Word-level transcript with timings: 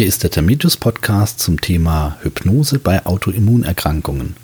Hier 0.00 0.08
ist 0.08 0.22
der 0.22 0.30
Termitus 0.30 0.78
Podcast 0.78 1.40
zum 1.40 1.60
Thema 1.60 2.16
Hypnose 2.22 2.78
bei 2.78 3.04
Autoimmunerkrankungen. 3.04 4.34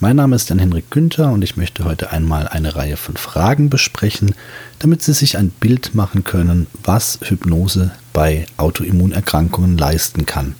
Mein 0.00 0.16
Name 0.16 0.34
ist 0.34 0.48
Jan-Henrik 0.48 0.90
Günther 0.90 1.30
und 1.30 1.44
ich 1.44 1.58
möchte 1.58 1.84
heute 1.84 2.10
einmal 2.10 2.48
eine 2.48 2.74
Reihe 2.74 2.96
von 2.96 3.18
Fragen 3.18 3.68
besprechen, 3.68 4.34
damit 4.78 5.02
Sie 5.02 5.12
sich 5.12 5.36
ein 5.36 5.50
Bild 5.50 5.94
machen 5.94 6.24
können, 6.24 6.68
was 6.82 7.18
Hypnose 7.22 7.90
bei 8.14 8.46
Autoimmunerkrankungen 8.56 9.76
leisten 9.76 10.24
kann. 10.24 10.54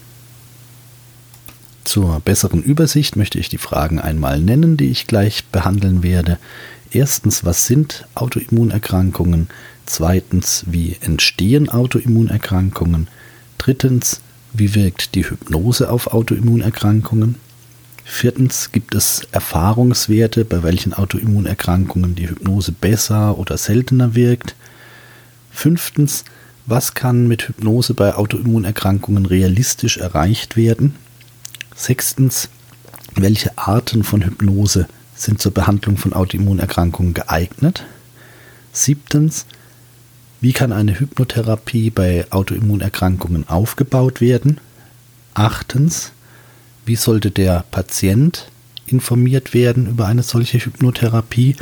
Zur 1.84 2.20
besseren 2.20 2.62
Übersicht 2.62 3.16
möchte 3.16 3.38
ich 3.38 3.48
die 3.48 3.56
Fragen 3.56 3.98
einmal 3.98 4.40
nennen, 4.40 4.76
die 4.76 4.90
ich 4.90 5.06
gleich 5.06 5.46
behandeln 5.46 6.02
werde. 6.02 6.36
Erstens, 6.90 7.46
was 7.46 7.66
sind 7.66 8.06
Autoimmunerkrankungen? 8.14 9.48
Zweitens, 9.86 10.64
wie 10.66 10.98
entstehen 11.00 11.70
Autoimmunerkrankungen? 11.70 13.08
Drittens, 13.56 14.20
wie 14.54 14.74
wirkt 14.74 15.16
die 15.16 15.28
Hypnose 15.28 15.90
auf 15.90 16.06
Autoimmunerkrankungen? 16.06 17.34
Viertens, 18.04 18.70
gibt 18.70 18.94
es 18.94 19.26
Erfahrungswerte, 19.32 20.44
bei 20.44 20.62
welchen 20.62 20.94
Autoimmunerkrankungen 20.94 22.14
die 22.14 22.28
Hypnose 22.28 22.70
besser 22.70 23.36
oder 23.36 23.58
seltener 23.58 24.14
wirkt? 24.14 24.54
Fünftens, 25.50 26.24
was 26.66 26.94
kann 26.94 27.26
mit 27.26 27.48
Hypnose 27.48 27.94
bei 27.94 28.14
Autoimmunerkrankungen 28.14 29.26
realistisch 29.26 29.96
erreicht 29.96 30.56
werden? 30.56 30.94
Sechstens, 31.74 32.48
welche 33.16 33.58
Arten 33.58 34.04
von 34.04 34.22
Hypnose 34.22 34.86
sind 35.16 35.42
zur 35.42 35.52
Behandlung 35.52 35.96
von 35.96 36.12
Autoimmunerkrankungen 36.12 37.12
geeignet? 37.12 37.84
Siebtens, 38.72 39.46
wie 40.44 40.52
kann 40.52 40.72
eine 40.72 41.00
Hypnotherapie 41.00 41.88
bei 41.88 42.26
Autoimmunerkrankungen 42.28 43.48
aufgebaut 43.48 44.20
werden? 44.20 44.60
Achtens, 45.32 46.12
wie 46.84 46.96
sollte 46.96 47.30
der 47.30 47.64
Patient 47.70 48.50
informiert 48.84 49.54
werden 49.54 49.86
über 49.86 50.04
eine 50.04 50.22
solche 50.22 50.58
Hypnotherapie? 50.58 51.56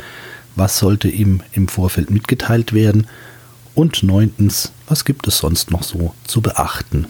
Was 0.57 0.79
sollte 0.79 1.07
ihm 1.07 1.39
im 1.53 1.69
Vorfeld 1.69 2.11
mitgeteilt 2.11 2.73
werden? 2.73 3.07
Und 3.73 4.03
neuntens, 4.03 4.73
was 4.89 5.05
gibt 5.05 5.27
es 5.27 5.37
sonst 5.37 5.71
noch 5.71 5.83
so 5.83 6.13
zu 6.27 6.41
beachten? 6.41 7.07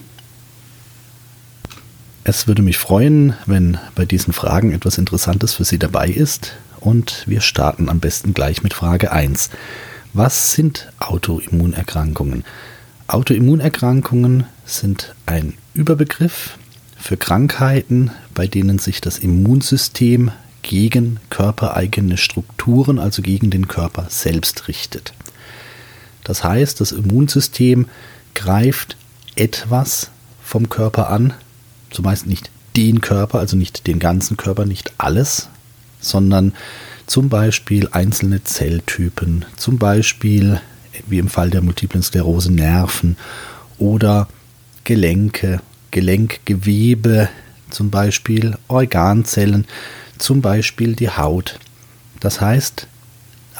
Es 2.22 2.46
würde 2.46 2.62
mich 2.62 2.78
freuen, 2.78 3.34
wenn 3.46 3.78
bei 3.96 4.04
diesen 4.04 4.32
Fragen 4.32 4.70
etwas 4.70 4.96
Interessantes 4.96 5.54
für 5.54 5.64
Sie 5.64 5.80
dabei 5.80 6.06
ist. 6.06 6.52
Und 6.78 7.24
wir 7.26 7.40
starten 7.40 7.88
am 7.88 7.98
besten 7.98 8.32
gleich 8.32 8.62
mit 8.62 8.74
Frage 8.74 9.10
1. 9.10 9.50
Was 10.16 10.52
sind 10.52 10.92
Autoimmunerkrankungen? 11.00 12.44
Autoimmunerkrankungen 13.08 14.44
sind 14.64 15.12
ein 15.26 15.54
Überbegriff 15.74 16.56
für 16.96 17.16
Krankheiten, 17.16 18.12
bei 18.32 18.46
denen 18.46 18.78
sich 18.78 19.00
das 19.00 19.18
Immunsystem 19.18 20.30
gegen 20.62 21.18
körpereigene 21.30 22.16
Strukturen, 22.16 23.00
also 23.00 23.22
gegen 23.22 23.50
den 23.50 23.66
Körper 23.66 24.06
selbst 24.08 24.68
richtet. 24.68 25.14
Das 26.22 26.44
heißt, 26.44 26.80
das 26.80 26.92
Immunsystem 26.92 27.86
greift 28.34 28.96
etwas 29.34 30.12
vom 30.44 30.68
Körper 30.68 31.10
an, 31.10 31.34
zumeist 31.90 32.28
nicht 32.28 32.52
den 32.76 33.00
Körper, 33.00 33.40
also 33.40 33.56
nicht 33.56 33.88
den 33.88 33.98
ganzen 33.98 34.36
Körper, 34.36 34.64
nicht 34.64 34.92
alles, 34.96 35.48
sondern 35.98 36.52
zum 37.14 37.28
Beispiel 37.28 37.88
einzelne 37.92 38.42
Zelltypen, 38.42 39.44
zum 39.56 39.78
Beispiel 39.78 40.60
wie 41.06 41.20
im 41.20 41.28
Fall 41.28 41.48
der 41.48 41.62
multiplen 41.62 42.02
Sklerose 42.02 42.52
Nerven 42.52 43.16
oder 43.78 44.26
Gelenke, 44.82 45.60
Gelenkgewebe, 45.92 47.28
zum 47.70 47.90
Beispiel 47.90 48.58
Organzellen, 48.66 49.64
zum 50.18 50.42
Beispiel 50.42 50.96
die 50.96 51.08
Haut. 51.08 51.60
Das 52.18 52.40
heißt, 52.40 52.88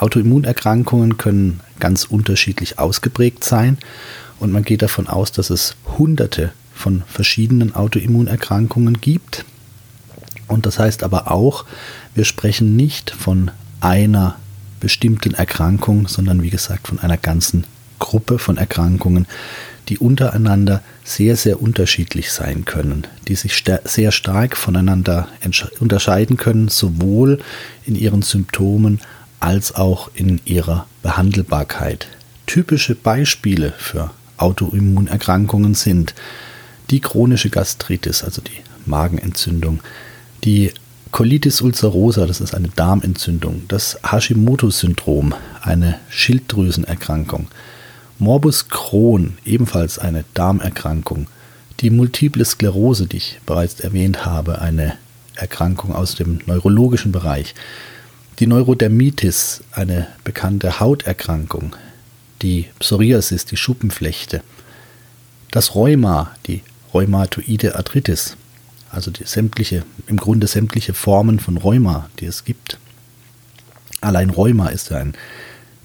Autoimmunerkrankungen 0.01 1.17
können 1.17 1.61
ganz 1.79 2.07
unterschiedlich 2.07 2.81
ausgeprägt 2.81 3.45
sein 3.45 3.79
und 4.41 4.51
man 4.51 4.65
geht 4.65 4.83
davon 4.83 5.07
aus, 5.07 5.31
dass 5.31 5.51
es 5.51 5.77
hunderte 5.97 6.53
von 6.75 7.05
verschiedenen 7.07 7.73
Autoimmunerkrankungen 7.73 9.01
gibt. 9.01 9.45
Und 10.49 10.67
das 10.67 10.79
heißt 10.79 11.03
aber 11.03 11.31
auch, 11.31 11.65
wir 12.15 12.25
sprechen 12.25 12.77
nicht 12.77 13.11
von 13.11 13.51
einer 13.81 14.37
bestimmten 14.81 15.35
Erkrankung, 15.35 16.09
sondern 16.09 16.43
wie 16.43 16.51
gesagt 16.51 16.89
von 16.89 16.99
einer 16.99 17.17
ganzen 17.17 17.65
Gruppe 17.99 18.39
von 18.39 18.57
Erkrankungen, 18.57 19.27
die 19.89 19.99
untereinander 19.99 20.83
sehr, 21.05 21.37
sehr 21.37 21.61
unterschiedlich 21.61 22.33
sein 22.33 22.65
können, 22.65 23.07
die 23.29 23.35
sich 23.35 23.55
st 23.55 23.81
sehr 23.85 24.13
stark 24.13 24.57
voneinander 24.57 25.29
unterscheiden 25.81 26.37
können, 26.37 26.69
sowohl 26.69 27.39
in 27.87 27.95
ihren 27.95 28.23
Symptomen 28.23 29.01
als 29.41 29.75
auch 29.75 30.11
in 30.15 30.41
ihrer 30.45 30.87
Behandelbarkeit. 31.03 32.09
Typische 32.47 32.95
Beispiele 32.95 33.73
für 33.77 34.11
Autoimmunerkrankungen 34.37 35.75
sind 35.75 36.15
die 36.91 37.01
chronische 37.01 37.51
Gastritis, 37.51 38.25
also 38.25 38.43
die 38.43 38.63
Magenentzündung, 38.87 39.81
die 40.45 40.73
Colitis 41.11 41.63
ulcerosa, 41.63 42.27
das 42.27 42.41
ist 42.41 42.55
eine 42.55 42.69
Darmentzündung, 42.69 43.63
das 43.69 43.99
Hashimoto-Syndrom, 44.03 45.33
eine 45.63 45.99
Schilddrüsenerkrankung, 46.11 47.49
Morbus 48.19 48.69
Crohn, 48.69 49.39
ebenfalls 49.45 49.99
eine 49.99 50.25
Darmerkrankung, 50.35 51.27
die 51.81 51.91
Multiple 51.91 52.45
Sklerose, 52.45 53.07
die 53.07 53.19
ich 53.19 53.41
bereits 53.47 53.81
erwähnt 53.81 54.27
habe, 54.27 54.61
eine 54.61 54.97
Erkrankung 55.37 55.95
aus 55.95 56.15
dem 56.15 56.41
neurologischen 56.47 57.13
Bereich, 57.13 57.55
die 58.39 58.47
Neurodermitis, 58.47 59.63
eine 59.73 60.09
bekannte 60.25 60.81
Hauterkrankung, 60.81 61.77
die 62.43 62.67
Psoriasis, 62.81 63.45
die 63.45 63.57
Schuppenflechte, 63.57 64.43
das 65.51 65.75
Rheuma, 65.75 66.33
die 66.47 66.63
rheumatoide 66.93 67.77
Arthritis, 67.77 68.37
also 68.95 69.11
die 69.11 69.25
sämtliche, 69.25 69.85
im 70.07 70.17
Grunde 70.17 70.47
sämtliche 70.47 70.95
Formen 70.95 71.41
von 71.41 71.57
Rheuma, 71.57 72.09
die 72.21 72.27
es 72.27 72.45
gibt. 72.45 72.79
Allein 74.01 74.31
Rheuma 74.31 74.69
ist 74.69 74.93
ein 74.93 75.15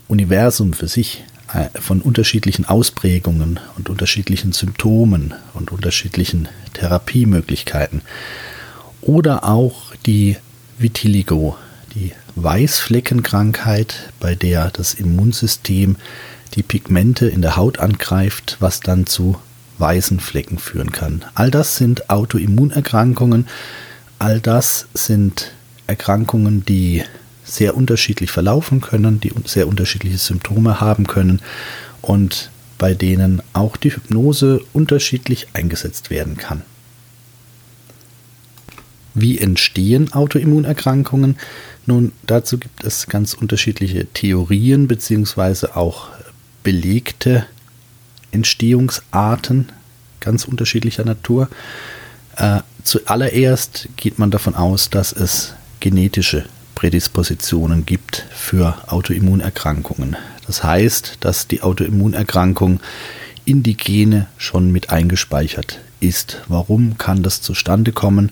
Universum 0.08 0.74
für 0.74 0.88
sich 0.88 1.24
äh, 1.53 1.70
von 1.80 2.02
unterschiedlichen 2.02 2.66
Ausprägungen 2.66 3.59
und 3.78 3.90
unterschiedlichen 3.90 4.52
Symptomen 4.52 5.34
und 5.53 5.72
unterschiedlichen 5.72 6.47
Therapiemöglichkeiten. 6.74 8.02
Oder 9.02 9.46
auch 9.46 9.96
die 10.06 10.38
Vitiligo, 10.78 11.58
die 11.96 12.12
Weißfleckenkrankheit, 12.36 14.12
bei 14.20 14.36
der 14.36 14.70
das 14.72 14.94
Immunsystem 14.94 15.96
die 16.56 16.64
Pigmente 16.64 17.28
in 17.28 17.41
der 17.41 17.56
Haut 17.56 17.80
angreift, 17.80 18.58
was 18.59 18.80
dann 18.80 19.06
zu 19.06 19.38
weißen 19.79 20.19
Flecken 20.19 20.59
führen 20.59 20.91
kann. 20.91 21.25
All 21.35 21.51
das 21.51 21.78
sind 21.78 22.09
Autoimmunerkrankungen, 22.09 23.47
all 24.19 24.40
das 24.40 24.88
sind 24.94 25.51
Erkrankungen, 25.88 26.66
die 26.66 27.03
sehr 27.44 27.75
unterschiedlich 27.75 28.31
verlaufen 28.31 28.81
können, 28.81 29.19
die 29.19 29.31
sehr 29.45 29.67
unterschiedliche 29.67 30.17
Symptome 30.17 30.79
haben 30.79 31.07
können 31.07 31.41
und 32.01 32.51
bei 32.78 32.94
denen 32.94 33.41
auch 33.53 33.75
die 33.75 33.91
Hypnose 33.91 34.62
unterschiedlich 34.73 35.47
eingesetzt 35.53 36.09
werden 36.09 36.38
kann. 36.38 36.63
Wie 39.16 39.40
entstehen 39.40 40.13
Autoimmunerkrankungen? 40.13 41.38
Nun, 41.85 42.11
dazu 42.25 42.57
gibt 42.57 42.84
es 42.84 43.07
ganz 43.07 43.34
unterschiedliche 43.34 44.06
Theorien 44.06 44.88
bzw. 44.88 45.67
auch 45.73 46.09
belegte 46.63 47.46
Entstehungsarten 48.31 49.69
ganz 50.19 50.45
unterschiedlicher 50.45 51.06
Natur. 51.06 51.50
Äh, 52.35 52.59
zuallererst 52.84 53.90
geht 53.96 54.20
man 54.20 54.31
davon 54.31 54.55
aus, 54.55 54.90
dass 54.90 55.11
es 55.11 55.53
genetische 55.79 56.46
Prädispositionen 56.76 57.85
gibt 57.85 58.26
für 58.31 58.76
Autoimmunerkrankungen. 58.87 60.16
Das 60.47 60.64
heißt, 60.64 61.17
dass 61.20 61.47
die 61.47 61.61
Autoimmunerkrankung 61.61 62.79
in 63.46 63.64
die 63.64 63.76
Gene 63.76 64.28
schon 64.37 64.72
mit 64.72 64.90
eingespeichert 64.90 65.79
ist. 65.99 66.41
Warum 66.47 66.97
kann 66.97 67.23
das 67.23 67.41
zustande 67.41 67.91
kommen? 67.91 68.32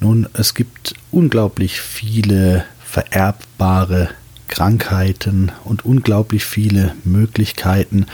Nun, 0.00 0.28
es 0.34 0.54
gibt 0.54 0.94
unglaublich 1.10 1.80
viele 1.80 2.64
vererbbare 2.84 4.10
Krankheiten 4.48 5.52
und 5.64 5.84
unglaublich 5.84 6.44
viele 6.44 6.94
Möglichkeiten, 7.04 8.06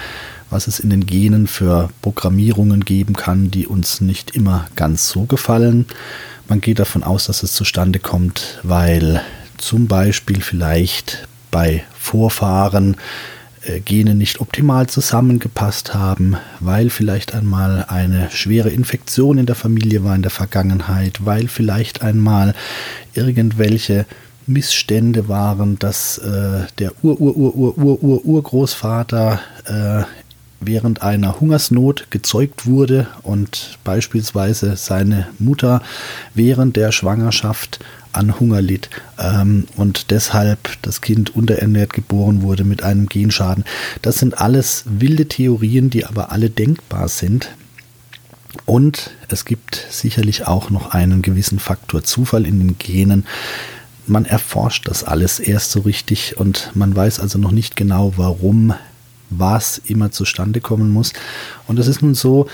was 0.53 0.67
es 0.67 0.79
in 0.79 0.91
den 0.91 1.07
Genen 1.07 1.47
für 1.47 1.89
Programmierungen 2.03 2.85
geben 2.85 3.15
kann, 3.15 3.51
die 3.51 3.67
uns 3.67 4.01
nicht 4.01 4.37
immer 4.37 4.67
ganz 4.77 5.09
so 5.09 5.25
gefallen. 5.25 5.87
Man 6.49 6.61
geht 6.61 6.79
davon 6.79 7.03
aus, 7.03 7.27
dass 7.27 7.43
es 7.43 7.55
zustande 7.55 7.99
kommt, 7.99 8.61
weil 8.63 9.23
zum 9.57 9.87
Beispiel 9.87 10.43
vielleicht 10.43 11.27
bei 11.51 11.85
Vorfahren 11.99 12.97
äh, 13.65 13.81
Gene 13.81 14.15
nicht 14.15 14.41
optimal 14.41 14.89
zusammengepasst 14.89 15.95
haben, 15.95 16.37
weil 16.61 16.91
vielleicht 16.91 17.35
einmal 17.35 17.87
eine 17.89 18.31
schwere 18.31 18.71
Infektion 18.71 19.39
in 19.39 19.47
der 19.47 19.55
Familie 19.55 20.05
war 20.05 20.15
in 20.15 20.23
der 20.23 20.31
Vergangenheit, 20.31 21.25
weil 21.25 21.49
vielleicht 21.49 22.03
einmal 22.03 22.55
irgendwelche 23.15 24.05
Missstände 24.47 25.29
waren, 25.29 25.79
dass 25.79 26.19
äh, 26.19 26.67
der 26.79 26.93
Ur-Ur-Ur-Ur-Ur-Urgroßvater 27.03 29.41
äh, 29.67 30.03
während 30.65 31.03
einer 31.03 31.41
Hungersnot 31.41 32.07
gezeugt 32.11 32.67
wurde 32.67 33.07
und 33.23 33.79
beispielsweise 33.85 34.77
seine 34.77 35.27
Mutter 35.39 35.83
während 36.35 36.77
der 36.77 36.93
Schwangerschaft 36.93 37.81
an 38.13 38.39
Hunger 38.39 38.61
litt 38.61 38.91
ähm, 39.19 39.67
und 39.77 40.11
deshalb 40.11 40.59
das 40.83 41.01
Kind 41.01 41.35
unterernährt 41.35 41.93
geboren 41.93 42.43
wurde 42.43 42.65
mit 42.65 42.83
einem 42.83 43.07
Genschaden. 43.09 43.65
Das 44.03 44.17
sind 44.17 44.39
alles 44.39 44.85
wilde 44.87 45.27
Theorien, 45.27 45.91
die 45.91 46.05
aber 46.05 46.31
alle 46.31 46.51
denkbar 46.51 47.09
sind. 47.09 47.51
Und 48.67 49.13
es 49.29 49.45
gibt 49.45 49.87
sicherlich 49.91 50.47
auch 50.47 50.71
noch 50.71 50.93
einen 50.93 51.23
gewissen 51.23 51.59
Faktor 51.59 52.05
Zufall 52.05 52.47
in 52.47 52.59
den 52.59 52.79
Genen. 52.79 53.25
Man 54.07 54.27
erforscht 54.27 54.89
das 54.89 55.05
alles 55.05 55.39
erst 55.39 55.71
so 55.71 55.81
richtig 55.81 56.37
und 56.37 56.71
man 56.75 56.95
weiß 56.95 57.19
also 57.21 57.39
noch 57.39 57.53
nicht 57.53 57.77
genau, 57.77 58.13
warum 58.17 58.75
was 59.39 59.79
immer 59.87 60.11
zustande 60.11 60.61
kommen 60.61 60.91
muss. 60.91 61.13
Und 61.67 61.79
es 61.79 61.89
ist 61.89 62.03
nun 62.03 62.15
so, 62.15 62.47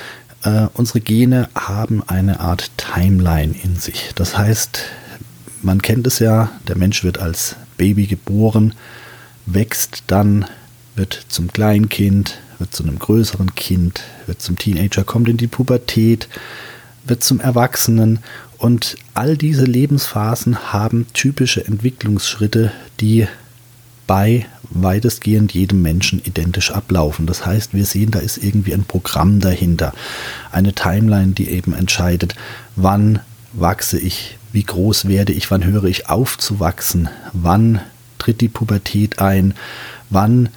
äh, 0.44 0.66
unsere 0.74 1.00
Gene 1.00 1.48
haben 1.54 2.02
eine 2.06 2.40
Art 2.40 2.70
Timeline 2.76 3.54
in 3.62 3.76
sich. 3.76 4.10
Das 4.14 4.36
heißt, 4.36 4.80
man 5.62 5.82
kennt 5.82 6.06
es 6.06 6.18
ja, 6.18 6.50
der 6.68 6.76
Mensch 6.76 7.04
wird 7.04 7.18
als 7.18 7.56
Baby 7.76 8.06
geboren, 8.06 8.74
wächst 9.46 10.04
dann, 10.06 10.46
wird 10.94 11.26
zum 11.28 11.52
Kleinkind, 11.52 12.38
wird 12.58 12.74
zu 12.74 12.82
einem 12.82 12.98
größeren 12.98 13.54
Kind, 13.54 14.02
wird 14.26 14.42
zum 14.42 14.58
Teenager, 14.58 15.04
kommt 15.04 15.28
in 15.28 15.36
die 15.36 15.46
Pubertät, 15.46 16.28
wird 17.04 17.24
zum 17.24 17.40
Erwachsenen 17.40 18.20
und 18.58 18.96
all 19.14 19.36
diese 19.36 19.64
Lebensphasen 19.64 20.72
haben 20.72 21.06
typische 21.12 21.64
Entwicklungsschritte, 21.64 22.72
die 23.00 23.26
bei 24.06 24.46
weitestgehend 24.70 25.52
jedem 25.52 25.82
Menschen 25.82 26.20
identisch 26.24 26.70
ablaufen. 26.70 27.26
Das 27.26 27.46
heißt, 27.46 27.74
wir 27.74 27.84
sehen, 27.84 28.10
da 28.10 28.18
ist 28.18 28.36
irgendwie 28.38 28.74
ein 28.74 28.84
Programm 28.84 29.40
dahinter, 29.40 29.92
eine 30.52 30.72
Timeline, 30.72 31.32
die 31.32 31.48
eben 31.48 31.72
entscheidet, 31.72 32.34
wann 32.76 33.20
wachse 33.52 33.98
ich, 33.98 34.38
wie 34.52 34.62
groß 34.62 35.08
werde 35.08 35.32
ich, 35.32 35.50
wann 35.50 35.64
höre 35.64 35.84
ich 35.84 36.08
auf 36.08 36.38
zu 36.38 36.60
wachsen, 36.60 37.08
wann 37.32 37.80
tritt 38.18 38.40
die 38.40 38.48
Pubertät 38.48 39.18
ein, 39.20 39.54
wann 40.10 40.48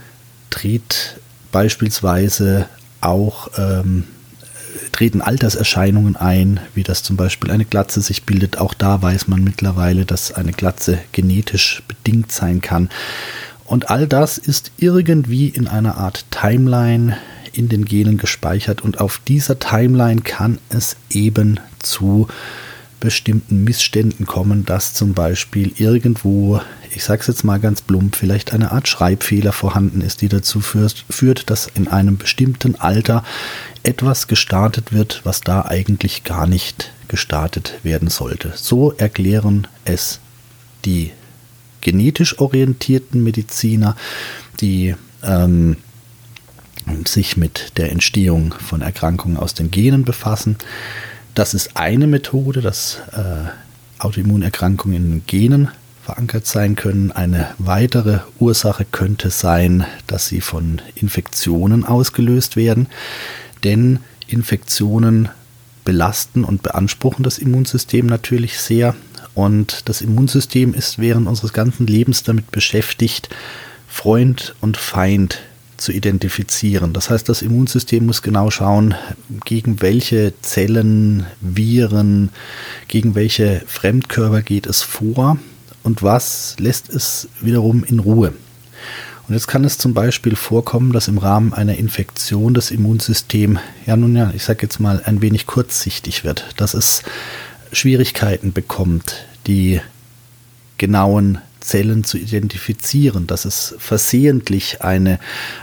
tritt 0.50 1.20
beispielsweise 1.52 2.68
auch 3.02 3.50
ähm, 3.58 4.06
treten 4.92 5.22
Alterserscheinungen 5.22 6.16
ein, 6.16 6.60
wie 6.74 6.84
das 6.84 7.04
zum 7.04 7.18
Beispiel 7.18 7.52
eine 7.52 7.66
Glatze 7.66 8.02
sich 8.02 8.24
bildet. 8.24 8.58
Auch 8.58 8.74
da 8.74 9.02
weiß 9.02 9.28
man 9.28 9.44
mittlerweile, 9.44 10.06
dass 10.06 10.34
eine 10.34 10.52
Glatze 10.52 11.00
genetisch 11.12 11.84
bedingt 11.88 12.32
sein 12.32 12.62
kann. 12.62 12.90
Und 13.72 13.90
all 13.90 14.06
das 14.06 14.38
ist 14.38 14.74
irgendwie 14.80 15.48
in 15.48 15.70
einer 15.70 15.96
Art 15.96 16.26
Timeline 16.30 17.16
in 17.54 17.70
den 17.70 17.86
Genen 17.86 18.18
gespeichert 18.18 18.82
und 18.82 19.00
auf 19.00 19.22
dieser 19.26 19.60
Timeline 19.60 20.24
kann 20.24 20.58
es 20.68 20.98
eben 21.10 21.58
zu 21.80 22.28
bestimmten 23.00 23.64
Missständen 23.64 24.26
kommen, 24.26 24.66
dass 24.66 24.94
zum 24.94 25.14
Beispiel 25.14 25.72
irgendwo, 25.78 26.60
ich 26.94 27.06
sage 27.06 27.22
es 27.22 27.28
jetzt 27.28 27.46
mal 27.46 27.62
ganz 27.62 27.82
plump, 27.82 28.18
vielleicht 28.18 28.52
eine 28.52 28.74
Art 28.74 28.90
Schreibfehler 28.90 29.54
vorhanden 29.54 30.02
ist, 30.02 30.22
die 30.22 30.28
dazu 30.28 30.60
führt, 30.60 31.50
dass 31.50 31.68
in 31.74 31.88
einem 31.88 32.18
bestimmten 32.18 32.76
Alter 32.76 33.24
etwas 33.84 34.28
gestartet 34.28 34.92
wird, 34.92 35.22
was 35.24 35.40
da 35.40 35.64
eigentlich 35.64 36.26
gar 36.26 36.46
nicht 36.46 36.92
gestartet 37.08 37.80
werden 37.84 38.10
sollte. 38.10 38.52
So 38.54 38.92
erklären 38.92 39.66
es 39.86 40.20
die 40.84 41.12
genetisch 41.82 42.40
orientierten 42.40 43.24
Mediziner, 43.24 43.96
die 44.60 44.96
ähm, 45.24 45.78
sich 47.06 47.38
mit 47.38 47.78
der 47.78 47.92
Entstehung 47.92 48.54
von 48.54 48.82
Erkrankungen 48.82 49.38
aus 49.38 49.54
den 49.54 49.72
Genen 49.72 50.06
befassen. 50.06 50.58
Das 51.36 51.54
ist 51.54 51.78
eine 51.78 52.08
Methode, 52.08 52.62
dass 52.62 53.00
äh, 53.12 53.50
Autoimmunerkrankungen 54.00 54.98
in 54.98 55.12
den 55.12 55.26
Genen 55.26 55.70
verankert 56.04 56.48
sein 56.48 56.76
können. 56.76 57.12
Eine 57.12 57.50
weitere 57.58 58.20
Ursache 58.40 58.86
könnte 58.86 59.30
sein, 59.30 59.86
dass 60.08 60.28
sie 60.28 60.42
von 60.42 60.82
Infektionen 60.96 61.86
ausgelöst 61.86 62.56
werden, 62.56 62.88
denn 63.64 64.00
Infektionen 64.28 65.30
belasten 65.86 66.44
und 66.44 66.64
beanspruchen 66.64 67.24
das 67.24 67.38
Immunsystem 67.38 68.06
natürlich 68.06 68.60
sehr 68.60 68.96
und 69.34 69.90
das 69.90 70.02
Immunsystem 70.02 70.74
ist 70.74 71.00
während 71.00 71.28
unseres 71.28 71.54
ganzen 71.54 71.88
Lebens 71.88 72.24
damit 72.24 72.52
beschäftigt, 72.52 73.30
Freund 73.88 74.56
und 74.62 74.78
Feind 74.78 75.40
zu 75.78 75.92
identifizieren. 75.92 76.94
Das 76.94 77.10
heißt, 77.10 77.28
das 77.28 77.42
Immunsystem 77.42 78.06
muss 78.06 78.22
genau 78.22 78.52
schauen, 78.52 78.96
gegen 79.46 79.82
welche 79.82 80.34
Zellen, 80.42 81.26
Viren, 81.42 82.30
gegen 82.88 83.16
welche 83.16 83.64
Fremdkörper 83.66 84.44
geht 84.44 84.68
es 84.68 84.84
vor 84.84 85.38
und 85.84 86.04
was 86.04 86.56
lässt 86.60 86.90
es 86.90 87.28
wiederum 87.42 87.84
in 87.84 88.00
Ruhe. 88.00 88.34
Und 89.28 89.36
jetzt 89.36 89.48
kann 89.48 89.64
es 89.64 89.78
zum 89.78 89.94
Beispiel 89.94 90.36
vorkommen, 90.36 90.94
dass 90.94 91.08
im 91.08 91.18
Rahmen 91.18 91.54
einer 91.54 91.78
Infektion 91.78 92.54
das 92.54 92.70
Immunsystem, 92.70 93.60
ja 93.86 93.96
nun 93.96 94.16
ja, 94.16 94.32
ich 94.36 94.44
sage 94.44 94.60
jetzt 94.64 94.80
mal, 94.80 95.02
ein 95.06 95.22
wenig 95.22 95.46
kurzsichtig 95.46 96.24
wird, 96.24 96.50
dass 96.58 96.74
es 96.74 97.04
Schwierigkeiten 97.72 98.54
bekommt, 98.54 99.26
die 99.48 99.82
genauen 100.78 101.40
Zellen 101.60 102.04
zu 102.04 102.18
identifizieren, 102.18 103.28
dass 103.28 103.46
es 103.46 103.76
versehentlich 103.78 104.82
eine 104.82 105.20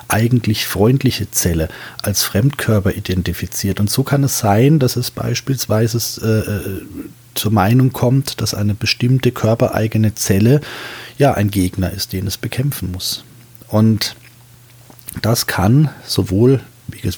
eigentlich 0.07 0.67
freundliche 0.67 1.31
Zelle 1.31 1.69
als 2.03 2.23
Fremdkörper 2.25 2.95
identifiziert. 2.95 3.81
Und 3.81 3.91
so 3.91 4.05
kann 4.05 4.25
es 4.25 4.39
sein, 4.39 4.79
dass 4.79 4.97
es 4.97 5.11
beispielsweise 5.11 5.99
äh, 6.23 6.51
äh, 6.51 6.83
zur 7.35 7.53
Meinung 7.53 7.93
kommt, 7.93 8.41
dass 8.41 8.55
eine 8.55 8.75
bestimmte 8.75 9.33
körpereigene 9.33 10.15
Zelle 10.15 10.61
ja 11.19 11.35
ein 11.35 11.51
Gegner 11.51 11.91
ist, 11.91 12.13
den 12.13 12.27
es 12.27 12.37
bekämpfen 12.37 12.93
muss. 12.93 13.25
Und 13.67 14.17
das 15.21 15.47
kann 15.47 15.91
sowohl 16.07 16.61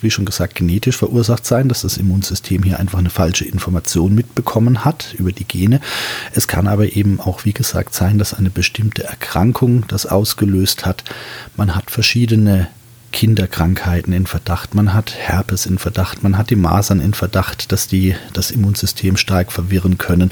wie 0.03 0.11
schon 0.11 0.25
gesagt, 0.25 0.55
genetisch 0.55 0.97
verursacht 0.97 1.47
sein, 1.47 1.69
dass 1.69 1.83
das 1.83 1.97
Immunsystem 1.97 2.63
hier 2.63 2.79
einfach 2.79 2.99
eine 2.99 3.11
falsche 3.11 3.45
Information 3.45 4.15
mitbekommen 4.15 4.85
hat 4.85 5.15
über 5.19 5.33
die 5.33 5.45
Gene. 5.45 5.81
Es 6.33 6.49
kann 6.49 6.67
aber 6.67 6.97
eben 6.97 7.21
auch, 7.21 7.45
wie 7.45 7.53
gesagt, 7.53 7.95
sein, 7.95 8.19
dass 8.19 8.35
eine 8.35 8.51
bestimmte 8.51 9.05
Erkrankung 9.05 9.85
das 9.89 10.07
ausgelöst 10.07 10.87
hat. 10.87 11.05
Man 11.57 11.75
hat 11.75 11.91
verschiedene 11.91 12.69
Kinderkrankheiten 13.13 14.13
in 14.13 14.27
Verdacht, 14.27 14.75
man 14.75 14.95
hat 14.95 15.15
Herpes 15.17 15.67
in 15.67 15.79
Verdacht, 15.79 16.23
man 16.23 16.39
hat 16.39 16.51
die 16.51 16.57
Masern 16.57 17.01
in 17.01 17.15
Verdacht, 17.15 17.73
dass 17.73 17.87
die 17.87 18.15
das 18.33 18.51
Immunsystem 18.51 19.17
stark 19.17 19.53
verwirren 19.53 19.99
können. 19.99 20.31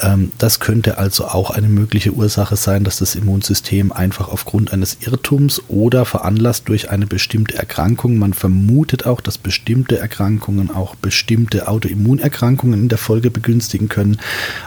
Ähm, 0.00 0.32
das 0.38 0.60
könnte 0.60 0.98
also 0.98 1.26
auch 1.26 1.50
eine 1.50 1.68
mögliche 1.68 2.12
Ursache 2.12 2.56
sein, 2.56 2.84
dass 2.84 2.98
das 2.98 3.14
Immunsystem 3.14 3.92
einfach 3.92 4.28
aufgrund 4.28 4.72
eines 4.72 4.98
Irrtums 5.00 5.62
oder 5.68 6.04
veranlasst 6.04 6.68
durch 6.68 6.90
eine 6.90 7.06
bestimmte 7.06 7.56
Erkrankung, 7.56 8.18
man 8.18 8.32
vermutet 8.34 9.06
auch, 9.06 9.20
dass 9.20 9.38
bestimmte 9.38 9.98
Erkrankungen 9.98 10.70
auch 10.70 10.94
bestimmte 10.94 11.68
Autoimmunerkrankungen 11.68 12.80
in 12.80 12.88
der 12.88 12.98
Folge 12.98 13.30
begünstigen 13.30 13.88
können, 13.88 14.18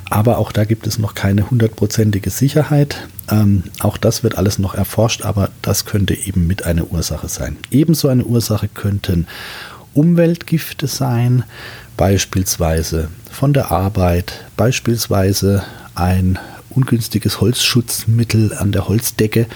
aber 0.10 0.38
auch 0.38 0.51
da 0.51 0.65
gibt 0.65 0.88
es 0.88 1.00
noch 1.00 1.15
keine 1.15 1.50
hundertprozentige 1.50 2.29
Sicherheit. 2.29 3.08
Ähm, 3.32 3.64
auch 3.80 3.98
das 3.98 4.24
wird 4.24 4.38
alles 4.38 4.60
noch 4.60 4.74
erforscht, 4.74 5.24
aber 5.24 5.50
das 5.62 5.86
könnte 5.86 6.14
eben 6.14 6.48
mit 6.48 6.66
einer 6.66 6.92
Ursache 6.92 7.28
sein. 7.28 7.58
Ebenso 7.72 8.08
eine 8.08 8.26
Ursache 8.26 8.68
könnten 8.68 9.28
Umweltgifte 9.94 10.88
sein, 10.88 11.44
beispielsweise 11.98 13.10
von 13.32 13.54
der 13.54 13.72
Arbeit, 13.72 14.46
beispielsweise 14.56 15.64
ein 15.96 16.40
ungünstiges 16.70 17.42
Holzschutzmittel 17.42 18.54
an 18.54 18.72
der 18.72 18.88
Holzdecke. 18.88 19.48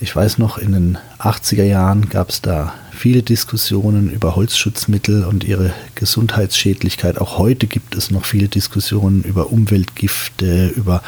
Ich 0.00 0.14
weiß 0.14 0.38
noch, 0.38 0.58
in 0.58 0.72
den 0.72 0.98
80er 1.18 1.62
Jahren 1.62 2.08
gab 2.08 2.30
es 2.30 2.42
da 2.42 2.74
viele 2.90 3.22
Diskussionen 3.22 4.10
über 4.10 4.36
Holzschutzmittel 4.36 5.24
und 5.24 5.44
ihre 5.44 5.72
Gesundheitsschädlichkeit. 5.94 7.18
Auch 7.18 7.38
heute 7.38 7.66
gibt 7.66 7.94
es 7.94 8.10
noch 8.10 8.26
viele 8.26 8.48
Diskussionen 8.48 9.22
über 9.22 9.50
Umweltgifte, 9.50 10.68
über 10.68 11.02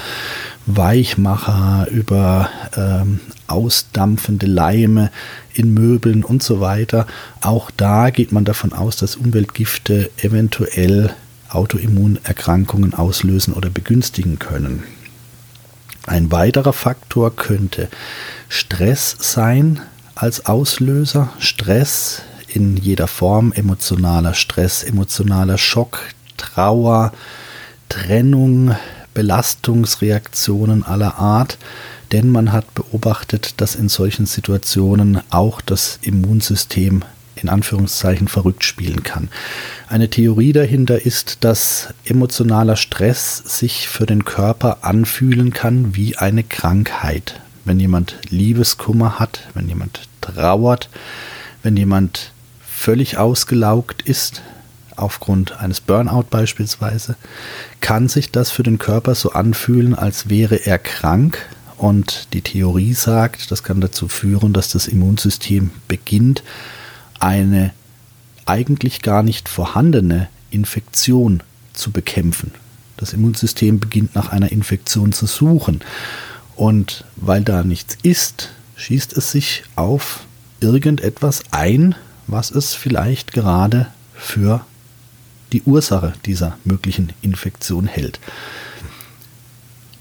Weichmacher, 0.66 1.88
über 1.90 2.48
ähm, 2.76 3.20
ausdampfende 3.46 4.46
Leime 4.46 5.10
in 5.54 5.74
Möbeln 5.74 6.24
und 6.24 6.42
so 6.42 6.60
weiter. 6.60 7.06
Auch 7.40 7.70
da 7.70 8.10
geht 8.10 8.32
man 8.32 8.44
davon 8.44 8.72
aus, 8.72 8.96
dass 8.96 9.16
Umweltgifte 9.16 10.10
eventuell 10.18 11.14
Autoimmunerkrankungen 11.50 12.94
auslösen 12.94 13.54
oder 13.54 13.70
begünstigen 13.70 14.38
können. 14.38 14.84
Ein 16.06 16.32
weiterer 16.32 16.72
Faktor 16.72 17.36
könnte 17.36 17.88
Stress 18.48 19.16
sein, 19.20 19.80
als 20.14 20.46
Auslöser. 20.46 21.30
Stress 21.38 22.22
in 22.48 22.76
jeder 22.76 23.06
Form, 23.06 23.52
emotionaler 23.52 24.34
Stress, 24.34 24.82
emotionaler 24.82 25.58
Schock, 25.58 26.00
Trauer, 26.36 27.12
Trennung, 27.88 28.74
Belastungsreaktionen 29.14 30.84
aller 30.84 31.18
Art. 31.18 31.58
Denn 32.12 32.30
man 32.30 32.52
hat 32.52 32.74
beobachtet, 32.74 33.54
dass 33.60 33.74
in 33.74 33.88
solchen 33.88 34.26
Situationen 34.26 35.20
auch 35.30 35.60
das 35.60 35.98
Immunsystem 36.02 37.02
in 37.36 37.48
Anführungszeichen 37.48 38.28
verrückt 38.28 38.64
spielen 38.64 39.02
kann. 39.02 39.28
Eine 39.88 40.10
Theorie 40.10 40.52
dahinter 40.52 41.04
ist, 41.04 41.38
dass 41.40 41.92
emotionaler 42.04 42.76
Stress 42.76 43.38
sich 43.38 43.88
für 43.88 44.06
den 44.06 44.24
Körper 44.24 44.78
anfühlen 44.82 45.52
kann 45.52 45.94
wie 45.96 46.16
eine 46.16 46.44
Krankheit. 46.44 47.40
Wenn 47.64 47.80
jemand 47.80 48.16
Liebeskummer 48.28 49.18
hat, 49.18 49.48
wenn 49.54 49.68
jemand 49.68 50.00
trauert, 50.20 50.88
wenn 51.62 51.76
jemand 51.76 52.32
völlig 52.60 53.18
ausgelaugt 53.18 54.02
ist, 54.02 54.42
aufgrund 54.96 55.58
eines 55.60 55.80
Burnout 55.80 56.26
beispielsweise, 56.30 57.16
kann 57.80 58.08
sich 58.08 58.30
das 58.30 58.50
für 58.50 58.62
den 58.62 58.78
Körper 58.78 59.14
so 59.14 59.32
anfühlen, 59.32 59.94
als 59.94 60.28
wäre 60.28 60.56
er 60.56 60.78
krank. 60.78 61.38
Und 61.76 62.32
die 62.32 62.42
Theorie 62.42 62.94
sagt, 62.94 63.50
das 63.50 63.62
kann 63.62 63.80
dazu 63.80 64.08
führen, 64.08 64.52
dass 64.52 64.68
das 64.70 64.86
Immunsystem 64.86 65.70
beginnt, 65.88 66.42
eine 67.18 67.72
eigentlich 68.46 69.02
gar 69.02 69.22
nicht 69.22 69.48
vorhandene 69.48 70.28
Infektion 70.50 71.42
zu 71.72 71.90
bekämpfen. 71.90 72.52
Das 72.96 73.12
Immunsystem 73.12 73.80
beginnt 73.80 74.14
nach 74.14 74.30
einer 74.30 74.52
Infektion 74.52 75.12
zu 75.12 75.26
suchen. 75.26 75.80
Und 76.54 77.04
weil 77.16 77.42
da 77.42 77.64
nichts 77.64 77.96
ist, 78.02 78.50
schießt 78.76 79.16
es 79.16 79.32
sich 79.32 79.64
auf 79.74 80.20
irgendetwas 80.60 81.42
ein, 81.50 81.94
was 82.26 82.50
es 82.50 82.74
vielleicht 82.74 83.32
gerade 83.32 83.88
für 84.14 84.64
die 85.52 85.62
Ursache 85.62 86.14
dieser 86.26 86.56
möglichen 86.64 87.12
Infektion 87.22 87.86
hält. 87.86 88.20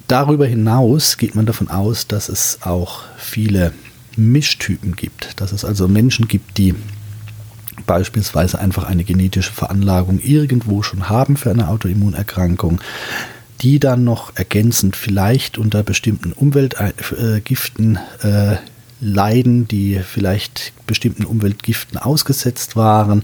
Darüber 0.08 0.46
hinaus 0.46 1.18
geht 1.18 1.36
man 1.36 1.46
davon 1.46 1.70
aus, 1.70 2.08
dass 2.08 2.28
es 2.28 2.60
auch 2.64 3.04
viele 3.18 3.74
Mischtypen 4.18 4.96
gibt, 4.96 5.40
dass 5.40 5.52
es 5.52 5.64
also 5.64 5.88
Menschen 5.88 6.28
gibt, 6.28 6.58
die 6.58 6.76
beispielsweise 7.86 8.60
einfach 8.60 8.84
eine 8.84 9.04
genetische 9.04 9.52
Veranlagung 9.52 10.20
irgendwo 10.20 10.84
schon 10.84 11.10
haben 11.10 11.38
für 11.38 11.52
eine 11.52 11.70
Autoimmunerkrankung, 11.70 12.82
die 13.62 13.80
dann 13.80 14.04
noch 14.04 14.36
ergänzend 14.36 14.96
vielleicht 14.96 15.58
unter 15.58 15.84
bestimmten 15.84 16.34
Umweltgiften 16.34 18.00
äh, 18.22 18.58
leiden, 19.00 19.68
die 19.68 20.00
vielleicht 20.00 20.74
bestimmten 20.88 21.26
Umweltgiften 21.26 21.98
ausgesetzt 21.98 22.76
waren, 22.76 23.24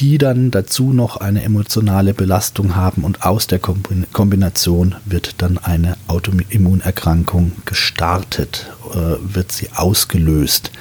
die 0.00 0.18
dann 0.18 0.50
dazu 0.50 0.92
noch 0.92 1.16
eine 1.18 1.42
emotionale 1.42 2.14
Belastung 2.14 2.74
haben 2.74 3.04
und 3.04 3.24
aus 3.24 3.46
der 3.46 3.58
Kombination 3.58 4.96
wird 5.04 5.42
dann 5.42 5.58
eine 5.58 5.96
Autoimmunerkrankung 6.08 7.52
gestartet, 7.64 8.70
äh, 8.92 9.16
wird 9.22 9.52
sie 9.52 9.70
ausgelöst. 9.74 10.72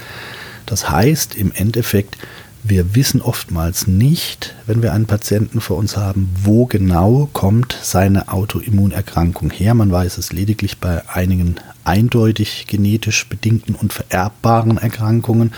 Das 0.66 0.90
heißt 0.90 1.36
im 1.36 1.52
Endeffekt, 1.52 2.18
wir 2.66 2.96
wissen 2.96 3.22
oftmals 3.22 3.88
nicht, 3.88 4.56
wenn 4.66 4.82
wir 4.82 4.94
einen 4.94 5.06
Patienten 5.06 5.60
vor 5.60 5.76
uns 5.76 5.98
haben, 5.98 6.34
wo 6.44 6.66
genau 6.66 7.30
kommt 7.34 7.78
seine 7.82 8.30
Autoimmunerkrankung 8.30 9.52
her. 9.52 9.74
Man 9.74 9.92
weiß 9.92 10.18
es 10.18 10.32
lediglich 10.32 10.78
bei 10.78 11.04
einigen 11.10 11.58
eindeutig 11.84 12.66
genetisch 12.68 13.28
bedingten 13.28 13.76
und 13.76 13.92
vererbbaren 13.92 14.78
Erkrankungen. 14.78 15.52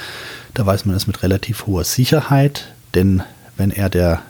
Da 0.56 0.66
weiß 0.66 0.86
man 0.86 0.96
es 0.96 1.06
mit 1.06 1.22
relativ 1.22 1.68
hoher 1.68 1.84
Sicherheit, 1.84 2.74
denn 2.96 3.22
wenn 3.58 3.72
er 3.72 3.90
der 3.90 4.22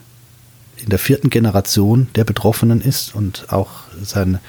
in 0.77 0.89
der 0.89 1.00
vierten 1.00 1.29
Generation 1.29 2.08
der 2.15 2.25
Betroffenen 2.25 2.82
ist 2.82 3.15
und 3.15 3.46
auch 3.51 3.70
sein, 4.03 4.39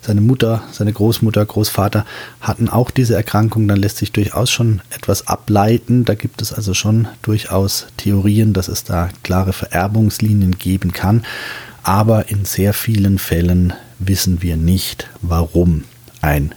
seine 0.00 0.20
Mutter, 0.20 0.62
seine 0.72 0.92
Großmutter, 0.92 1.44
Großvater 1.44 2.06
hatten 2.40 2.68
auch 2.68 2.90
diese 2.90 3.16
Erkrankung, 3.16 3.68
dann 3.68 3.78
lässt 3.78 3.96
sich 3.96 4.12
durchaus 4.12 4.50
schon 4.50 4.80
etwas 4.90 5.26
ableiten. 5.26 6.04
Da 6.04 6.14
gibt 6.14 6.42
es 6.42 6.52
also 6.52 6.74
schon 6.74 7.08
durchaus 7.22 7.86
Theorien, 7.96 8.52
dass 8.52 8.68
es 8.68 8.84
da 8.84 9.08
klare 9.22 9.52
Vererbungslinien 9.52 10.58
geben 10.58 10.92
kann. 10.92 11.24
Aber 11.82 12.30
in 12.30 12.44
sehr 12.44 12.72
vielen 12.72 13.18
Fällen 13.18 13.72
wissen 13.98 14.42
wir 14.42 14.56
nicht, 14.56 15.08
warum 15.22 15.84
ein 16.20 16.54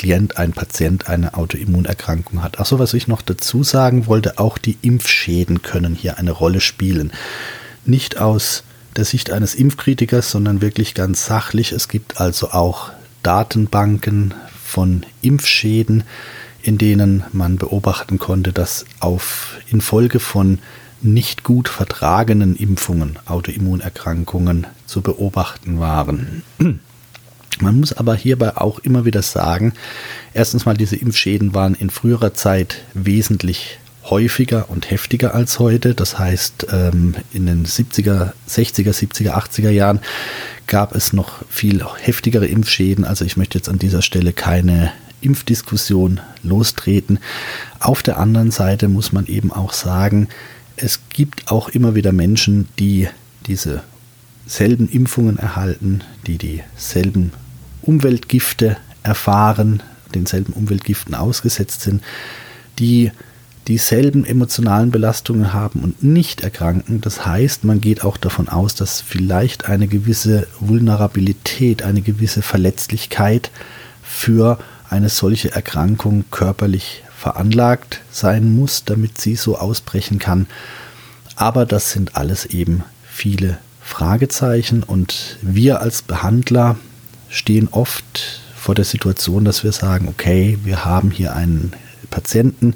Klient, 0.00 0.38
ein 0.38 0.52
Patient 0.52 1.08
eine 1.10 1.34
Autoimmunerkrankung 1.34 2.42
hat. 2.42 2.58
Achso, 2.58 2.78
was 2.78 2.94
ich 2.94 3.06
noch 3.06 3.20
dazu 3.20 3.62
sagen 3.62 4.06
wollte, 4.06 4.38
auch 4.38 4.56
die 4.56 4.78
Impfschäden 4.80 5.60
können 5.60 5.94
hier 5.94 6.16
eine 6.16 6.30
Rolle 6.30 6.62
spielen. 6.62 7.12
Nicht 7.84 8.16
aus 8.16 8.64
der 8.96 9.04
Sicht 9.04 9.30
eines 9.30 9.54
Impfkritikers, 9.54 10.30
sondern 10.30 10.62
wirklich 10.62 10.94
ganz 10.94 11.26
sachlich. 11.26 11.72
Es 11.72 11.88
gibt 11.88 12.18
also 12.18 12.52
auch 12.52 12.92
Datenbanken 13.22 14.32
von 14.64 15.04
Impfschäden, 15.20 16.04
in 16.62 16.78
denen 16.78 17.24
man 17.34 17.56
beobachten 17.56 18.18
konnte, 18.18 18.54
dass 18.54 18.86
auf 19.00 19.58
infolge 19.70 20.18
von 20.18 20.60
nicht 21.02 21.44
gut 21.44 21.68
vertragenen 21.68 22.56
Impfungen 22.56 23.18
Autoimmunerkrankungen 23.26 24.66
zu 24.86 25.02
beobachten 25.02 25.78
waren. 25.78 26.42
Man 27.58 27.80
muss 27.80 27.92
aber 27.92 28.14
hierbei 28.14 28.56
auch 28.56 28.78
immer 28.78 29.04
wieder 29.04 29.22
sagen, 29.22 29.74
erstens 30.32 30.64
mal, 30.64 30.76
diese 30.76 30.96
Impfschäden 30.96 31.54
waren 31.54 31.74
in 31.74 31.90
früherer 31.90 32.32
Zeit 32.32 32.82
wesentlich 32.94 33.78
häufiger 34.04 34.70
und 34.70 34.90
heftiger 34.90 35.34
als 35.34 35.58
heute. 35.58 35.94
Das 35.94 36.18
heißt, 36.18 36.68
ähm, 36.72 37.14
in 37.32 37.46
den 37.46 37.66
70er, 37.66 38.32
60er, 38.48 38.92
70er, 38.92 39.32
80er 39.32 39.70
Jahren 39.70 40.00
gab 40.66 40.94
es 40.94 41.12
noch 41.12 41.42
viel 41.48 41.84
heftigere 42.00 42.46
Impfschäden. 42.46 43.04
Also 43.04 43.24
ich 43.24 43.36
möchte 43.36 43.58
jetzt 43.58 43.68
an 43.68 43.78
dieser 43.78 44.02
Stelle 44.02 44.32
keine 44.32 44.92
Impfdiskussion 45.20 46.20
lostreten. 46.42 47.18
Auf 47.78 48.02
der 48.02 48.18
anderen 48.18 48.50
Seite 48.50 48.88
muss 48.88 49.12
man 49.12 49.26
eben 49.26 49.52
auch 49.52 49.72
sagen, 49.72 50.28
es 50.76 51.00
gibt 51.10 51.50
auch 51.50 51.68
immer 51.68 51.94
wieder 51.94 52.12
Menschen, 52.12 52.68
die 52.78 53.08
diese 53.46 53.82
selben 54.50 54.88
Impfungen 54.88 55.38
erhalten, 55.38 56.02
die 56.26 56.36
dieselben 56.36 57.32
Umweltgifte 57.82 58.76
erfahren, 59.04 59.80
denselben 60.12 60.52
Umweltgiften 60.52 61.14
ausgesetzt 61.14 61.82
sind, 61.82 62.02
die 62.80 63.12
dieselben 63.68 64.24
emotionalen 64.24 64.90
Belastungen 64.90 65.52
haben 65.52 65.80
und 65.80 66.02
nicht 66.02 66.40
erkranken. 66.40 67.00
Das 67.00 67.24
heißt, 67.24 67.62
man 67.62 67.80
geht 67.80 68.02
auch 68.02 68.16
davon 68.16 68.48
aus, 68.48 68.74
dass 68.74 69.00
vielleicht 69.00 69.66
eine 69.66 69.86
gewisse 69.86 70.48
Vulnerabilität, 70.58 71.84
eine 71.84 72.02
gewisse 72.02 72.42
Verletzlichkeit 72.42 73.52
für 74.02 74.58
eine 74.88 75.10
solche 75.10 75.52
Erkrankung 75.52 76.24
körperlich 76.32 77.04
veranlagt 77.16 78.00
sein 78.10 78.56
muss, 78.56 78.84
damit 78.84 79.20
sie 79.20 79.36
so 79.36 79.56
ausbrechen 79.56 80.18
kann. 80.18 80.48
Aber 81.36 81.66
das 81.66 81.92
sind 81.92 82.16
alles 82.16 82.46
eben 82.46 82.82
viele 83.04 83.58
Fragezeichen 83.90 84.84
und 84.84 85.36
wir 85.42 85.80
als 85.80 86.02
Behandler 86.02 86.76
stehen 87.28 87.68
oft 87.70 88.40
vor 88.56 88.76
der 88.76 88.84
Situation, 88.84 89.44
dass 89.44 89.64
wir 89.64 89.72
sagen, 89.72 90.06
okay, 90.08 90.58
wir 90.62 90.84
haben 90.84 91.10
hier 91.10 91.34
einen 91.34 91.72
Patienten, 92.08 92.74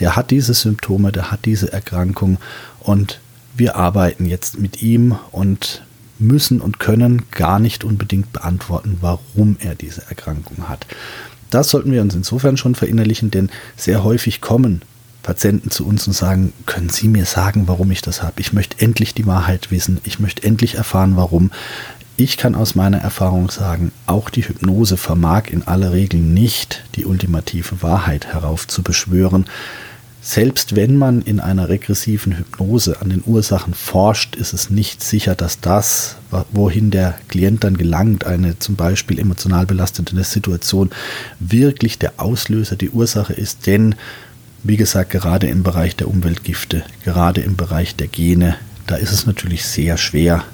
der 0.00 0.16
hat 0.16 0.30
diese 0.30 0.54
Symptome, 0.54 1.12
der 1.12 1.30
hat 1.30 1.44
diese 1.44 1.70
Erkrankung 1.72 2.38
und 2.80 3.20
wir 3.56 3.76
arbeiten 3.76 4.24
jetzt 4.24 4.58
mit 4.58 4.80
ihm 4.82 5.18
und 5.32 5.84
müssen 6.18 6.62
und 6.62 6.80
können 6.80 7.24
gar 7.30 7.58
nicht 7.58 7.84
unbedingt 7.84 8.32
beantworten, 8.32 8.98
warum 9.02 9.58
er 9.60 9.74
diese 9.74 10.02
Erkrankung 10.08 10.68
hat. 10.68 10.86
Das 11.50 11.68
sollten 11.68 11.92
wir 11.92 12.00
uns 12.00 12.14
insofern 12.14 12.56
schon 12.56 12.74
verinnerlichen, 12.74 13.30
denn 13.30 13.50
sehr 13.76 14.02
häufig 14.02 14.40
kommen 14.40 14.80
Patienten 15.28 15.70
zu 15.70 15.86
uns 15.86 16.06
und 16.06 16.14
sagen, 16.14 16.54
können 16.64 16.88
Sie 16.88 17.06
mir 17.06 17.26
sagen, 17.26 17.64
warum 17.68 17.90
ich 17.90 18.00
das 18.00 18.22
habe? 18.22 18.40
Ich 18.40 18.54
möchte 18.54 18.82
endlich 18.82 19.12
die 19.12 19.26
Wahrheit 19.26 19.70
wissen. 19.70 20.00
Ich 20.04 20.20
möchte 20.20 20.42
endlich 20.42 20.76
erfahren, 20.76 21.16
warum. 21.16 21.50
Ich 22.16 22.38
kann 22.38 22.54
aus 22.54 22.74
meiner 22.74 22.96
Erfahrung 22.96 23.50
sagen, 23.50 23.92
auch 24.06 24.30
die 24.30 24.48
Hypnose 24.48 24.96
vermag 24.96 25.48
in 25.50 25.64
aller 25.64 25.92
Regel 25.92 26.18
nicht 26.18 26.82
die 26.94 27.04
ultimative 27.04 27.82
Wahrheit 27.82 28.24
heraufzubeschwören. 28.28 29.44
Selbst 30.22 30.76
wenn 30.76 30.96
man 30.96 31.20
in 31.20 31.40
einer 31.40 31.68
regressiven 31.68 32.32
Hypnose 32.38 33.02
an 33.02 33.10
den 33.10 33.22
Ursachen 33.26 33.74
forscht, 33.74 34.34
ist 34.34 34.54
es 34.54 34.70
nicht 34.70 35.02
sicher, 35.02 35.34
dass 35.34 35.60
das, 35.60 36.16
wohin 36.52 36.90
der 36.90 37.18
Klient 37.28 37.64
dann 37.64 37.76
gelangt, 37.76 38.24
eine 38.24 38.58
zum 38.58 38.76
Beispiel 38.76 39.18
emotional 39.18 39.66
belastende 39.66 40.24
Situation, 40.24 40.88
wirklich 41.38 41.98
der 41.98 42.14
Auslöser, 42.16 42.76
die 42.76 42.88
Ursache 42.88 43.34
ist. 43.34 43.66
Denn, 43.66 43.94
wie 44.62 44.76
gesagt, 44.76 45.10
gerade 45.10 45.46
im 45.46 45.62
Bereich 45.62 45.96
der 45.96 46.08
Umweltgifte, 46.08 46.84
gerade 47.04 47.40
im 47.40 47.56
Bereich 47.56 47.96
der 47.96 48.08
Gene, 48.08 48.56
da 48.86 48.96
ist 48.96 49.12
es 49.12 49.26
natürlich 49.26 49.64
sehr 49.64 49.96
schwer, 49.96 50.44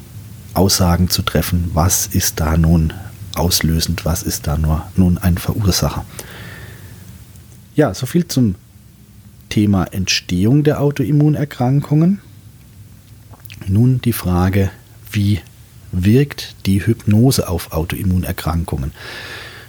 Aussagen 0.55 1.09
zu 1.09 1.23
treffen, 1.23 1.71
was 1.75 2.07
ist 2.07 2.39
da 2.41 2.57
nun 2.57 2.93
auslösend, 3.35 4.05
was 4.05 4.23
ist 4.23 4.47
da 4.47 4.57
nur 4.57 4.87
nun 4.97 5.19
ein 5.19 5.37
Verursacher. 5.37 6.05
Ja, 7.75 7.93
soviel 7.93 8.29
zum 8.29 8.55
Thema 9.49 9.85
Entstehung 9.85 10.63
der 10.63 10.81
Autoimmunerkrankungen. 10.81 12.21
Nun 13.67 14.01
die 14.01 14.13
Frage, 14.13 14.71
wie 15.11 15.41
wirkt 15.91 16.55
die 16.67 16.87
Hypnose 16.87 17.49
auf 17.49 17.73
Autoimmunerkrankungen? 17.73 18.93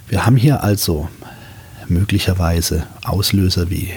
Wir 0.07 0.25
haben 0.25 0.37
hier 0.37 0.63
also 0.63 1.09
möglicherweise 1.87 2.85
Auslöser 3.03 3.69
wie 3.69 3.89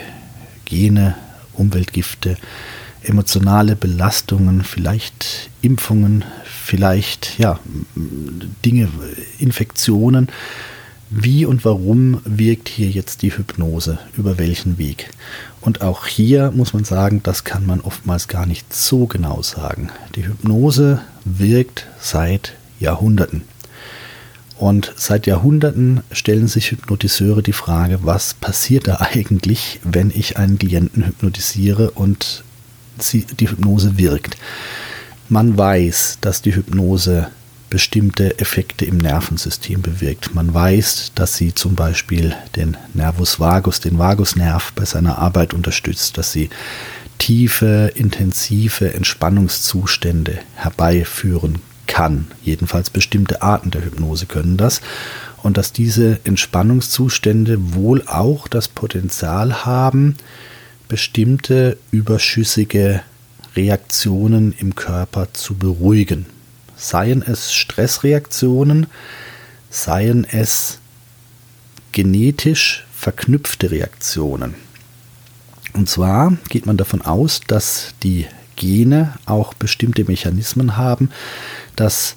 Gene, 0.68 1.14
Umweltgifte, 1.54 2.36
emotionale 3.02 3.74
Belastungen, 3.74 4.62
vielleicht 4.62 5.48
Impfungen, 5.62 6.24
vielleicht 6.44 7.38
ja, 7.38 7.58
Dinge, 8.64 8.88
Infektionen. 9.38 10.28
Wie 11.10 11.46
und 11.46 11.64
warum 11.64 12.20
wirkt 12.26 12.68
hier 12.68 12.90
jetzt 12.90 13.22
die 13.22 13.34
Hypnose? 13.34 13.98
Über 14.18 14.36
welchen 14.36 14.76
Weg? 14.76 15.08
Und 15.62 15.80
auch 15.80 16.06
hier 16.06 16.50
muss 16.50 16.74
man 16.74 16.84
sagen, 16.84 17.22
das 17.22 17.44
kann 17.44 17.64
man 17.64 17.80
oftmals 17.80 18.28
gar 18.28 18.44
nicht 18.44 18.74
so 18.74 19.06
genau 19.06 19.40
sagen. 19.40 19.88
Die 20.16 20.26
Hypnose 20.26 21.00
wirkt 21.24 21.86
seit 21.98 22.56
Jahrhunderten. 22.78 23.42
Und 24.58 24.92
seit 24.96 25.28
Jahrhunderten 25.28 26.02
stellen 26.10 26.48
sich 26.48 26.72
Hypnotiseure 26.72 27.44
die 27.44 27.52
Frage, 27.52 28.00
was 28.02 28.34
passiert 28.34 28.88
da 28.88 28.96
eigentlich, 28.96 29.78
wenn 29.84 30.10
ich 30.10 30.36
einen 30.36 30.58
Klienten 30.58 31.06
hypnotisiere 31.06 31.92
und 31.92 32.42
die 33.12 33.48
Hypnose 33.48 33.96
wirkt. 33.96 34.36
Man 35.28 35.56
weiß, 35.56 36.18
dass 36.20 36.42
die 36.42 36.56
Hypnose 36.56 37.28
bestimmte 37.70 38.40
Effekte 38.40 38.84
im 38.84 38.98
Nervensystem 38.98 39.80
bewirkt. 39.80 40.34
Man 40.34 40.52
weiß, 40.52 41.12
dass 41.14 41.36
sie 41.36 41.54
zum 41.54 41.76
Beispiel 41.76 42.34
den 42.56 42.76
Nervus 42.94 43.38
vagus, 43.38 43.78
den 43.78 43.98
Vagusnerv 43.98 44.72
bei 44.72 44.84
seiner 44.84 45.18
Arbeit 45.18 45.54
unterstützt, 45.54 46.18
dass 46.18 46.32
sie 46.32 46.50
tiefe, 47.18 47.92
intensive 47.94 48.94
Entspannungszustände 48.94 50.38
herbeiführen 50.54 51.60
kann. 51.98 52.28
Jedenfalls 52.44 52.90
bestimmte 52.90 53.42
Arten 53.42 53.72
der 53.72 53.84
Hypnose 53.84 54.26
können 54.26 54.56
das. 54.56 54.82
Und 55.42 55.58
dass 55.58 55.72
diese 55.72 56.20
Entspannungszustände 56.22 57.74
wohl 57.74 58.06
auch 58.06 58.46
das 58.46 58.68
Potenzial 58.68 59.64
haben, 59.66 60.14
bestimmte 60.86 61.76
überschüssige 61.90 63.02
Reaktionen 63.56 64.54
im 64.56 64.76
Körper 64.76 65.32
zu 65.32 65.56
beruhigen. 65.56 66.26
Seien 66.76 67.20
es 67.22 67.52
Stressreaktionen, 67.52 68.86
seien 69.68 70.24
es 70.24 70.78
genetisch 71.90 72.86
verknüpfte 72.94 73.72
Reaktionen. 73.72 74.54
Und 75.72 75.88
zwar 75.88 76.36
geht 76.48 76.64
man 76.64 76.76
davon 76.76 77.02
aus, 77.02 77.40
dass 77.48 77.94
die 78.04 78.28
Gene 78.58 79.14
auch 79.24 79.54
bestimmte 79.54 80.04
Mechanismen 80.04 80.76
haben, 80.76 81.10
dass 81.76 82.16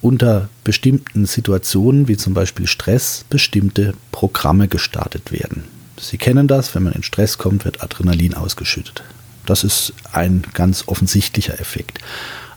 unter 0.00 0.48
bestimmten 0.64 1.26
Situationen, 1.26 2.08
wie 2.08 2.16
zum 2.16 2.34
Beispiel 2.34 2.66
Stress, 2.66 3.24
bestimmte 3.30 3.94
Programme 4.10 4.68
gestartet 4.68 5.32
werden. 5.32 5.64
Sie 5.98 6.18
kennen 6.18 6.48
das, 6.48 6.74
wenn 6.74 6.82
man 6.82 6.92
in 6.92 7.02
Stress 7.02 7.38
kommt, 7.38 7.64
wird 7.64 7.82
Adrenalin 7.82 8.34
ausgeschüttet. 8.34 9.02
Das 9.46 9.64
ist 9.64 9.92
ein 10.12 10.42
ganz 10.52 10.84
offensichtlicher 10.86 11.60
Effekt. 11.60 11.98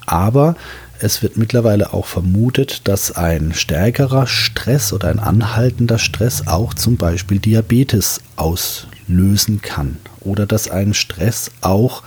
Aber 0.05 0.55
es 0.99 1.21
wird 1.21 1.37
mittlerweile 1.37 1.93
auch 1.93 2.05
vermutet, 2.05 2.87
dass 2.87 3.11
ein 3.11 3.53
stärkerer 3.53 4.27
Stress 4.27 4.93
oder 4.93 5.09
ein 5.09 5.19
anhaltender 5.19 5.99
Stress 5.99 6.47
auch 6.47 6.73
zum 6.73 6.97
Beispiel 6.97 7.39
Diabetes 7.39 8.21
auslösen 9.07 9.61
kann. 9.61 9.97
Oder 10.21 10.45
dass 10.45 10.69
ein 10.69 10.93
Stress 10.93 11.51
auch 11.61 12.03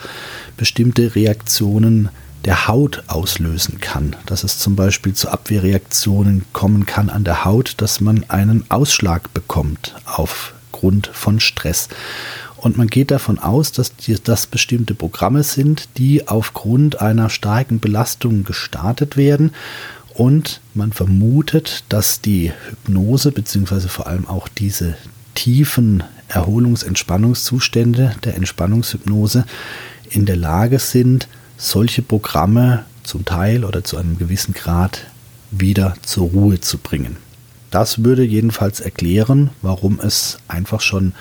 bestimmte 0.56 1.14
Reaktionen 1.14 2.08
der 2.44 2.68
Haut 2.68 3.02
auslösen 3.08 3.80
kann. 3.80 4.16
Dass 4.26 4.44
es 4.44 4.58
zum 4.58 4.76
Beispiel 4.76 5.14
zu 5.14 5.28
Abwehrreaktionen 5.28 6.44
kommen 6.52 6.86
kann 6.86 7.10
an 7.10 7.24
der 7.24 7.44
Haut, 7.44 7.74
dass 7.78 8.00
man 8.00 8.24
einen 8.28 8.64
Ausschlag 8.70 9.32
bekommt 9.34 9.94
aufgrund 10.06 11.08
von 11.08 11.40
Stress. 11.40 11.88
Und 12.56 12.76
man 12.76 12.88
geht 12.88 13.12
davon 13.12 13.38
aus, 13.38 13.70
dass 13.70 13.92
das 14.24 14.46
bestimmte 14.46 14.94
Programme 14.94 15.44
sind, 15.44 15.88
die 15.96 16.26
aufgrund 16.26 17.00
einer 17.00 17.30
starken 17.30 17.78
Belastung 17.78 18.42
gestartet 18.42 19.16
werden. 19.16 19.52
Und 20.14 20.60
man 20.74 20.92
vermutet, 20.92 21.84
dass 21.88 22.20
die 22.20 22.52
Hypnose 22.68 23.30
beziehungsweise 23.30 23.88
vor 23.88 24.08
allem 24.08 24.26
auch 24.26 24.48
diese 24.48 24.96
tiefen 25.34 26.02
Erholungs-, 26.28 26.84
Entspannungszustände 26.84 28.14
der 28.24 28.36
Entspannungshypnose 28.36 29.44
in 30.10 30.26
der 30.26 30.36
Lage 30.36 30.78
sind, 30.78 31.28
solche 31.56 32.02
Programme 32.02 32.84
zum 33.02 33.24
Teil 33.24 33.64
oder 33.64 33.84
zu 33.84 33.96
einem 33.96 34.18
gewissen 34.18 34.54
Grad 34.54 35.06
wieder 35.50 35.94
zur 36.02 36.28
Ruhe 36.28 36.60
zu 36.60 36.78
bringen. 36.78 37.16
Das 37.70 38.04
würde 38.04 38.22
jedenfalls 38.22 38.80
erklären, 38.80 39.50
warum 39.62 40.00
es 40.00 40.38
einfach 40.48 40.80
schon 40.80 41.12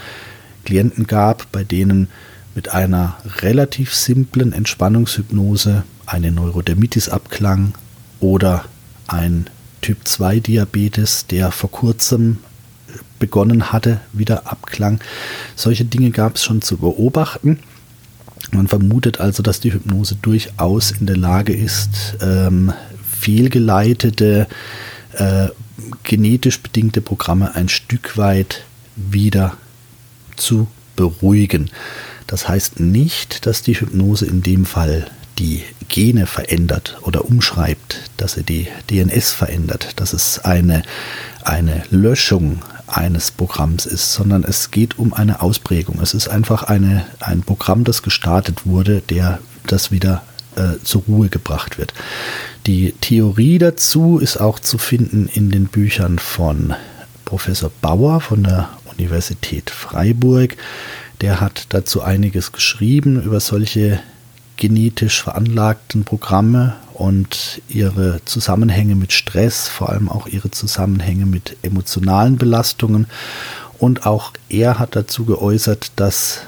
Klienten 0.65 1.07
gab, 1.07 1.51
bei 1.51 1.63
denen 1.63 2.09
mit 2.55 2.69
einer 2.69 3.17
relativ 3.41 3.93
simplen 3.93 4.53
Entspannungshypnose 4.53 5.83
eine 6.05 6.31
Neurodermitis 6.31 7.09
abklang 7.09 7.73
oder 8.19 8.65
ein 9.07 9.49
Typ 9.81 10.07
2 10.07 10.39
Diabetes, 10.39 11.27
der 11.27 11.51
vor 11.51 11.71
kurzem 11.71 12.39
begonnen 13.19 13.71
hatte, 13.71 13.99
wieder 14.13 14.47
abklang. 14.47 14.99
Solche 15.55 15.85
Dinge 15.85 16.11
gab 16.11 16.35
es 16.35 16.43
schon 16.43 16.61
zu 16.61 16.77
beobachten. 16.77 17.59
Man 18.51 18.67
vermutet 18.67 19.19
also, 19.19 19.43
dass 19.43 19.59
die 19.59 19.73
Hypnose 19.73 20.15
durchaus 20.15 20.91
in 20.91 21.05
der 21.05 21.17
Lage 21.17 21.53
ist, 21.53 22.17
ähm, 22.21 22.73
fehlgeleitete, 23.19 24.47
äh, 25.13 25.47
genetisch 26.03 26.61
bedingte 26.61 27.01
Programme 27.01 27.55
ein 27.55 27.69
Stück 27.69 28.17
weit 28.17 28.63
wieder 28.95 29.57
zu 30.35 30.67
beruhigen. 30.95 31.69
Das 32.25 32.47
heißt 32.47 32.79
nicht, 32.79 33.45
dass 33.45 33.61
die 33.61 33.79
Hypnose 33.79 34.25
in 34.25 34.41
dem 34.41 34.65
Fall 34.65 35.09
die 35.39 35.63
Gene 35.87 36.25
verändert 36.25 36.97
oder 37.03 37.25
umschreibt, 37.25 38.09
dass 38.17 38.33
sie 38.33 38.43
die 38.43 38.67
DNS 38.89 39.31
verändert, 39.31 39.93
dass 39.97 40.13
es 40.13 40.39
eine, 40.39 40.83
eine 41.43 41.83
Löschung 41.89 42.59
eines 42.87 43.31
Programms 43.31 43.85
ist, 43.85 44.13
sondern 44.13 44.43
es 44.43 44.71
geht 44.71 44.97
um 44.97 45.13
eine 45.13 45.41
Ausprägung. 45.41 45.99
Es 46.01 46.13
ist 46.13 46.27
einfach 46.27 46.63
eine, 46.63 47.05
ein 47.19 47.41
Programm, 47.41 47.83
das 47.83 48.01
gestartet 48.01 48.65
wurde, 48.65 49.01
der 49.01 49.39
das 49.65 49.91
wieder 49.91 50.23
äh, 50.55 50.81
zur 50.83 51.03
Ruhe 51.07 51.29
gebracht 51.29 51.77
wird. 51.77 51.93
Die 52.65 52.93
Theorie 53.01 53.57
dazu 53.57 54.19
ist 54.19 54.37
auch 54.37 54.59
zu 54.59 54.77
finden 54.77 55.29
in 55.33 55.51
den 55.51 55.67
Büchern 55.67 56.19
von 56.19 56.73
Professor 57.25 57.71
Bauer 57.81 58.21
von 58.21 58.43
der 58.43 58.69
Universität 58.97 59.69
Freiburg. 59.69 60.55
Der 61.21 61.41
hat 61.41 61.67
dazu 61.69 62.01
einiges 62.01 62.51
geschrieben 62.51 63.21
über 63.21 63.39
solche 63.39 63.99
genetisch 64.57 65.23
veranlagten 65.23 66.03
Programme 66.03 66.75
und 66.93 67.61
ihre 67.69 68.21
Zusammenhänge 68.25 68.95
mit 68.95 69.13
Stress, 69.13 69.67
vor 69.67 69.89
allem 69.89 70.09
auch 70.09 70.27
ihre 70.27 70.51
Zusammenhänge 70.51 71.25
mit 71.25 71.55
emotionalen 71.61 72.37
Belastungen. 72.37 73.07
Und 73.77 74.05
auch 74.05 74.33
er 74.49 74.79
hat 74.79 74.95
dazu 74.95 75.25
geäußert, 75.25 75.91
dass 75.95 76.41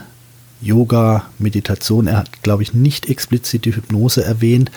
Yoga, 0.61 1.25
Meditation, 1.37 2.07
er 2.07 2.17
hat, 2.17 2.43
glaube 2.43 2.63
ich, 2.63 2.73
nicht 2.73 3.07
explizit 3.07 3.65
die 3.65 3.75
Hypnose 3.75 4.23
erwähnt, 4.23 4.71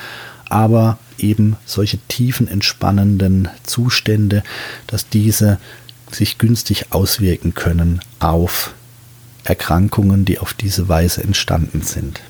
aber 0.48 0.98
eben 1.18 1.56
solche 1.64 1.98
tiefen 2.08 2.46
entspannenden 2.46 3.48
Zustände, 3.62 4.42
dass 4.86 5.08
diese 5.08 5.58
sich 6.10 6.36
günstig 6.36 6.86
auswirken 6.90 7.54
können 7.54 8.00
auf 8.20 8.74
Erkrankungen, 9.44 10.26
die 10.26 10.38
auf 10.38 10.52
diese 10.52 10.88
Weise 10.88 11.22
entstanden 11.22 11.80
sind. 11.80 12.20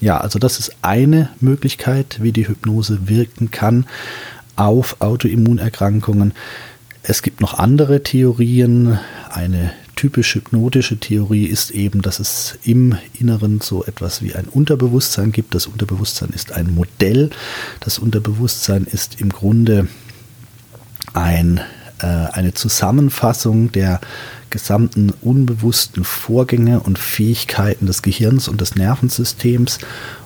Ja, 0.00 0.18
also 0.18 0.38
das 0.38 0.58
ist 0.58 0.72
eine 0.82 1.30
Möglichkeit, 1.40 2.18
wie 2.22 2.32
die 2.32 2.48
Hypnose 2.48 3.08
wirken 3.08 3.50
kann 3.50 3.86
auf 4.54 5.00
Autoimmunerkrankungen. 5.00 6.32
Es 7.02 7.22
gibt 7.22 7.40
noch 7.40 7.54
andere 7.54 8.02
Theorien. 8.02 8.98
Eine 9.30 9.72
typisch 9.94 10.34
hypnotische 10.34 10.98
Theorie 10.98 11.46
ist 11.46 11.70
eben, 11.70 12.02
dass 12.02 12.18
es 12.20 12.58
im 12.64 12.96
Inneren 13.18 13.60
so 13.60 13.84
etwas 13.84 14.22
wie 14.22 14.34
ein 14.34 14.46
Unterbewusstsein 14.46 15.32
gibt. 15.32 15.54
Das 15.54 15.66
Unterbewusstsein 15.66 16.30
ist 16.30 16.52
ein 16.52 16.74
Modell. 16.74 17.30
Das 17.80 17.98
Unterbewusstsein 17.98 18.84
ist 18.84 19.20
im 19.20 19.30
Grunde 19.30 19.88
ein, 21.14 21.60
äh, 22.00 22.06
eine 22.06 22.52
Zusammenfassung 22.52 23.72
der 23.72 24.00
gesamten 24.56 25.12
unbewussten 25.20 26.02
Vorgänge 26.02 26.80
und 26.80 26.98
Fähigkeiten 26.98 27.84
des 27.84 28.00
Gehirns 28.00 28.48
und 28.48 28.62
des 28.62 28.74
Nervensystems. 28.74 29.80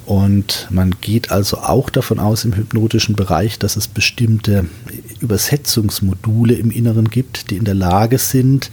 Und 0.07 0.69
man 0.71 0.95
geht 1.01 1.33
also 1.33 1.59
auch 1.59 1.91
davon 1.91 2.21
aus 2.21 2.45
im 2.45 2.55
hypnotischen 2.55 3.17
Bereich, 3.17 3.59
dass 3.59 3.75
es 3.75 3.89
bestimmte 3.89 4.67
Übersetzungsmodule 5.19 6.55
im 6.55 6.71
Inneren 6.71 7.11
gibt, 7.11 7.51
die 7.51 7.57
in 7.57 7.65
der 7.65 7.75
Lage 7.75 8.19
sind, 8.19 8.71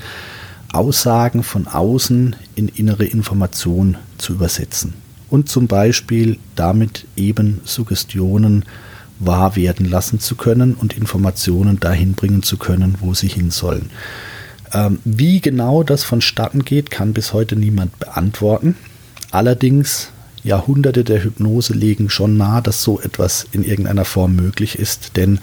Aussagen 0.72 1.42
von 1.42 1.66
außen 1.66 2.36
in 2.54 2.68
innere 2.68 3.06
Informationen 3.06 3.98
zu 4.20 4.34
übersetzen 4.34 4.94
und 5.32 5.50
zum 5.50 5.66
Beispiel 5.66 6.38
damit 6.56 7.06
eben 7.16 7.62
Suggestionen 7.64 8.64
wahr 9.20 9.56
werden 9.56 9.90
lassen 9.90 10.20
zu 10.20 10.36
können 10.36 10.76
und 10.76 10.96
Informationen 10.96 11.80
dahin 11.80 12.14
bringen 12.14 12.44
zu 12.44 12.58
können, 12.58 12.96
wo 13.00 13.16
sie 13.16 13.28
hin 13.28 13.50
sollen. 13.50 13.90
Ähm, 14.74 15.00
wie 15.06 15.40
genau 15.42 15.84
das 15.84 16.04
vonstatten 16.04 16.66
geht, 16.66 16.92
kann 16.92 17.14
bis 17.14 17.34
heute 17.34 17.56
niemand 17.56 17.98
beantworten. 18.00 18.76
Allerdings 19.32 20.10
Jahrhunderte 20.44 21.04
der 21.04 21.24
Hypnose 21.24 21.74
legen 21.74 22.10
schon 22.10 22.38
nahe, 22.38 22.62
dass 22.62 22.82
so 22.82 23.00
etwas 23.02 23.46
in 23.52 23.64
irgendeiner 23.64 24.06
Form 24.06 24.36
möglich 24.36 24.80
ist, 24.80 25.18
denn 25.18 25.40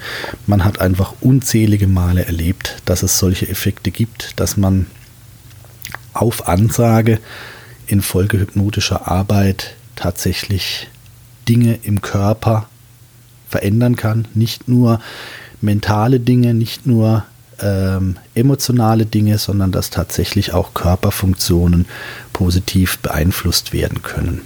man 0.46 0.64
hat 0.64 0.80
einfach 0.80 1.14
unzählige 1.20 1.86
Male 1.86 2.24
erlebt, 2.24 2.76
dass 2.86 3.02
es 3.02 3.18
solche 3.18 3.48
Effekte 3.48 3.90
gibt, 3.90 4.40
dass 4.40 4.56
man 4.56 4.86
auf 6.14 6.48
Ansage 6.48 7.18
infolge 7.86 8.38
hypnotischer 8.38 9.08
Arbeit 9.08 9.74
tatsächlich 9.96 10.88
Dinge 11.48 11.78
im 11.82 12.00
Körper 12.00 12.68
verändern 13.48 13.96
kann. 13.96 14.26
Nicht 14.34 14.68
nur 14.68 15.00
mentale 15.60 16.18
Dinge, 16.20 16.54
nicht 16.54 16.86
nur 16.86 17.24
ähm, 17.60 18.16
emotionale 18.34 19.06
Dinge, 19.06 19.38
sondern 19.38 19.72
dass 19.72 19.90
tatsächlich 19.90 20.52
auch 20.52 20.74
Körperfunktionen 20.74 21.86
positiv 22.32 22.98
beeinflusst 22.98 23.72
werden 23.72 24.02
können. 24.02 24.42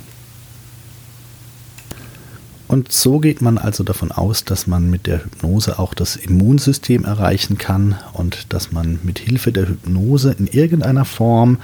Und 2.69 2.93
so 2.93 3.19
geht 3.19 3.41
man 3.41 3.57
also 3.57 3.83
davon 3.83 4.13
aus, 4.13 4.45
dass 4.45 4.67
man 4.67 4.91
mit 4.91 5.07
der 5.07 5.25
Hypnose 5.25 5.79
auch 5.79 5.95
das 5.95 6.17
Immunsystem 6.17 7.05
erreichen 7.05 7.57
kann 7.57 7.97
und 8.13 8.53
dass 8.53 8.73
man 8.73 8.99
mit 9.03 9.19
Hilfe 9.19 9.53
der 9.53 9.69
Hypnose 9.69 10.37
in 10.39 10.47
irgendeiner 10.47 11.07
Form 11.07 11.59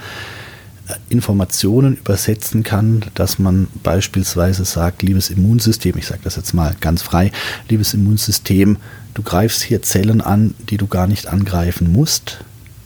Informationen 1.09 1.97
übersetzen 1.97 2.63
kann, 2.63 3.03
dass 3.15 3.39
man 3.39 3.67
beispielsweise 3.83 4.65
sagt, 4.65 5.01
liebes 5.01 5.29
Immunsystem, 5.29 5.97
ich 5.97 6.07
sage 6.07 6.21
das 6.23 6.35
jetzt 6.35 6.53
mal 6.53 6.75
ganz 6.79 7.01
frei, 7.01 7.31
liebes 7.69 7.93
Immunsystem, 7.93 8.77
du 9.13 9.23
greifst 9.23 9.63
hier 9.63 9.81
Zellen 9.81 10.21
an, 10.21 10.53
die 10.69 10.77
du 10.77 10.87
gar 10.87 11.07
nicht 11.07 11.27
angreifen 11.27 11.91
musst. 11.91 12.43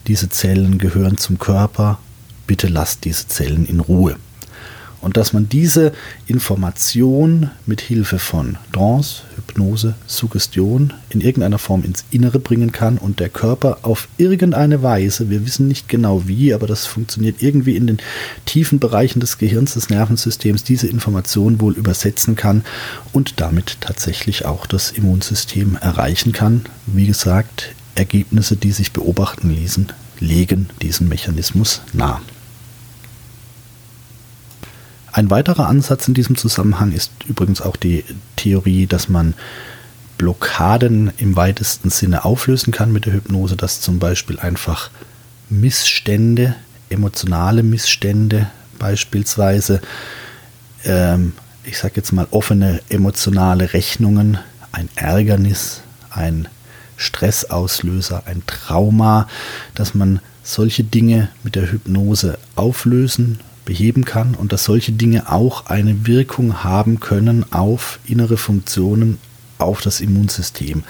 Diese 0.08 0.30
Zellen 0.30 0.78
gehören 0.78 1.18
zum 1.18 1.40
Körper, 1.40 2.00
bitte 2.48 2.68
lass 2.68 3.00
diese 3.00 3.28
Zellen 3.28 3.66
in 3.66 3.80
Ruhe 3.80 4.16
und 5.02 5.18
dass 5.18 5.34
man 5.34 5.50
diese 5.50 5.94
Information 6.28 7.52
mit 7.66 7.82
Hilfe 7.82 8.20
von 8.20 8.58
Trance, 8.74 9.24
Hypnose, 9.50 9.96
Suggestion 10.08 10.94
in 11.10 11.22
irgendeiner 11.22 11.58
Form 11.58 11.84
ins 11.84 12.06
Innere 12.12 12.40
bringen 12.40 12.72
kann 12.72 12.98
und 12.98 13.20
der 13.20 13.30
Körper 13.30 13.80
auf 13.82 14.08
irgendeine 14.18 14.84
Weise, 14.84 15.30
wir 15.30 15.46
wissen 15.46 15.68
nicht 15.68 15.90
genau 15.90 16.28
wie, 16.28 16.54
aber 16.54 16.68
das 16.68 16.86
funktioniert 16.86 17.42
irgendwie 17.42 17.76
in 17.76 17.88
den 17.88 17.98
tiefen 18.46 18.80
Bereichen 18.80 19.20
des 19.20 19.38
Gehirns, 19.38 19.74
des 19.74 19.90
Nervensystems, 19.90 20.64
diese 20.64 20.88
Information 20.88 21.60
wohl 21.60 21.74
übersetzen 21.74 22.36
kann 22.36 22.64
und 23.12 23.40
damit 23.40 23.78
tatsächlich 23.82 24.46
auch 24.46 24.66
das 24.66 24.92
Immunsystem 24.92 25.78
erreichen 25.82 26.32
kann. 26.32 26.62
Wie 26.86 27.08
gesagt, 27.08 27.74
Ergebnisse, 27.96 28.56
die 28.56 28.72
sich 28.72 28.92
beobachten 28.92 29.50
ließen, 29.50 29.92
legen 30.20 30.70
diesen 30.82 31.10
Mechanismus 31.10 31.82
nahe. 31.94 32.22
Ein 35.20 35.30
weiterer 35.30 35.68
Ansatz 35.68 36.08
in 36.08 36.14
diesem 36.14 36.38
Zusammenhang 36.38 36.94
ist 36.94 37.12
übrigens 37.28 37.60
auch 37.60 37.76
die 37.76 38.06
Theorie, 38.38 38.88
dass 38.88 39.10
man 39.10 39.34
Blockaden 40.18 41.12
im 41.18 41.36
weitesten 41.36 41.90
Sinne 41.90 42.24
auflösen 42.24 42.72
kann 42.72 42.94
mit 42.94 43.06
der 43.06 43.12
Hypnose, 43.12 43.58
dass 43.58 43.82
zum 43.82 44.00
Beispiel 44.00 44.40
einfach 44.40 44.90
Missstände, 45.50 46.56
emotionale 46.90 47.64
Missstände 47.64 48.48
beispielsweise, 48.80 49.82
ähm, 50.86 51.34
ich 51.66 51.78
sage 51.78 51.96
jetzt 51.98 52.14
mal 52.14 52.28
offene 52.32 52.80
emotionale 52.88 53.74
Rechnungen, 53.74 54.38
ein 54.72 54.88
Ärgernis, 54.96 55.82
ein 56.12 56.48
Stressauslöser, 56.96 58.24
ein 58.26 58.44
Trauma, 58.48 59.28
dass 59.76 59.94
man 59.94 60.22
solche 60.44 60.86
Dinge 60.86 61.28
mit 61.44 61.56
der 61.56 61.70
Hypnose 61.70 62.40
auflösen 62.56 63.42
beheben 63.70 64.04
kann 64.04 64.34
und 64.34 64.52
dass 64.52 64.64
solche 64.64 64.94
Dinge 64.94 65.32
auch 65.32 65.68
eine 65.68 66.08
Wirkung 66.08 66.64
haben 66.64 67.00
können 67.00 67.46
auf 67.54 68.00
innere 68.04 68.36
Funktionen, 68.36 69.20
auf 69.60 69.82
das 69.82 70.02
Immunsystem. 70.02 70.84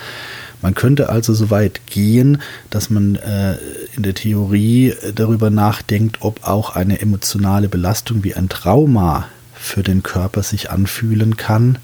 Man 0.61 0.75
könnte 0.75 1.09
also 1.09 1.33
so 1.33 1.49
weit 1.49 1.81
gehen, 1.87 2.41
dass 2.69 2.89
man 2.89 3.17
äh, 3.17 3.57
in 3.97 4.03
der 4.03 4.13
Theorie 4.13 4.93
darüber 5.13 5.49
nachdenkt, 5.49 6.19
ob 6.21 6.47
auch 6.47 6.73
eine 6.73 7.01
emotionale 7.01 7.67
Belastung 7.67 8.23
wie 8.23 8.33
ein 8.33 8.47
Trauma 8.47 9.27
für 9.53 9.83
den 9.83 10.01
Körper 10.01 10.41
sich 10.41 10.71
anfühlen 10.71 11.35
kann 11.35 11.79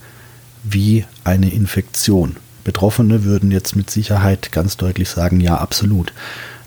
wie 0.63 1.03
eine 1.25 1.51
Infektion. 1.51 2.37
Betroffene 2.63 3.25
würden 3.25 3.51
jetzt 3.51 3.75
mit 3.75 3.89
Sicherheit 3.89 4.53
ganz 4.53 4.77
deutlich 4.77 5.09
sagen, 5.09 5.41
ja, 5.41 5.57
absolut. 5.57 6.13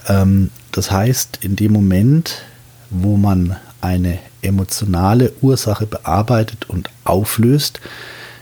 Ähm, 0.07 0.51
das 0.71 0.91
heißt, 0.91 1.39
in 1.41 1.57
dem 1.57 1.73
Moment, 1.73 2.43
wo 2.91 3.17
man 3.17 3.57
eine 3.81 4.19
emotionale 4.43 5.33
Ursache 5.41 5.87
bearbeitet 5.87 6.69
und 6.69 6.91
auflöst, 7.05 7.81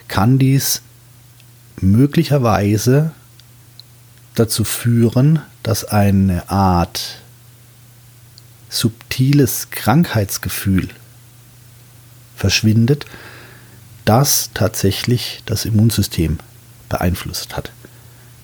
kann 0.09 0.39
dies 0.39 0.83
möglicherweise 1.81 3.13
dazu 4.35 4.65
führen, 4.65 5.41
dass 5.63 5.85
eine 5.85 6.49
Art 6.51 7.21
subtiles 8.69 9.71
Krankheitsgefühl 9.71 10.89
verschwindet, 12.37 13.07
das 14.05 14.51
tatsächlich 14.55 15.43
das 15.47 15.65
Immunsystem 15.65 16.39
beeinflusst 16.89 17.57
hat. 17.57 17.73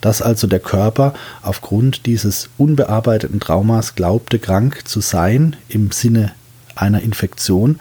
Dass 0.01 0.21
also 0.21 0.49
der 0.49 0.59
Körper 0.59 1.15
aufgrund 1.43 2.07
dieses 2.07 2.49
unbearbeiteten 2.59 3.39
Traumas 3.39 3.95
glaubte, 3.95 4.39
krank 4.41 4.89
zu 4.89 5.01
sein 5.01 5.57
im 5.69 5.93
Sinne 5.93 6.33
einer 6.77 7.03
Infektion 7.03 7.79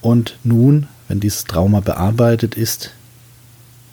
und 0.00 0.36
nun, 0.44 0.88
wenn 1.08 1.20
dieses 1.20 1.44
Trauma 1.44 1.80
bearbeitet 1.80 2.54
ist, 2.54 2.92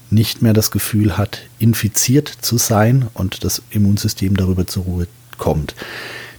nicht 0.10 0.41
mehr 0.41 0.54
das 0.54 0.72
Gefühl 0.72 1.17
hat, 1.17 1.41
infiziert 1.60 2.28
zu 2.41 2.58
sein 2.58 3.08
und 3.13 3.43
das 3.43 3.62
Immunsystem 3.69 4.36
darüber 4.36 4.65
zur 4.65 4.84
Ruhe 4.84 5.08
kommt. 5.38 5.76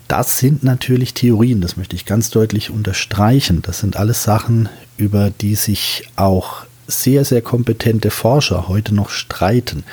Das 0.09 0.39
sind 0.39 0.65
natürlich 0.65 1.15
Theorien, 1.15 1.61
das 1.61 1.77
möchte 1.77 1.95
ich 1.95 2.05
ganz 2.05 2.31
deutlich 2.31 2.71
unterstreichen. 2.71 3.63
Das 3.63 3.79
sind 3.79 3.97
alles 3.97 4.25
Sachen, 4.25 4.69
über 4.97 5.31
die 5.31 5.55
sich 5.55 6.09
auch 6.17 6.65
sehr, 6.89 7.25
sehr 7.25 7.43
kompetente 7.43 8.11
Forscher 8.11 8.67
heute 8.67 8.93
noch 8.93 9.11
streiten. 9.11 9.85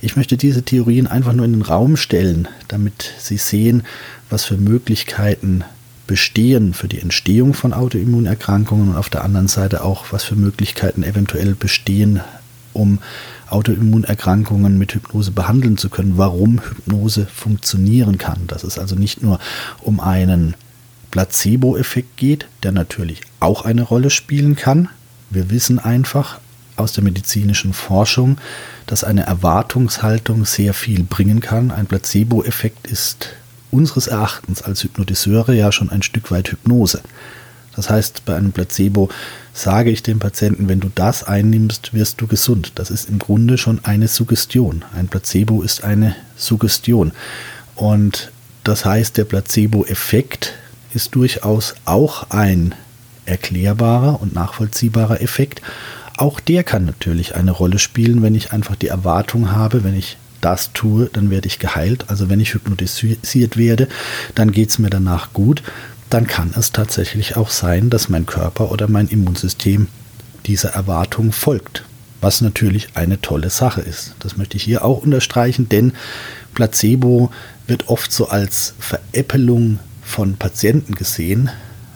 Ich 0.00 0.16
möchte 0.16 0.38
diese 0.38 0.62
Theorien 0.62 1.06
einfach 1.06 1.34
nur 1.34 1.44
in 1.44 1.52
den 1.52 1.62
Raum 1.62 1.98
stellen, 1.98 2.48
damit 2.68 3.12
Sie 3.18 3.36
sehen, 3.36 3.82
was 4.30 4.46
für 4.46 4.56
Möglichkeiten 4.56 5.64
bestehen 6.08 6.74
für 6.74 6.88
die 6.88 7.00
Entstehung 7.00 7.54
von 7.54 7.72
Autoimmunerkrankungen 7.72 8.88
und 8.88 8.96
auf 8.96 9.10
der 9.10 9.22
anderen 9.22 9.46
Seite 9.46 9.84
auch, 9.84 10.06
was 10.10 10.24
für 10.24 10.34
Möglichkeiten 10.34 11.04
eventuell 11.04 11.54
bestehen, 11.54 12.20
um 12.72 12.98
Autoimmunerkrankungen 13.50 14.76
mit 14.76 14.94
Hypnose 14.94 15.30
behandeln 15.30 15.78
zu 15.78 15.90
können, 15.90 16.16
warum 16.16 16.60
Hypnose 16.60 17.26
funktionieren 17.26 18.18
kann. 18.18 18.46
Dass 18.48 18.64
es 18.64 18.78
also 18.78 18.96
nicht 18.96 19.22
nur 19.22 19.38
um 19.82 20.00
einen 20.00 20.54
Placebo-Effekt 21.12 22.16
geht, 22.16 22.48
der 22.62 22.72
natürlich 22.72 23.20
auch 23.38 23.64
eine 23.64 23.82
Rolle 23.82 24.10
spielen 24.10 24.56
kann. 24.56 24.88
Wir 25.30 25.50
wissen 25.50 25.78
einfach 25.78 26.40
aus 26.76 26.92
der 26.92 27.04
medizinischen 27.04 27.74
Forschung, 27.74 28.38
dass 28.86 29.04
eine 29.04 29.22
Erwartungshaltung 29.22 30.44
sehr 30.44 30.72
viel 30.74 31.02
bringen 31.02 31.40
kann. 31.40 31.70
Ein 31.70 31.86
Placebo-Effekt 31.86 32.86
ist 32.86 33.30
unseres 33.70 34.06
Erachtens 34.06 34.62
als 34.62 34.82
Hypnotiseure 34.84 35.54
ja 35.54 35.72
schon 35.72 35.90
ein 35.90 36.02
Stück 36.02 36.30
weit 36.30 36.50
Hypnose. 36.50 37.00
Das 37.76 37.90
heißt, 37.90 38.24
bei 38.24 38.34
einem 38.34 38.50
Placebo 38.50 39.08
sage 39.52 39.90
ich 39.90 40.02
dem 40.02 40.18
Patienten, 40.18 40.68
wenn 40.68 40.80
du 40.80 40.90
das 40.94 41.22
einnimmst, 41.22 41.94
wirst 41.94 42.20
du 42.20 42.26
gesund. 42.26 42.72
Das 42.74 42.90
ist 42.90 43.08
im 43.08 43.20
Grunde 43.20 43.56
schon 43.56 43.84
eine 43.84 44.08
Suggestion. 44.08 44.84
Ein 44.96 45.06
Placebo 45.06 45.62
ist 45.62 45.84
eine 45.84 46.16
Suggestion. 46.36 47.12
Und 47.76 48.32
das 48.64 48.84
heißt, 48.84 49.16
der 49.16 49.24
Placebo-Effekt 49.24 50.54
ist 50.92 51.14
durchaus 51.14 51.74
auch 51.84 52.30
ein 52.30 52.74
erklärbarer 53.26 54.20
und 54.20 54.34
nachvollziehbarer 54.34 55.20
Effekt. 55.20 55.62
Auch 56.16 56.40
der 56.40 56.64
kann 56.64 56.84
natürlich 56.84 57.36
eine 57.36 57.52
Rolle 57.52 57.78
spielen, 57.78 58.22
wenn 58.22 58.34
ich 58.34 58.52
einfach 58.52 58.74
die 58.74 58.88
Erwartung 58.88 59.52
habe, 59.52 59.84
wenn 59.84 59.94
ich 59.94 60.16
das 60.40 60.72
tue, 60.72 61.10
dann 61.12 61.30
werde 61.30 61.46
ich 61.46 61.58
geheilt. 61.58 62.06
Also 62.08 62.28
wenn 62.28 62.40
ich 62.40 62.54
hypnotisiert 62.54 63.56
werde, 63.56 63.88
dann 64.34 64.52
geht 64.52 64.70
es 64.70 64.78
mir 64.78 64.90
danach 64.90 65.32
gut. 65.32 65.62
Dann 66.10 66.26
kann 66.26 66.52
es 66.56 66.72
tatsächlich 66.72 67.36
auch 67.36 67.50
sein, 67.50 67.90
dass 67.90 68.08
mein 68.08 68.26
Körper 68.26 68.70
oder 68.70 68.88
mein 68.88 69.08
Immunsystem 69.08 69.88
dieser 70.46 70.70
Erwartung 70.70 71.32
folgt. 71.32 71.84
Was 72.20 72.40
natürlich 72.40 72.88
eine 72.94 73.20
tolle 73.20 73.50
Sache 73.50 73.80
ist. 73.80 74.14
Das 74.18 74.36
möchte 74.36 74.56
ich 74.56 74.64
hier 74.64 74.84
auch 74.84 75.02
unterstreichen, 75.02 75.68
denn 75.68 75.92
Placebo 76.54 77.30
wird 77.66 77.88
oft 77.88 78.10
so 78.10 78.28
als 78.28 78.74
Veräppelung 78.78 79.78
von 80.02 80.36
Patienten 80.36 80.94
gesehen. 80.94 81.50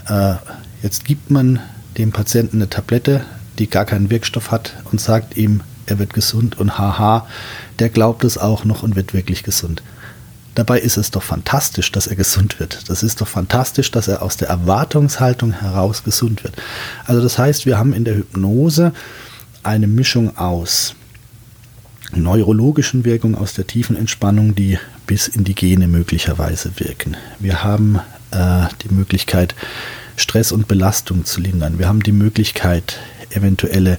Äh, 0.07 0.35
jetzt 0.83 1.05
gibt 1.05 1.31
man 1.31 1.61
dem 1.98 2.12
Patienten 2.12 2.59
eine 2.59 2.70
Tablette, 2.70 3.24
die 3.59 3.68
gar 3.68 3.85
keinen 3.85 4.11
Wirkstoff 4.11 4.50
hat 4.50 4.74
und 4.90 5.00
sagt 5.00 5.37
ihm, 5.37 5.62
er 5.92 5.98
wird 5.98 6.14
gesund 6.14 6.59
und 6.59 6.78
haha, 6.78 7.26
der 7.78 7.88
glaubt 7.88 8.24
es 8.24 8.38
auch 8.38 8.64
noch 8.64 8.83
und 8.83 8.96
wird 8.96 9.14
wirklich 9.14 9.42
gesund. 9.42 9.83
Dabei 10.55 10.81
ist 10.81 10.98
es 10.98 11.11
doch 11.11 11.22
fantastisch, 11.22 11.92
dass 11.92 12.07
er 12.07 12.16
gesund 12.16 12.61
wird. 12.61 12.90
Das 12.90 13.02
ist 13.02 13.20
doch 13.20 13.28
fantastisch, 13.28 13.90
dass 13.90 14.09
er 14.09 14.22
aus 14.22 14.37
der 14.37 14.48
Erwartungshaltung 14.48 15.52
heraus 15.52 16.05
gesund 16.05 16.44
wird. 16.44 16.55
Also 17.07 17.22
das 17.22 17.38
heißt, 17.38 17.64
wir 17.64 17.78
haben 17.78 17.94
in 17.94 18.05
der 18.05 18.16
Hypnose 18.16 18.92
eine 19.62 19.87
Mischung 19.87 20.37
aus 20.37 20.94
neurologischen 22.14 23.05
Wirkungen, 23.07 23.35
aus 23.35 23.55
der 23.55 23.66
tiefen 23.66 23.96
Entspannung, 23.96 24.55
die 24.55 24.78
bis 25.07 25.28
in 25.28 25.44
die 25.44 25.55
Gene 25.55 25.88
möglicherweise 25.88 26.72
wirken. 26.76 27.16
Wir 27.38 27.64
haben 27.64 28.00
äh, 28.31 28.66
die 28.83 28.92
Möglichkeit, 28.92 29.55
Stress 30.16 30.52
und 30.52 30.68
Belastung 30.68 31.24
zu 31.24 31.40
lindern. 31.40 31.78
Wir 31.78 31.88
haben 31.88 32.02
die 32.02 32.12
Möglichkeit, 32.12 32.98
eventuelle 33.31 33.98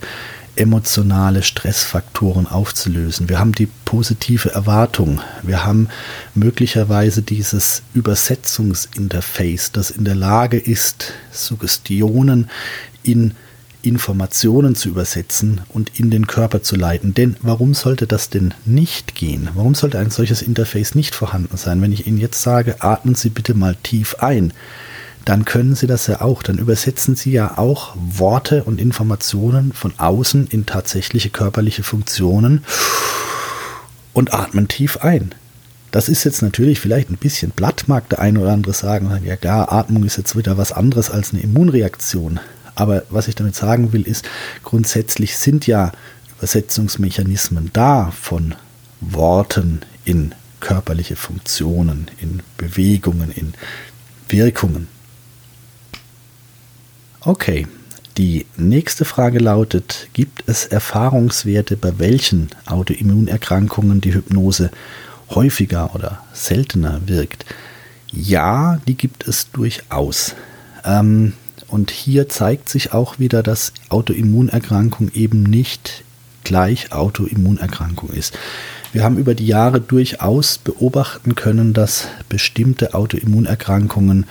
emotionale 0.55 1.43
Stressfaktoren 1.43 2.47
aufzulösen. 2.47 3.29
Wir 3.29 3.39
haben 3.39 3.53
die 3.53 3.67
positive 3.85 4.51
Erwartung. 4.51 5.21
Wir 5.41 5.65
haben 5.65 5.89
möglicherweise 6.35 7.21
dieses 7.21 7.83
Übersetzungsinterface, 7.93 9.71
das 9.71 9.91
in 9.91 10.05
der 10.05 10.15
Lage 10.15 10.57
ist, 10.57 11.13
Suggestionen 11.31 12.49
in 13.03 13.33
Informationen 13.83 14.75
zu 14.75 14.89
übersetzen 14.89 15.61
und 15.69 15.99
in 15.99 16.09
den 16.09 16.25
Körper 16.25 16.63
zu 16.63 16.75
leiten. 16.75 17.13
Denn 17.13 17.35
warum 17.41 17.73
sollte 17.73 18.07
das 18.07 18.29
denn 18.29 18.53
nicht 18.65 19.13
gehen? 19.13 19.49
Warum 19.55 19.75
sollte 19.75 19.99
ein 19.99 20.09
solches 20.09 20.41
Interface 20.41 20.95
nicht 20.95 21.13
vorhanden 21.13 21.57
sein? 21.57 21.81
Wenn 21.81 21.91
ich 21.91 22.07
Ihnen 22.07 22.17
jetzt 22.17 22.41
sage, 22.41 22.81
atmen 22.81 23.15
Sie 23.15 23.29
bitte 23.29 23.53
mal 23.53 23.75
tief 23.83 24.15
ein, 24.19 24.53
dann 25.25 25.45
können 25.45 25.75
Sie 25.75 25.87
das 25.87 26.07
ja 26.07 26.21
auch. 26.21 26.43
Dann 26.43 26.57
übersetzen 26.57 27.15
Sie 27.15 27.31
ja 27.31 27.57
auch 27.57 27.95
Worte 27.95 28.63
und 28.63 28.79
Informationen 28.79 29.73
von 29.73 29.93
außen 29.97 30.47
in 30.47 30.65
tatsächliche 30.65 31.29
körperliche 31.29 31.83
Funktionen 31.83 32.63
und 34.13 34.33
atmen 34.33 34.67
tief 34.67 34.97
ein. 34.97 35.33
Das 35.91 36.09
ist 36.09 36.23
jetzt 36.23 36.41
natürlich 36.41 36.79
vielleicht 36.79 37.11
ein 37.11 37.17
bisschen 37.17 37.51
platt, 37.51 37.83
mag 37.87 38.09
der 38.09 38.19
eine 38.19 38.39
oder 38.39 38.51
andere 38.51 38.73
sagen. 38.73 39.11
Ja 39.23 39.35
klar, 39.35 39.71
Atmung 39.71 40.03
ist 40.03 40.17
jetzt 40.17 40.35
wieder 40.35 40.57
was 40.57 40.71
anderes 40.71 41.11
als 41.11 41.33
eine 41.33 41.43
Immunreaktion. 41.43 42.39
Aber 42.75 43.03
was 43.09 43.27
ich 43.27 43.35
damit 43.35 43.55
sagen 43.55 43.93
will, 43.93 44.01
ist, 44.01 44.27
grundsätzlich 44.63 45.37
sind 45.37 45.67
ja 45.67 45.91
Übersetzungsmechanismen 46.37 47.69
da 47.73 48.11
von 48.11 48.55
Worten 48.99 49.81
in 50.03 50.33
körperliche 50.59 51.15
Funktionen, 51.15 52.09
in 52.19 52.41
Bewegungen, 52.57 53.31
in 53.31 53.53
Wirkungen. 54.29 54.87
Okay, 57.25 57.67
die 58.17 58.45
nächste 58.57 59.05
Frage 59.05 59.39
lautet, 59.39 60.09
gibt 60.11 60.43
es 60.47 60.65
Erfahrungswerte, 60.65 61.77
bei 61.77 61.97
welchen 61.97 62.49
Autoimmunerkrankungen 62.65 64.01
die 64.01 64.13
Hypnose 64.13 64.71
häufiger 65.29 65.95
oder 65.95 66.21
seltener 66.33 66.99
wirkt? 67.05 67.45
Ja, 68.11 68.81
die 68.89 68.95
gibt 68.95 69.25
es 69.25 69.49
durchaus. 69.51 70.35
Ähm, 70.83 71.31
und 71.69 71.91
hier 71.91 72.27
zeigt 72.27 72.67
sich 72.67 72.91
auch 72.91 73.19
wieder, 73.19 73.41
dass 73.41 73.71
Autoimmunerkrankung 73.87 75.09
eben 75.13 75.43
nicht 75.43 76.03
gleich 76.43 76.91
Autoimmunerkrankung 76.91 78.09
ist. 78.09 78.37
Wir 78.91 79.05
haben 79.05 79.17
über 79.17 79.33
die 79.33 79.47
Jahre 79.47 79.79
durchaus 79.79 80.57
beobachten 80.57 81.35
können, 81.35 81.73
dass 81.73 82.09
bestimmte 82.27 82.93
Autoimmunerkrankungen 82.93 84.25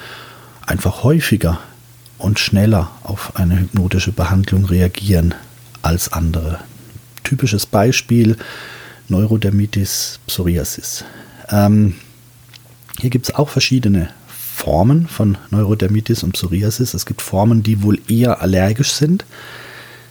einfach 0.67 1.05
häufiger 1.05 1.59
und 2.23 2.39
schneller 2.39 2.91
auf 3.03 3.37
eine 3.37 3.59
hypnotische 3.59 4.13
Behandlung 4.13 4.65
reagieren 4.65 5.35
als 5.83 6.13
andere. 6.13 6.61
Typisches 7.25 7.67
Beispiel 7.67 8.37
Neurodermitis, 9.09 10.21
Psoriasis. 10.27 11.05
Ähm, 11.51 11.95
hier 13.01 13.11
gibt 13.11 13.29
es 13.29 13.35
auch 13.35 13.49
verschiedene 13.49 14.11
Formen 14.55 15.09
von 15.09 15.37
Neurodermitis 15.51 16.23
und 16.23 16.33
Psoriasis. 16.33 16.95
Es 16.95 17.07
gibt 17.07 17.23
Formen, 17.23 17.63
die 17.63 17.83
wohl 17.83 18.01
eher 18.09 18.41
allergisch 18.41 18.93
sind. 18.93 19.25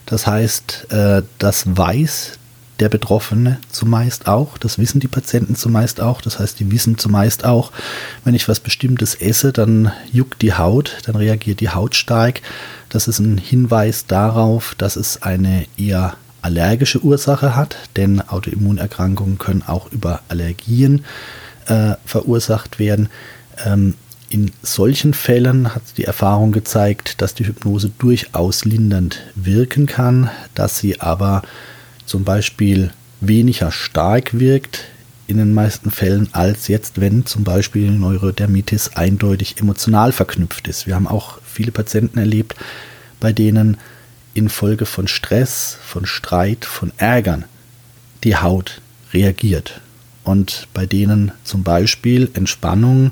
Das 0.06 0.28
heißt, 0.28 0.91
äh, 0.91 1.24
das 1.38 1.78
weiß 1.78 2.38
der 2.81 2.89
Betroffene 2.89 3.59
zumeist 3.71 4.27
auch. 4.27 4.57
Das 4.57 4.79
wissen 4.79 4.99
die 4.99 5.07
Patienten 5.07 5.55
zumeist 5.55 6.01
auch. 6.01 6.19
Das 6.19 6.39
heißt, 6.39 6.59
die 6.59 6.71
wissen 6.71 6.97
zumeist 6.97 7.45
auch, 7.45 7.71
wenn 8.25 8.33
ich 8.33 8.49
was 8.49 8.59
Bestimmtes 8.59 9.15
esse, 9.15 9.53
dann 9.53 9.91
juckt 10.11 10.41
die 10.41 10.55
Haut, 10.55 10.97
dann 11.05 11.15
reagiert 11.15 11.59
die 11.59 11.69
Haut 11.69 11.95
stark. 11.95 12.41
Das 12.89 13.07
ist 13.07 13.19
ein 13.19 13.37
Hinweis 13.37 14.07
darauf, 14.07 14.75
dass 14.77 14.95
es 14.95 15.21
eine 15.21 15.65
eher 15.77 16.15
allergische 16.41 17.03
Ursache 17.03 17.55
hat, 17.55 17.77
denn 17.95 18.19
Autoimmunerkrankungen 18.19 19.37
können 19.37 19.61
auch 19.61 19.91
über 19.91 20.21
Allergien 20.27 21.05
äh, 21.67 21.93
verursacht 22.03 22.79
werden. 22.79 23.09
Ähm, 23.63 23.93
in 24.29 24.51
solchen 24.63 25.13
Fällen 25.13 25.75
hat 25.75 25.83
die 25.97 26.05
Erfahrung 26.05 26.51
gezeigt, 26.51 27.21
dass 27.21 27.35
die 27.35 27.45
Hypnose 27.45 27.91
durchaus 27.99 28.65
lindernd 28.65 29.21
wirken 29.35 29.85
kann, 29.85 30.31
dass 30.55 30.79
sie 30.79 30.99
aber 30.99 31.43
zum 32.12 32.26
Beispiel 32.26 32.91
weniger 33.21 33.71
stark 33.71 34.38
wirkt 34.38 34.84
in 35.28 35.38
den 35.38 35.54
meisten 35.54 35.91
Fällen 35.91 36.28
als 36.34 36.67
jetzt, 36.67 37.00
wenn 37.00 37.26
zum 37.26 37.45
Beispiel 37.45 37.89
Neurodermitis 37.89 38.97
eindeutig 38.97 39.58
emotional 39.62 40.12
verknüpft 40.12 40.67
ist. 40.67 40.88
Wir 40.88 40.95
haben 40.95 41.08
auch 41.08 41.39
viele 41.41 41.71
Patienten 41.71 42.19
erlebt, 42.19 42.56
bei 43.21 43.32
denen 43.32 43.78
infolge 44.34 44.86
von 44.86 45.08
Stress, 45.08 45.78
von 45.82 46.06
Streit, 46.06 46.65
von 46.65 46.91
Ärgern 46.97 47.45
die 48.26 48.36
Haut 48.36 48.82
reagiert 49.13 49.80
und 50.26 50.67
bei 50.74 50.86
denen 50.86 51.32
zum 51.45 51.63
Beispiel 51.63 52.30
Entspannung, 52.34 53.12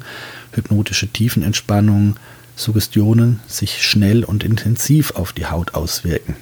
hypnotische 0.52 1.08
Tiefenentspannung, 1.08 2.18
Suggestionen 2.58 3.40
sich 3.48 3.82
schnell 3.82 4.26
und 4.26 4.44
intensiv 4.44 5.12
auf 5.12 5.32
die 5.32 5.46
Haut 5.46 5.74
auswirken. 5.74 6.36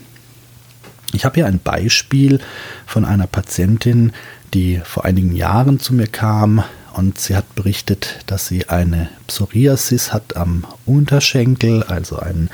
Ich 1.14 1.26
habe 1.26 1.36
hier 1.36 1.46
ein 1.46 1.60
Beispiel 1.60 2.40
von 2.86 3.06
einer 3.06 3.28
Patientin, 3.28 4.12
die 4.54 4.82
vor 4.84 5.06
einigen 5.06 5.36
Jahren 5.36 5.80
zu 5.80 5.94
mir 5.94 6.08
kam 6.08 6.64
und 6.94 7.20
sie 7.20 7.36
hat 7.36 7.56
berichtet, 7.56 8.20
dass 8.26 8.48
sie 8.48 8.70
eine 8.70 9.10
Psoriasis 9.28 10.14
hat 10.14 10.36
am 10.36 10.66
Unterschenkel, 10.86 11.84
also 11.84 12.18
einen 12.18 12.50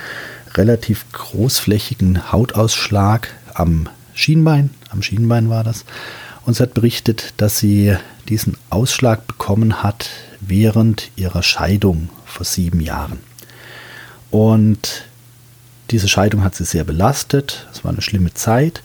relativ 0.56 1.06
großflächigen 1.14 2.32
Hautausschlag 2.32 3.30
am 3.54 3.90
Schienbein, 4.14 4.70
am 4.90 5.02
Schienbein 5.02 5.50
war 5.50 5.64
das. 5.64 5.86
Und 6.46 6.56
sie 6.56 6.64
hat 6.64 6.74
berichtet, 6.74 7.34
dass 7.38 7.58
sie 7.58 7.96
diesen 8.28 8.58
Ausschlag 8.70 9.26
bekommen 9.28 9.82
hat 9.82 10.10
während 10.42 11.10
ihrer 11.16 11.42
Scheidung 11.42 12.10
vor 12.26 12.46
sieben 12.46 12.82
Jahren. 12.82 13.20
Und 14.30 15.06
diese 15.92 16.08
Scheidung 16.08 16.44
hat 16.44 16.56
sie 16.56 16.66
sehr 16.66 16.84
belastet. 16.84 17.68
Es 17.72 17.84
war 17.84 17.92
eine 17.92 18.02
schlimme 18.02 18.34
Zeit. 18.34 18.82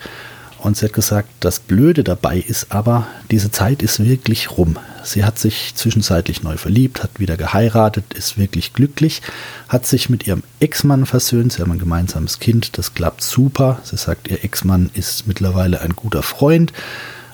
Und 0.59 0.77
sie 0.77 0.87
hat 0.87 0.93
gesagt, 0.93 1.29
das 1.41 1.61
Blöde 1.61 2.03
dabei 2.03 2.39
ist 2.39 2.73
aber, 2.73 3.07
diese 3.31 3.51
Zeit 3.53 3.81
ist 3.81 4.05
wirklich 4.05 4.51
rum. 4.57 4.77
Sie 5.05 5.25
hat 5.25 5.39
sich 5.39 5.75
zwischenzeitlich 5.77 6.43
neu 6.43 6.57
verliebt, 6.57 7.03
hat 7.03 7.21
wieder 7.21 7.37
geheiratet, 7.37 8.13
ist 8.15 8.39
wirklich 8.39 8.73
glücklich, 8.73 9.23
hat 9.69 9.87
sich 9.87 10.11
mit 10.11 10.27
ihrem 10.27 10.43
Ex-Mann 10.59 11.07
versöhnt, 11.07 11.53
sie 11.53 11.63
haben 11.63 11.71
ein 11.71 11.79
gemeinsames 11.79 12.41
Kind, 12.41 12.77
das 12.77 12.95
klappt 12.95 13.23
super. 13.23 13.81
Sie 13.85 13.97
sagt, 13.97 14.29
ihr 14.29 14.43
Ex-Mann 14.43 14.91
ist 14.95 15.29
mittlerweile 15.29 15.81
ein 15.81 15.95
guter 15.95 16.25
Freund. 16.25 16.73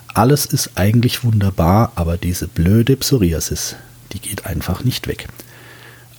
Alles 0.08 0.44
ist 0.44 0.72
eigentlich 0.74 1.24
wunderbar, 1.24 1.92
aber 1.94 2.18
diese 2.18 2.46
blöde 2.46 2.94
Psoriasis, 2.96 3.76
die 4.12 4.20
geht 4.20 4.44
einfach 4.44 4.84
nicht 4.84 5.08
weg. 5.08 5.28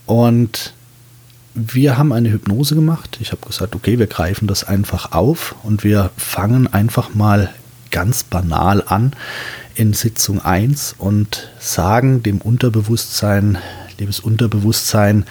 Und 0.08 0.73
wir 1.55 1.97
haben 1.97 2.11
eine 2.11 2.31
Hypnose 2.31 2.75
gemacht. 2.75 3.17
Ich 3.21 3.31
habe 3.31 3.45
gesagt, 3.45 3.75
okay, 3.75 3.97
wir 3.97 4.07
greifen 4.07 4.45
das 4.47 4.65
einfach 4.65 5.13
auf 5.13 5.55
und 5.63 5.83
wir 5.83 6.11
fangen 6.17 6.71
einfach 6.71 7.15
mal 7.15 7.49
ganz 7.91 8.23
banal 8.23 8.83
an 8.85 9.13
in 9.73 9.93
Sitzung 9.93 10.41
1 10.41 10.95
und 10.97 11.49
sagen 11.59 12.21
dem 12.21 12.41
Unterbewusstsein, 12.41 13.57
liebes 13.97 14.19
Unterbewusstsein, 14.19 15.25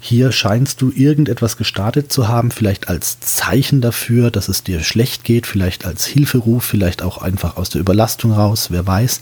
hier 0.00 0.32
scheinst 0.32 0.82
du 0.82 0.90
irgendetwas 0.90 1.56
gestartet 1.56 2.12
zu 2.12 2.26
haben, 2.26 2.50
vielleicht 2.50 2.88
als 2.88 3.20
Zeichen 3.20 3.80
dafür, 3.80 4.32
dass 4.32 4.48
es 4.48 4.64
dir 4.64 4.82
schlecht 4.82 5.22
geht, 5.22 5.46
vielleicht 5.46 5.86
als 5.86 6.04
Hilferuf, 6.06 6.64
vielleicht 6.64 7.02
auch 7.02 7.18
einfach 7.18 7.56
aus 7.56 7.70
der 7.70 7.80
Überlastung 7.80 8.32
raus, 8.32 8.72
wer 8.72 8.84
weiß. 8.84 9.20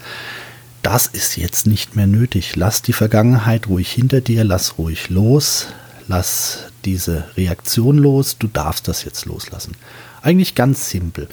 Das 0.81 1.07
ist 1.07 1.37
jetzt 1.37 1.66
nicht 1.66 1.96
mehr 1.96 2.07
nötig. 2.07 2.57
Lass 2.57 2.81
die 2.81 2.94
Vergangenheit 2.94 3.68
ruhig 3.68 3.92
hinter 3.92 4.22
dir, 4.22 4.42
lass 4.42 4.79
ruhig 4.79 5.11
los, 5.11 5.66
lass 6.11 6.64
diese 6.85 7.25
Reaktion 7.37 7.96
los, 7.96 8.37
du 8.37 8.49
darfst 8.49 8.88
das 8.88 9.05
jetzt 9.05 9.27
loslassen. 9.27 9.77
Eigentlich 10.23 10.57
ganz 10.57 10.90
simpel. 10.90 11.29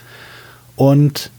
Und 0.75 1.31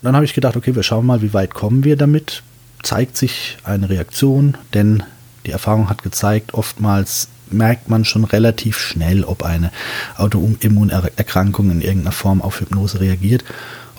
dann 0.00 0.14
habe 0.14 0.24
ich 0.24 0.32
gedacht, 0.32 0.56
okay, 0.56 0.76
wir 0.76 0.84
schauen 0.84 1.04
mal, 1.04 1.22
wie 1.22 1.34
weit 1.34 1.54
kommen 1.54 1.82
wir 1.82 1.96
damit. 1.96 2.44
Zeigt 2.84 3.16
sich 3.16 3.58
eine 3.64 3.90
Reaktion, 3.90 4.56
denn 4.72 5.02
die 5.44 5.50
Erfahrung 5.50 5.90
hat 5.90 6.04
gezeigt, 6.04 6.54
oftmals 6.54 7.28
merkt 7.50 7.90
man 7.90 8.04
schon 8.04 8.24
relativ 8.24 8.78
schnell, 8.78 9.24
ob 9.24 9.42
eine 9.42 9.72
Autoimmunerkrankung 10.16 11.72
in 11.72 11.80
irgendeiner 11.80 12.12
Form 12.12 12.42
auf 12.42 12.60
Hypnose 12.60 13.00
reagiert. 13.00 13.44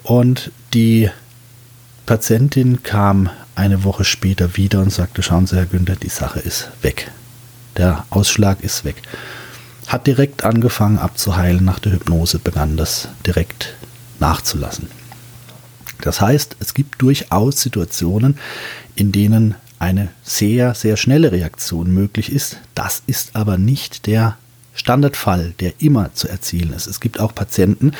Und 0.04 0.52
die 0.74 1.10
Patientin 2.06 2.82
kam 2.82 3.30
eine 3.56 3.84
Woche 3.84 4.06
später 4.06 4.56
wieder 4.56 4.80
und 4.80 4.94
sagte, 4.94 5.22
schauen 5.22 5.48
Sie, 5.48 5.58
Herr 5.58 5.65
Günther, 5.65 5.98
die 5.98 6.10
Sache 6.10 6.39
ist 6.39 6.70
weg. 6.82 7.12
Der 7.78 8.06
Ausschlag 8.10 8.62
ist 8.62 8.86
weg. 8.86 9.02
Hat 9.88 10.08
direkt 10.08 10.44
angefangen 10.44 11.00
abzuheilen. 11.00 11.66
Nach 11.66 11.80
der 11.80 11.94
Hypnose 11.94 12.40
begann 12.40 12.78
das 12.78 13.08
direkt 13.26 13.76
nachzulassen. 14.20 14.88
Das 16.02 16.22
heißt, 16.22 16.58
es 16.60 16.74
gibt 16.74 17.02
durchaus 17.02 17.62
Situationen, 17.62 18.38
in 18.96 19.12
denen 19.12 19.56
eine 19.80 20.10
sehr, 20.24 20.76
sehr 20.76 20.98
schnelle 20.98 21.32
Reaktion 21.32 21.92
möglich 21.92 22.32
ist. 22.32 22.58
Das 22.76 23.02
ist 23.08 23.36
aber 23.36 23.58
nicht 23.58 24.06
der 24.06 24.38
Standardfall, 24.74 25.54
der 25.60 25.74
immer 25.80 26.14
zu 26.14 26.28
erzielen 26.28 26.74
ist. 26.74 26.88
Es 26.88 27.00
gibt 27.00 27.20
auch 27.20 27.36
Patienten, 27.36 27.92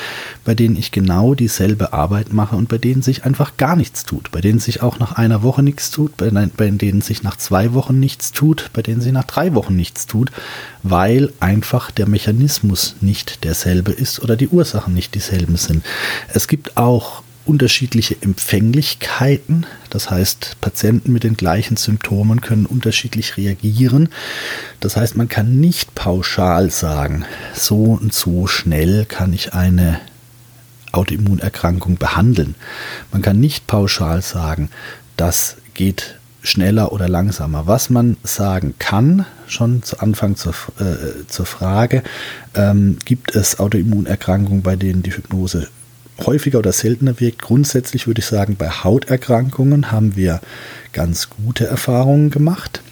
bei 0.44 0.54
denen 0.54 0.76
ich 0.76 0.90
genau 0.90 1.34
dieselbe 1.34 1.92
Arbeit 1.92 2.32
mache 2.32 2.56
und 2.56 2.68
bei 2.68 2.78
denen 2.78 3.02
sich 3.02 3.24
einfach 3.24 3.56
gar 3.56 3.76
nichts 3.76 4.04
tut, 4.04 4.30
bei 4.30 4.40
denen 4.40 4.58
sich 4.58 4.82
auch 4.82 4.98
nach 4.98 5.12
einer 5.12 5.42
Woche 5.42 5.62
nichts 5.62 5.90
tut, 5.90 6.16
bei, 6.16 6.30
bei 6.30 6.70
denen 6.70 7.02
sich 7.02 7.22
nach 7.22 7.36
zwei 7.36 7.74
Wochen 7.74 8.00
nichts 8.00 8.32
tut, 8.32 8.70
bei 8.72 8.82
denen 8.82 9.00
sich 9.00 9.12
nach 9.12 9.24
drei 9.24 9.54
Wochen 9.54 9.76
nichts 9.76 10.06
tut, 10.06 10.32
weil 10.82 11.32
einfach 11.40 11.90
der 11.90 12.08
Mechanismus 12.08 12.96
nicht 13.00 13.44
derselbe 13.44 13.92
ist 13.92 14.20
oder 14.22 14.36
die 14.36 14.48
Ursachen 14.48 14.94
nicht 14.94 15.14
dieselben 15.14 15.56
sind. 15.56 15.84
Es 16.32 16.48
gibt 16.48 16.76
auch 16.76 17.22
unterschiedliche 17.44 18.16
Empfänglichkeiten. 18.20 19.66
Das 19.90 20.10
heißt, 20.10 20.56
Patienten 20.60 21.12
mit 21.12 21.24
den 21.24 21.36
gleichen 21.36 21.76
Symptomen 21.76 22.40
können 22.40 22.66
unterschiedlich 22.66 23.36
reagieren. 23.36 24.08
Das 24.80 24.96
heißt, 24.96 25.16
man 25.16 25.28
kann 25.28 25.60
nicht 25.60 25.94
pauschal 25.94 26.70
sagen, 26.70 27.24
so 27.54 27.98
und 28.00 28.12
so 28.14 28.46
schnell 28.46 29.06
kann 29.06 29.32
ich 29.32 29.54
eine 29.54 30.00
Autoimmunerkrankung 30.92 31.96
behandeln. 31.96 32.54
Man 33.10 33.22
kann 33.22 33.40
nicht 33.40 33.66
pauschal 33.66 34.22
sagen, 34.22 34.70
das 35.16 35.56
geht 35.74 36.18
schneller 36.42 36.92
oder 36.92 37.08
langsamer. 37.08 37.66
Was 37.66 37.88
man 37.88 38.16
sagen 38.24 38.74
kann, 38.78 39.26
schon 39.46 39.82
zu 39.82 40.00
Anfang 40.00 40.36
zur, 40.36 40.54
äh, 40.78 41.26
zur 41.28 41.46
Frage, 41.46 42.02
ähm, 42.54 42.98
gibt 43.04 43.34
es 43.34 43.58
Autoimmunerkrankungen, 43.58 44.62
bei 44.62 44.76
denen 44.76 45.02
die 45.02 45.14
Hypnose 45.14 45.68
häufiger 46.18 46.58
oder 46.58 46.72
seltener 46.72 47.18
wirkt. 47.20 47.40
Grundsätzlich 47.42 48.06
würde 48.06 48.20
ich 48.20 48.26
sagen, 48.26 48.56
bei 48.56 48.68
Hauterkrankungen 48.68 49.90
haben 49.90 50.16
wir 50.16 50.40
ganz 50.92 51.30
gute 51.30 51.66
Erfahrungen 51.66 52.30
gemacht. 52.30 52.82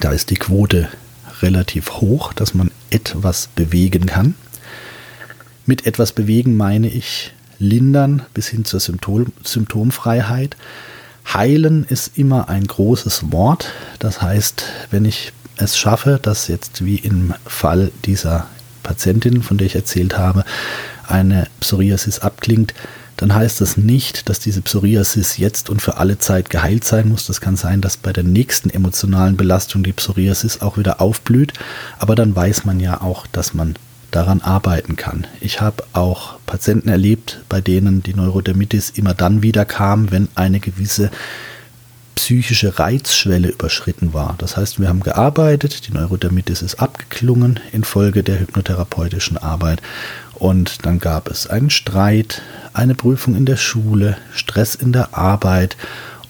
Da 0.00 0.12
ist 0.12 0.30
die 0.30 0.36
Quote 0.36 0.88
relativ 1.40 1.94
hoch, 1.94 2.32
dass 2.32 2.54
man 2.54 2.70
etwas 2.90 3.48
bewegen 3.54 4.06
kann. 4.06 4.34
Mit 5.66 5.86
etwas 5.86 6.12
bewegen 6.12 6.56
meine 6.56 6.88
ich 6.88 7.32
lindern 7.58 8.22
bis 8.34 8.48
hin 8.48 8.64
zur 8.64 8.80
Symptom 8.80 9.32
Symptomfreiheit. 9.44 10.56
Heilen 11.32 11.84
ist 11.84 12.18
immer 12.18 12.48
ein 12.48 12.66
großes 12.66 13.30
Wort. 13.30 13.72
Das 14.00 14.20
heißt, 14.20 14.64
wenn 14.90 15.04
ich 15.04 15.32
es 15.56 15.78
schaffe, 15.78 16.18
dass 16.20 16.48
jetzt 16.48 16.84
wie 16.84 16.96
im 16.96 17.34
Fall 17.46 17.92
dieser 18.04 18.48
Patientin, 18.82 19.42
von 19.42 19.58
der 19.58 19.66
ich 19.68 19.76
erzählt 19.76 20.18
habe, 20.18 20.44
eine 21.08 21.46
Psoriasis 21.60 22.20
abklingt, 22.20 22.74
dann 23.16 23.34
heißt 23.34 23.60
das 23.60 23.76
nicht, 23.76 24.28
dass 24.28 24.40
diese 24.40 24.62
Psoriasis 24.62 25.36
jetzt 25.36 25.70
und 25.70 25.80
für 25.80 25.98
alle 25.98 26.18
Zeit 26.18 26.50
geheilt 26.50 26.84
sein 26.84 27.08
muss. 27.08 27.26
Das 27.26 27.40
kann 27.40 27.56
sein, 27.56 27.80
dass 27.80 27.96
bei 27.96 28.12
der 28.12 28.24
nächsten 28.24 28.70
emotionalen 28.70 29.36
Belastung 29.36 29.84
die 29.84 29.92
Psoriasis 29.92 30.60
auch 30.60 30.76
wieder 30.76 31.00
aufblüht, 31.00 31.52
aber 31.98 32.14
dann 32.14 32.34
weiß 32.34 32.64
man 32.64 32.80
ja 32.80 33.00
auch, 33.00 33.26
dass 33.28 33.54
man 33.54 33.76
daran 34.10 34.40
arbeiten 34.42 34.96
kann. 34.96 35.26
Ich 35.40 35.60
habe 35.60 35.84
auch 35.92 36.34
Patienten 36.46 36.88
erlebt, 36.88 37.40
bei 37.48 37.60
denen 37.60 38.02
die 38.02 38.14
Neurodermitis 38.14 38.90
immer 38.90 39.14
dann 39.14 39.42
wieder 39.42 39.64
kam, 39.64 40.10
wenn 40.10 40.28
eine 40.34 40.60
gewisse 40.60 41.10
psychische 42.14 42.78
Reizschwelle 42.78 43.48
überschritten 43.48 44.12
war. 44.12 44.34
Das 44.38 44.56
heißt, 44.56 44.78
wir 44.80 44.88
haben 44.88 45.00
gearbeitet, 45.00 45.88
die 45.88 45.92
Neurodermitis 45.92 46.60
ist 46.60 46.74
abgeklungen 46.76 47.58
infolge 47.72 48.22
der 48.22 48.38
hypnotherapeutischen 48.40 49.38
Arbeit 49.38 49.80
und 50.34 50.84
dann 50.86 50.98
gab 50.98 51.28
es 51.28 51.46
einen 51.46 51.70
Streit, 51.70 52.42
eine 52.72 52.94
Prüfung 52.94 53.34
in 53.34 53.46
der 53.46 53.56
Schule, 53.56 54.16
Stress 54.32 54.74
in 54.74 54.92
der 54.92 55.16
Arbeit 55.16 55.76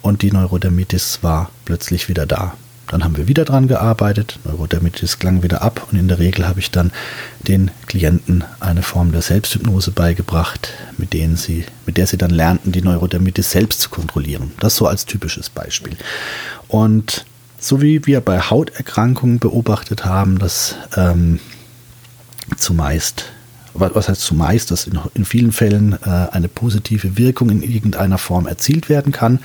und 0.02 0.22
die 0.22 0.32
Neurodermitis 0.32 1.20
war 1.22 1.50
plötzlich 1.64 2.08
wieder 2.08 2.26
da. 2.26 2.54
Dann 2.88 3.04
haben 3.04 3.16
wir 3.16 3.26
wieder 3.26 3.46
dran 3.46 3.68
gearbeitet, 3.68 4.38
Neurodermitis 4.44 5.18
klang 5.18 5.42
wieder 5.42 5.62
ab 5.62 5.88
und 5.90 5.98
in 5.98 6.08
der 6.08 6.18
Regel 6.18 6.46
habe 6.46 6.60
ich 6.60 6.70
dann 6.70 6.92
den 7.40 7.70
Klienten 7.86 8.44
eine 8.60 8.82
Form 8.82 9.12
der 9.12 9.22
Selbsthypnose 9.22 9.92
beigebracht, 9.92 10.74
mit, 10.98 11.14
denen 11.14 11.36
sie, 11.36 11.64
mit 11.86 11.96
der 11.96 12.06
sie 12.06 12.18
dann 12.18 12.30
lernten, 12.30 12.70
die 12.70 12.82
Neurodermitis 12.82 13.50
selbst 13.50 13.80
zu 13.80 13.88
kontrollieren. 13.88 14.52
Das 14.60 14.76
so 14.76 14.86
als 14.86 15.06
typisches 15.06 15.48
Beispiel. 15.48 15.96
Und 16.68 17.24
so 17.58 17.80
wie 17.80 18.04
wir 18.06 18.20
bei 18.20 18.40
Hauterkrankungen 18.40 19.38
beobachtet 19.38 20.04
haben, 20.04 20.38
dass 20.38 20.74
ähm, 20.94 21.38
zumeist 22.58 23.24
was 23.74 24.08
heißt 24.08 24.20
zumeist, 24.20 24.70
dass 24.70 24.86
in, 24.86 24.98
in 25.14 25.24
vielen 25.24 25.52
Fällen 25.52 25.94
äh, 26.04 26.28
eine 26.32 26.48
positive 26.48 27.16
Wirkung 27.16 27.50
in 27.50 27.62
irgendeiner 27.62 28.18
Form 28.18 28.46
erzielt 28.46 28.88
werden 28.88 29.12
kann. 29.12 29.40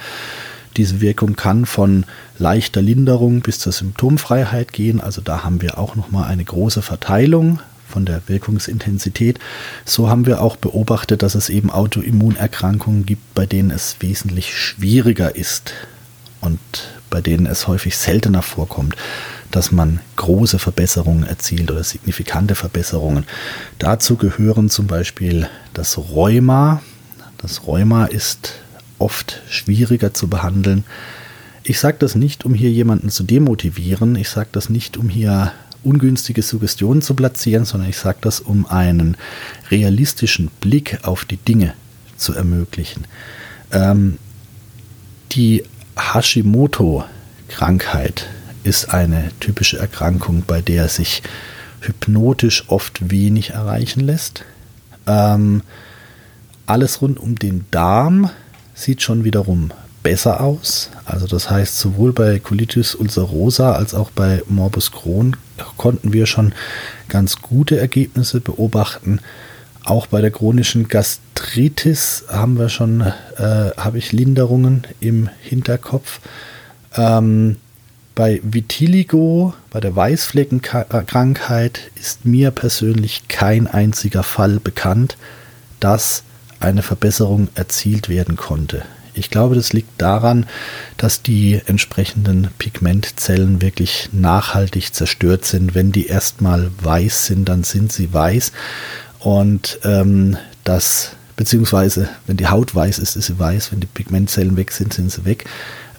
Diese 0.76 1.02
Wirkung 1.02 1.36
kann 1.36 1.66
von 1.66 2.06
leichter 2.38 2.82
Linderung 2.82 3.42
bis 3.42 3.60
zur 3.60 3.72
Symptomfreiheit 3.72 4.74
gehen. 4.74 5.02
Also 5.02 5.22
da 5.22 5.44
haben 5.44 5.62
wir 5.62 5.78
auch 5.78 5.96
nochmal 5.96 6.30
eine 6.30 6.44
große 6.44 6.82
Verteilung 6.82 7.60
von 7.88 8.06
der 8.06 8.22
Wirkungsintensität. 8.28 9.40
So 9.86 10.10
haben 10.10 10.26
wir 10.26 10.42
auch 10.42 10.56
beobachtet, 10.56 11.24
dass 11.24 11.36
es 11.36 11.50
eben 11.50 11.72
Autoimmunerkrankungen 11.72 13.06
gibt, 13.06 13.34
bei 13.34 13.46
denen 13.46 13.72
es 13.72 13.96
wesentlich 14.02 14.56
schwieriger 14.56 15.36
ist 15.36 15.74
und 16.42 16.60
bei 17.10 17.22
denen 17.22 17.48
es 17.48 17.68
häufig 17.68 17.98
seltener 17.98 18.42
vorkommt, 18.42 18.96
dass 19.52 19.72
man 19.72 20.00
große 20.16 20.60
Verbesserungen 20.60 21.24
erzielt 21.24 21.72
oder 21.72 21.84
signifikante 21.84 22.56
Verbesserungen. 22.56 23.26
Dazu 23.80 24.16
gehören 24.16 24.70
zum 24.70 24.88
Beispiel 24.88 25.48
das 25.74 25.98
Rheuma. 25.98 26.82
Das 27.38 27.66
Rheuma 27.66 28.06
ist 28.06 28.54
oft 29.00 29.42
schwieriger 29.50 30.14
zu 30.14 30.28
behandeln. 30.28 30.84
Ich 31.64 31.80
sage 31.80 31.98
das 32.00 32.16
nicht, 32.16 32.46
um 32.46 32.54
hier 32.54 32.72
jemanden 32.72 33.10
zu 33.10 33.24
demotivieren. 33.24 34.16
Ich 34.16 34.30
sage 34.30 34.50
das 34.52 34.70
nicht, 34.70 34.98
um 34.98 35.10
hier 35.10 35.52
ungünstige 35.84 36.42
Suggestionen 36.42 37.02
zu 37.02 37.14
platzieren, 37.14 37.66
sondern 37.66 37.90
ich 37.90 37.98
sage 37.98 38.20
das, 38.22 38.40
um 38.40 38.66
einen 38.68 39.18
realistischen 39.70 40.50
Blick 40.62 41.00
auf 41.04 41.26
die 41.26 41.38
Dinge 41.38 41.74
zu 42.16 42.34
ermöglichen. 42.34 43.06
Ähm, 43.72 44.18
die 45.32 45.64
Hashimoto-Krankheit 45.98 48.28
ist 48.64 48.94
eine 48.94 49.32
typische 49.40 49.78
Erkrankung, 49.78 50.44
bei 50.46 50.62
der 50.62 50.90
sich 50.90 51.24
hypnotisch 51.82 52.66
oft 52.68 53.12
wenig 53.12 53.52
erreichen 53.52 54.02
lässt. 54.02 54.44
Ähm, 55.06 55.62
alles 56.66 57.02
rund 57.02 57.20
um 57.20 57.36
den 57.36 57.66
Darm 57.72 58.30
sieht 58.74 59.02
schon 59.02 59.24
wiederum 59.24 59.72
besser 60.04 60.42
aus. 60.42 60.90
Also 61.06 61.28
das 61.28 61.50
heißt, 61.50 61.80
sowohl 61.80 62.14
bei 62.14 62.40
Colitis 62.40 62.96
ulcerosa 62.96 63.74
als 63.74 63.94
auch 63.94 64.12
bei 64.12 64.44
Morbus 64.48 64.92
Crohn 64.92 65.36
konnten 65.78 66.14
wir 66.14 66.26
schon 66.26 66.54
ganz 67.10 67.42
gute 67.42 67.80
Ergebnisse 67.80 68.40
beobachten. 68.40 69.20
Auch 69.84 70.08
bei 70.08 70.22
der 70.22 70.32
chronischen 70.32 70.88
Gastritis 70.88 72.26
haben 72.30 72.60
wir 72.60 72.70
schon, 72.70 73.02
äh, 73.02 73.72
habe 73.78 73.98
ich 73.98 74.12
Linderungen 74.12 74.86
im 75.00 75.30
Hinterkopf. 75.42 76.20
Ähm, 76.96 77.58
bei 78.18 78.42
Vitiligo, 78.44 79.54
bei 79.70 79.80
der 79.80 79.96
Weißfleckenkrankheit, 79.96 81.92
ist 81.94 82.26
mir 82.26 82.50
persönlich 82.50 83.28
kein 83.28 83.68
einziger 83.68 84.24
Fall 84.24 84.60
bekannt, 84.60 85.18
dass 85.80 86.24
eine 86.60 86.82
Verbesserung 86.82 87.48
erzielt 87.54 88.10
werden 88.10 88.36
konnte. 88.36 88.82
Ich 89.14 89.30
glaube, 89.30 89.54
das 89.54 89.72
liegt 89.72 90.02
daran, 90.02 90.48
dass 90.98 91.22
die 91.22 91.62
entsprechenden 91.68 92.48
Pigmentzellen 92.58 93.62
wirklich 93.62 94.10
nachhaltig 94.14 94.96
zerstört 94.96 95.46
sind. 95.46 95.76
Wenn 95.76 95.92
die 95.92 96.08
erstmal 96.08 96.72
weiß 96.82 97.28
sind, 97.28 97.48
dann 97.48 97.64
sind 97.64 97.92
sie 97.92 98.12
weiß. 98.12 98.52
Und 99.20 99.78
ähm, 99.84 100.38
das, 100.64 101.12
beziehungsweise 101.36 102.10
wenn 102.26 102.38
die 102.38 102.48
Haut 102.48 102.74
weiß 102.74 102.98
ist, 102.98 103.16
ist 103.16 103.28
sie 103.28 103.38
weiß. 103.38 103.72
Wenn 103.72 103.80
die 103.80 103.86
Pigmentzellen 103.86 104.58
weg 104.58 104.72
sind, 104.72 104.92
sind 104.92 105.12
sie 105.12 105.24
weg. 105.24 105.46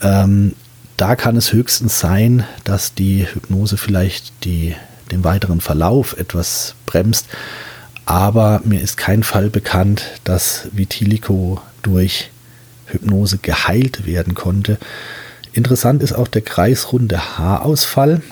Ähm, 0.03 0.55
da 0.99 1.15
kann 1.17 1.37
es 1.37 1.53
höchstens 1.53 2.01
sein, 2.01 2.45
dass 2.65 2.93
die 2.93 3.27
Hypnose 3.33 3.79
vielleicht 3.79 4.45
die, 4.45 4.75
den 5.13 5.25
weiteren 5.25 5.61
Verlauf 5.61 6.19
etwas 6.19 6.75
bremst. 6.87 7.27
Aber 8.05 8.61
mir 8.65 8.81
ist 8.81 8.97
kein 8.97 9.23
Fall 9.23 9.49
bekannt, 9.49 10.05
dass 10.25 10.69
Vitiligo 10.73 11.63
durch 11.83 12.31
Hypnose 12.87 13.39
geheilt 13.39 14.07
werden 14.07 14.35
konnte. 14.35 14.79
Interessant 15.53 16.03
ist 16.03 16.15
auch 16.15 16.29
der 16.29 16.43
kreisrunde 16.43 17.39
Haarausfall. 17.39 18.23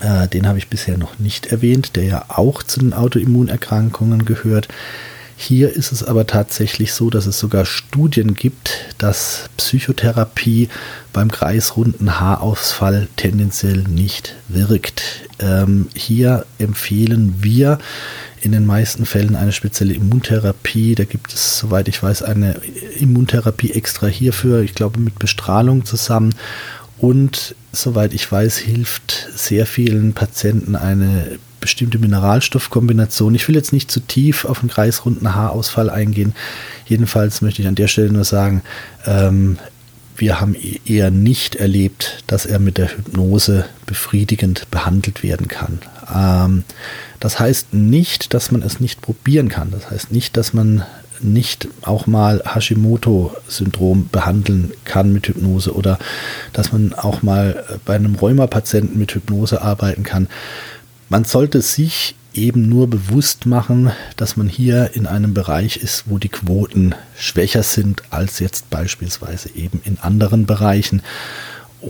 Äh, 0.00 0.28
den 0.28 0.46
habe 0.46 0.58
ich 0.58 0.68
bisher 0.68 0.98
noch 0.98 1.18
nicht 1.18 1.46
erwähnt, 1.46 1.96
der 1.96 2.04
ja 2.04 2.24
auch 2.28 2.62
zu 2.62 2.80
den 2.80 2.92
Autoimmunerkrankungen 2.92 4.26
gehört. 4.26 4.68
Hier 5.42 5.74
ist 5.74 5.90
es 5.90 6.04
aber 6.04 6.26
tatsächlich 6.26 6.92
so, 6.92 7.08
dass 7.08 7.24
es 7.24 7.38
sogar 7.38 7.64
Studien 7.64 8.34
gibt, 8.34 8.94
dass 8.98 9.48
Psychotherapie 9.56 10.68
beim 11.14 11.30
kreisrunden 11.30 12.20
Haarausfall 12.20 13.08
tendenziell 13.16 13.78
nicht 13.84 14.34
wirkt. 14.48 15.02
Ähm, 15.38 15.88
hier 15.94 16.44
empfehlen 16.58 17.36
wir 17.40 17.78
in 18.42 18.52
den 18.52 18.66
meisten 18.66 19.06
Fällen 19.06 19.34
eine 19.34 19.52
spezielle 19.52 19.94
Immuntherapie. 19.94 20.94
Da 20.94 21.04
gibt 21.04 21.32
es, 21.32 21.58
soweit 21.58 21.88
ich 21.88 22.02
weiß, 22.02 22.22
eine 22.22 22.60
Immuntherapie 22.98 23.72
extra 23.72 24.08
hierfür, 24.08 24.60
ich 24.60 24.74
glaube 24.74 25.00
mit 25.00 25.18
Bestrahlung 25.18 25.86
zusammen. 25.86 26.34
Und 26.98 27.54
soweit 27.72 28.12
ich 28.12 28.30
weiß, 28.30 28.58
hilft 28.58 29.30
sehr 29.34 29.64
vielen 29.64 30.12
Patienten 30.12 30.76
eine 30.76 31.38
bestimmte 31.60 31.98
Mineralstoffkombination. 31.98 33.34
Ich 33.34 33.46
will 33.46 33.54
jetzt 33.54 33.72
nicht 33.72 33.90
zu 33.90 34.00
tief 34.00 34.44
auf 34.44 34.60
den 34.60 34.68
kreisrunden 34.68 35.34
Haarausfall 35.34 35.90
eingehen. 35.90 36.34
Jedenfalls 36.86 37.42
möchte 37.42 37.62
ich 37.62 37.68
an 37.68 37.74
der 37.74 37.88
Stelle 37.88 38.12
nur 38.12 38.24
sagen, 38.24 38.62
ähm, 39.06 39.58
wir 40.16 40.40
haben 40.40 40.54
e-, 40.54 40.80
eher 40.84 41.10
nicht 41.10 41.56
erlebt, 41.56 42.22
dass 42.26 42.46
er 42.46 42.58
mit 42.58 42.78
der 42.78 42.96
Hypnose 42.96 43.64
befriedigend 43.86 44.70
behandelt 44.70 45.22
werden 45.22 45.48
kann. 45.48 45.78
Ähm, 46.14 46.64
das 47.18 47.38
heißt 47.38 47.74
nicht, 47.74 48.34
dass 48.34 48.50
man 48.50 48.62
es 48.62 48.80
nicht 48.80 49.02
probieren 49.02 49.48
kann. 49.48 49.70
Das 49.70 49.90
heißt 49.90 50.12
nicht, 50.12 50.36
dass 50.36 50.52
man 50.52 50.84
nicht 51.22 51.68
auch 51.82 52.06
mal 52.06 52.42
Hashimoto-Syndrom 52.46 54.08
behandeln 54.10 54.72
kann 54.84 55.12
mit 55.12 55.28
Hypnose 55.28 55.74
oder 55.74 55.98
dass 56.52 56.72
man 56.72 56.94
auch 56.94 57.22
mal 57.22 57.62
bei 57.84 57.94
einem 57.94 58.14
Rheumapatienten 58.14 58.98
mit 58.98 59.14
Hypnose 59.14 59.60
arbeiten 59.60 60.02
kann. 60.02 60.28
Man 61.10 61.24
sollte 61.24 61.60
sich 61.60 62.14
eben 62.34 62.68
nur 62.68 62.88
bewusst 62.88 63.44
machen, 63.44 63.90
dass 64.16 64.36
man 64.36 64.48
hier 64.48 64.92
in 64.94 65.08
einem 65.08 65.34
Bereich 65.34 65.78
ist, 65.78 66.04
wo 66.06 66.18
die 66.18 66.28
Quoten 66.28 66.94
schwächer 67.18 67.64
sind 67.64 68.04
als 68.10 68.38
jetzt 68.38 68.70
beispielsweise 68.70 69.50
eben 69.56 69.80
in 69.84 69.98
anderen 69.98 70.46
Bereichen 70.46 71.02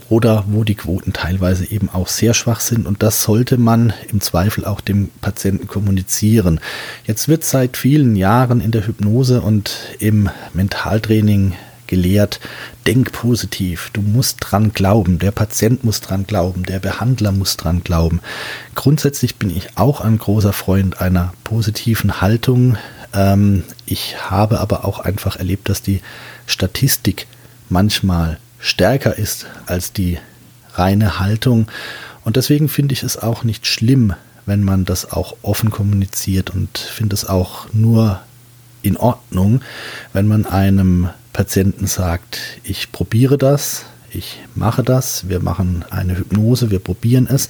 oder 0.08 0.44
wo 0.48 0.64
die 0.64 0.74
Quoten 0.74 1.12
teilweise 1.12 1.70
eben 1.70 1.90
auch 1.90 2.08
sehr 2.08 2.32
schwach 2.32 2.60
sind. 2.60 2.86
Und 2.86 3.02
das 3.02 3.22
sollte 3.22 3.58
man 3.58 3.92
im 4.10 4.22
Zweifel 4.22 4.64
auch 4.64 4.80
dem 4.80 5.10
Patienten 5.20 5.66
kommunizieren. 5.66 6.58
Jetzt 7.04 7.28
wird 7.28 7.44
seit 7.44 7.76
vielen 7.76 8.16
Jahren 8.16 8.62
in 8.62 8.70
der 8.70 8.86
Hypnose 8.86 9.42
und 9.42 9.76
im 9.98 10.30
Mentaltraining 10.54 11.52
gelehrt, 11.90 12.40
denk 12.86 13.12
positiv, 13.12 13.90
du 13.92 14.00
musst 14.00 14.38
dran 14.40 14.72
glauben, 14.72 15.18
der 15.18 15.32
Patient 15.32 15.84
muss 15.84 16.00
dran 16.00 16.26
glauben, 16.26 16.62
der 16.62 16.78
Behandler 16.78 17.32
muss 17.32 17.58
dran 17.58 17.82
glauben. 17.84 18.20
Grundsätzlich 18.74 19.36
bin 19.36 19.54
ich 19.54 19.76
auch 19.76 20.00
ein 20.00 20.16
großer 20.16 20.54
Freund 20.54 21.02
einer 21.02 21.34
positiven 21.44 22.22
Haltung. 22.22 22.78
Ähm, 23.12 23.64
ich 23.84 24.30
habe 24.30 24.60
aber 24.60 24.86
auch 24.86 25.00
einfach 25.00 25.36
erlebt, 25.36 25.68
dass 25.68 25.82
die 25.82 26.00
Statistik 26.46 27.26
manchmal 27.68 28.38
stärker 28.58 29.18
ist 29.18 29.46
als 29.66 29.92
die 29.92 30.18
reine 30.74 31.18
Haltung. 31.18 31.66
Und 32.24 32.36
deswegen 32.36 32.68
finde 32.68 32.92
ich 32.94 33.02
es 33.02 33.18
auch 33.18 33.44
nicht 33.44 33.66
schlimm, 33.66 34.14
wenn 34.46 34.62
man 34.64 34.84
das 34.84 35.10
auch 35.12 35.36
offen 35.42 35.70
kommuniziert 35.70 36.50
und 36.50 36.78
finde 36.78 37.14
es 37.14 37.24
auch 37.24 37.66
nur 37.72 38.20
in 38.82 38.96
Ordnung, 38.96 39.60
wenn 40.12 40.26
man 40.26 40.46
einem 40.46 41.10
Patienten 41.32 41.86
sagt, 41.86 42.38
ich 42.64 42.92
probiere 42.92 43.38
das, 43.38 43.84
ich 44.10 44.40
mache 44.54 44.82
das, 44.82 45.28
wir 45.28 45.40
machen 45.40 45.84
eine 45.90 46.18
Hypnose, 46.18 46.70
wir 46.70 46.80
probieren 46.80 47.28
es 47.30 47.48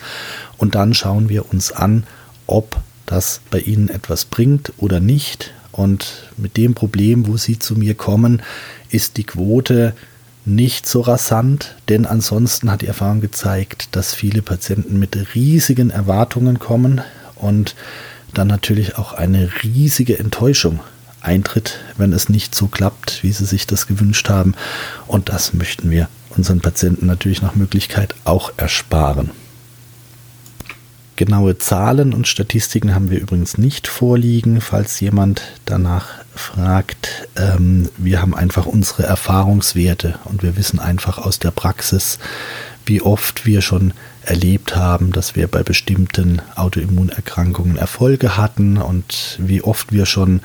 und 0.59 0.75
dann 0.75 0.95
schauen 0.95 1.29
wir 1.29 1.51
uns 1.53 1.73
an, 1.73 2.05
ob 2.47 2.81
das 3.07 3.41
bei 3.51 3.61
Ihnen 3.61 3.89
etwas 3.89 4.25
bringt 4.25 4.73
oder 4.77 5.01
nicht. 5.01 5.53
Und 5.73 6.31
mit 6.37 6.57
dem 6.57 6.75
Problem, 6.75 7.27
wo 7.27 7.37
Sie 7.37 7.59
zu 7.59 7.75
mir 7.75 7.95
kommen, 7.95 8.43
ist 8.91 9.17
die 9.17 9.25
Quote 9.25 9.95
nicht 10.45 10.87
so 10.87 11.01
rasant, 11.01 11.77
denn 11.89 12.07
ansonsten 12.07 12.71
hat 12.71 12.83
die 12.83 12.87
Erfahrung 12.87 13.21
gezeigt, 13.21 13.89
dass 13.93 14.15
viele 14.15 14.43
Patienten 14.43 14.99
mit 14.99 15.35
riesigen 15.35 15.91
Erwartungen 15.91 16.59
kommen 16.59 17.01
und 17.37 17.75
dann 18.35 18.49
natürlich 18.49 18.97
auch 18.97 19.13
eine 19.13 19.51
riesige 19.63 20.19
Enttäuschung 20.19 20.81
eintritt, 21.21 21.79
wenn 21.97 22.13
es 22.13 22.29
nicht 22.29 22.55
so 22.55 22.67
klappt, 22.67 23.23
wie 23.23 23.33
sie 23.33 23.45
sich 23.45 23.67
das 23.67 23.87
gewünscht 23.87 24.29
haben. 24.29 24.55
Und 25.07 25.29
das 25.29 25.55
möchten 25.55 25.91
wir 25.91 26.09
unseren 26.37 26.61
Patienten 26.61 27.07
natürlich 27.07 27.43
nach 27.43 27.55
Möglichkeit 27.55 28.15
auch 28.25 28.53
ersparen. 28.57 29.31
Genaue 31.17 31.59
Zahlen 31.59 32.15
und 32.15 32.29
Statistiken 32.29 32.95
haben 32.95 33.11
wir 33.11 33.21
übrigens 33.21 33.59
nicht 33.59 33.89
vorliegen, 33.89 34.63
falls 34.63 35.01
jemand 35.01 35.43
danach 35.67 36.09
fragt. 36.35 37.29
Ähm, 37.37 37.91
wir 37.99 38.23
haben 38.23 38.35
einfach 38.35 38.65
unsere 38.65 39.03
Erfahrungswerte 39.03 40.19
und 40.25 40.43
wir 40.43 40.57
wissen 40.57 40.79
einfach 40.79 41.19
aus 41.19 41.39
der 41.39 41.51
Praxis, 41.51 42.19
wie 42.87 43.03
oft 43.03 43.45
wir 43.45 43.61
schon 43.61 43.93
erlebt 44.23 44.77
haben, 44.77 45.13
dass 45.13 45.37
wir 45.37 45.47
bei 45.47 45.63
bestimmten 45.63 46.41
Autoimmunerkrankungen 46.57 47.77
Erfolge 47.77 48.39
hatten 48.39 48.79
und 48.79 49.37
wie 49.39 49.61
oft 49.61 49.93
wir 49.93 50.07
schon 50.07 50.41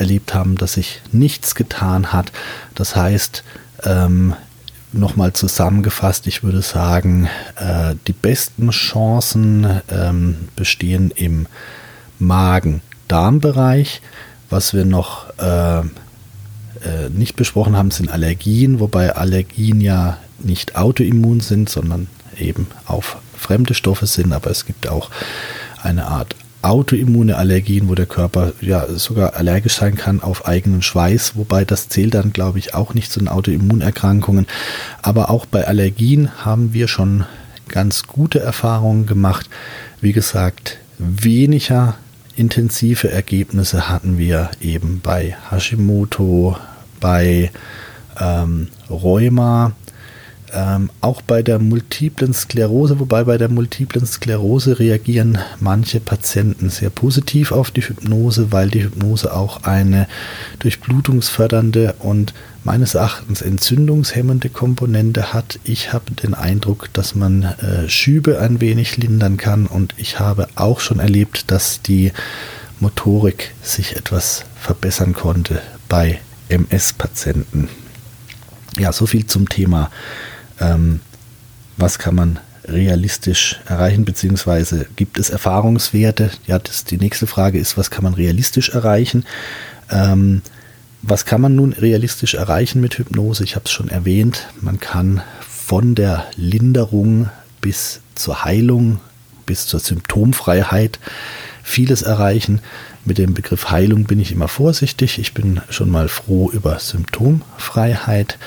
erlebt 0.00 0.34
haben, 0.34 0.56
dass 0.56 0.74
sich 0.74 1.00
nichts 1.12 1.54
getan 1.54 2.12
hat. 2.12 2.32
Das 2.74 2.96
heißt, 2.96 3.44
ähm, 3.84 4.34
nochmal 4.92 5.32
zusammengefasst, 5.32 6.26
ich 6.26 6.42
würde 6.42 6.62
sagen, 6.62 7.28
äh, 7.56 7.94
die 8.06 8.12
besten 8.12 8.70
Chancen 8.70 9.80
ähm, 9.90 10.48
bestehen 10.56 11.12
im 11.14 11.46
Magen-Darm-Bereich. 12.18 14.02
Was 14.48 14.74
wir 14.74 14.84
noch 14.84 15.26
äh, 15.38 15.80
äh, 15.80 17.08
nicht 17.10 17.36
besprochen 17.36 17.76
haben, 17.76 17.92
sind 17.92 18.10
Allergien, 18.10 18.80
wobei 18.80 19.14
Allergien 19.14 19.80
ja 19.80 20.18
nicht 20.40 20.76
autoimmun 20.76 21.40
sind, 21.40 21.68
sondern 21.68 22.08
eben 22.38 22.66
auf 22.86 23.18
fremde 23.36 23.74
Stoffe 23.74 24.06
sind, 24.06 24.32
aber 24.32 24.50
es 24.50 24.66
gibt 24.66 24.88
auch 24.88 25.10
eine 25.82 26.06
Art 26.06 26.34
autoimmune 26.62 27.36
Allergien, 27.36 27.88
wo 27.88 27.94
der 27.94 28.06
Körper 28.06 28.52
ja 28.60 28.86
sogar 28.88 29.34
allergisch 29.34 29.76
sein 29.76 29.94
kann 29.94 30.22
auf 30.22 30.46
eigenen 30.46 30.82
Schweiß, 30.82 31.36
wobei 31.36 31.64
das 31.64 31.88
zählt 31.88 32.14
dann, 32.14 32.32
glaube 32.32 32.58
ich, 32.58 32.74
auch 32.74 32.94
nicht 32.94 33.10
zu 33.10 33.18
den 33.18 33.28
Autoimmunerkrankungen. 33.28 34.46
Aber 35.02 35.30
auch 35.30 35.46
bei 35.46 35.66
Allergien 35.66 36.44
haben 36.44 36.72
wir 36.74 36.88
schon 36.88 37.24
ganz 37.68 38.04
gute 38.04 38.40
Erfahrungen 38.40 39.06
gemacht. 39.06 39.48
Wie 40.00 40.12
gesagt, 40.12 40.78
weniger 40.98 41.96
intensive 42.36 43.10
Ergebnisse 43.10 43.88
hatten 43.88 44.18
wir 44.18 44.50
eben 44.60 45.00
bei 45.02 45.36
Hashimoto, 45.50 46.56
bei 47.00 47.50
ähm, 48.18 48.68
Rheuma, 48.88 49.72
ähm, 50.52 50.90
auch 51.00 51.22
bei 51.22 51.42
der 51.42 51.58
multiplen 51.58 52.32
Sklerose, 52.32 52.98
wobei 53.00 53.24
bei 53.24 53.38
der 53.38 53.48
multiplen 53.48 54.06
Sklerose 54.06 54.78
reagieren 54.78 55.38
manche 55.58 56.00
Patienten 56.00 56.70
sehr 56.70 56.90
positiv 56.90 57.52
auf 57.52 57.70
die 57.70 57.82
Hypnose, 57.82 58.52
weil 58.52 58.68
die 58.68 58.84
Hypnose 58.84 59.34
auch 59.34 59.64
eine 59.64 60.06
durchblutungsfördernde 60.58 61.94
und 61.98 62.34
meines 62.64 62.94
Erachtens 62.94 63.42
entzündungshemmende 63.42 64.50
Komponente 64.50 65.32
hat. 65.32 65.58
Ich 65.64 65.92
habe 65.92 66.12
den 66.12 66.34
Eindruck, 66.34 66.92
dass 66.92 67.14
man 67.14 67.42
äh, 67.42 67.88
Schübe 67.88 68.40
ein 68.40 68.60
wenig 68.60 68.96
lindern 68.96 69.36
kann 69.36 69.66
und 69.66 69.94
ich 69.96 70.18
habe 70.20 70.48
auch 70.56 70.80
schon 70.80 70.98
erlebt, 70.98 71.50
dass 71.50 71.82
die 71.82 72.12
Motorik 72.80 73.52
sich 73.62 73.96
etwas 73.96 74.44
verbessern 74.56 75.12
konnte 75.12 75.60
bei 75.88 76.20
MS-Patienten. 76.48 77.68
Ja, 78.78 78.92
so 78.92 79.06
viel 79.06 79.26
zum 79.26 79.48
Thema 79.48 79.90
ähm, 80.60 81.00
was 81.76 81.98
kann 81.98 82.14
man 82.14 82.38
realistisch 82.64 83.60
erreichen, 83.66 84.04
beziehungsweise 84.04 84.86
gibt 84.96 85.18
es 85.18 85.30
Erfahrungswerte? 85.30 86.30
Ja, 86.46 86.58
das, 86.58 86.84
die 86.84 86.98
nächste 86.98 87.26
Frage 87.26 87.58
ist, 87.58 87.76
was 87.76 87.90
kann 87.90 88.04
man 88.04 88.14
realistisch 88.14 88.70
erreichen? 88.70 89.24
Ähm, 89.90 90.42
was 91.02 91.24
kann 91.24 91.40
man 91.40 91.56
nun 91.56 91.72
realistisch 91.72 92.34
erreichen 92.34 92.80
mit 92.80 92.98
Hypnose? 92.98 93.42
Ich 93.44 93.56
habe 93.56 93.64
es 93.64 93.70
schon 93.70 93.88
erwähnt, 93.88 94.48
man 94.60 94.78
kann 94.78 95.22
von 95.40 95.94
der 95.94 96.26
Linderung 96.36 97.30
bis 97.60 98.00
zur 98.14 98.44
Heilung, 98.44 99.00
bis 99.46 99.66
zur 99.66 99.80
Symptomfreiheit 99.80 100.98
vieles 101.62 102.02
erreichen. 102.02 102.60
Mit 103.04 103.16
dem 103.18 103.32
Begriff 103.32 103.70
Heilung 103.70 104.04
bin 104.04 104.20
ich 104.20 104.32
immer 104.32 104.48
vorsichtig. 104.48 105.18
Ich 105.18 105.32
bin 105.32 105.60
schon 105.70 105.90
mal 105.90 106.08
froh 106.08 106.50
über 106.50 106.78
Symptomfreiheit. 106.78 108.38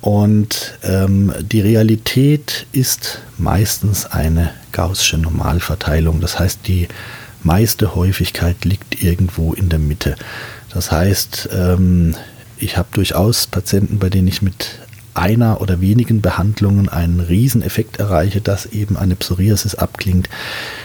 Und 0.00 0.78
ähm, 0.82 1.32
die 1.40 1.60
Realität 1.60 2.66
ist 2.72 3.20
meistens 3.36 4.06
eine 4.06 4.50
gaußsche 4.72 5.18
Normalverteilung. 5.18 6.20
Das 6.20 6.38
heißt, 6.38 6.60
die 6.66 6.88
meiste 7.42 7.94
Häufigkeit 7.94 8.64
liegt 8.64 9.02
irgendwo 9.02 9.52
in 9.52 9.68
der 9.68 9.78
Mitte. 9.78 10.16
Das 10.70 10.90
heißt, 10.90 11.50
ähm, 11.52 12.14
ich 12.56 12.76
habe 12.76 12.88
durchaus 12.92 13.46
Patienten, 13.46 13.98
bei 13.98 14.10
denen 14.10 14.28
ich 14.28 14.42
mit 14.42 14.79
einer 15.14 15.60
oder 15.60 15.80
wenigen 15.80 16.20
Behandlungen 16.20 16.88
einen 16.88 17.20
Rieseneffekt 17.20 17.98
erreiche, 17.98 18.40
dass 18.40 18.66
eben 18.66 18.96
eine 18.96 19.16
Psoriasis 19.16 19.74
abklingt. 19.74 20.28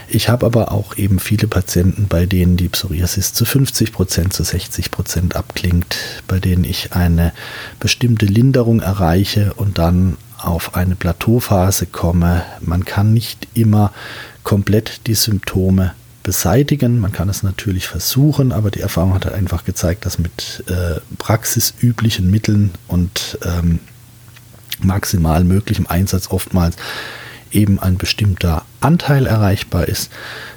Ich 0.07 0.29
habe 0.29 0.45
aber 0.45 0.71
auch 0.71 0.97
eben 0.97 1.19
viele 1.19 1.47
Patienten, 1.47 2.07
bei 2.07 2.25
denen 2.25 2.57
die 2.57 2.69
Psoriasis 2.69 3.33
zu 3.33 3.45
50 3.45 3.91
Prozent, 3.91 4.33
zu 4.33 4.43
60 4.43 4.91
Prozent 4.91 5.35
abklingt, 5.35 5.97
bei 6.27 6.39
denen 6.39 6.63
ich 6.63 6.93
eine 6.93 7.33
bestimmte 7.79 8.25
Linderung 8.25 8.81
erreiche 8.81 9.53
und 9.53 9.77
dann 9.77 10.17
auf 10.37 10.75
eine 10.75 10.95
Plateauphase 10.95 11.85
komme. 11.85 12.43
Man 12.61 12.85
kann 12.85 13.13
nicht 13.13 13.47
immer 13.53 13.91
komplett 14.43 15.07
die 15.07 15.15
Symptome 15.15 15.93
beseitigen. 16.25 16.99
Man 16.99 17.11
kann 17.11 17.29
es 17.29 17.43
natürlich 17.43 17.87
versuchen, 17.87 18.51
aber 18.51 18.71
die 18.71 18.81
Erfahrung 18.81 19.13
hat 19.13 19.31
einfach 19.31 19.63
gezeigt, 19.63 20.05
dass 20.05 20.17
mit 20.19 20.63
äh, 20.67 20.99
praxisüblichen 21.17 22.29
Mitteln 22.29 22.71
und 22.87 23.37
ähm, 23.45 23.79
maximal 24.79 25.43
möglichem 25.43 25.87
Einsatz 25.87 26.29
oftmals 26.29 26.75
eben 27.51 27.79
ein 27.79 27.97
bestimmter 27.97 28.63
Anteil 28.81 29.27
erreichbar 29.27 29.87
ist. 29.87 30.11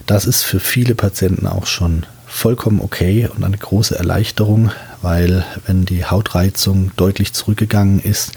Das 0.06 0.26
ist 0.26 0.42
für 0.42 0.60
viele 0.60 0.94
Patienten 0.94 1.46
auch 1.46 1.66
schon 1.66 2.06
vollkommen 2.26 2.80
okay 2.80 3.28
und 3.34 3.44
eine 3.44 3.56
große 3.56 3.98
Erleichterung, 3.98 4.70
weil 5.00 5.44
wenn 5.66 5.84
die 5.84 6.04
Hautreizung 6.04 6.92
deutlich 6.96 7.32
zurückgegangen 7.32 8.00
ist, 8.00 8.32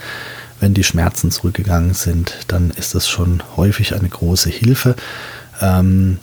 wenn 0.59 0.73
die 0.73 0.83
Schmerzen 0.83 1.31
zurückgegangen 1.31 1.93
sind, 1.93 2.37
dann 2.47 2.71
ist 2.71 2.95
das 2.95 3.09
schon 3.09 3.43
häufig 3.57 3.95
eine 3.95 4.07
große 4.07 4.49
Hilfe. 4.49 4.95
Ähm, 5.59 6.19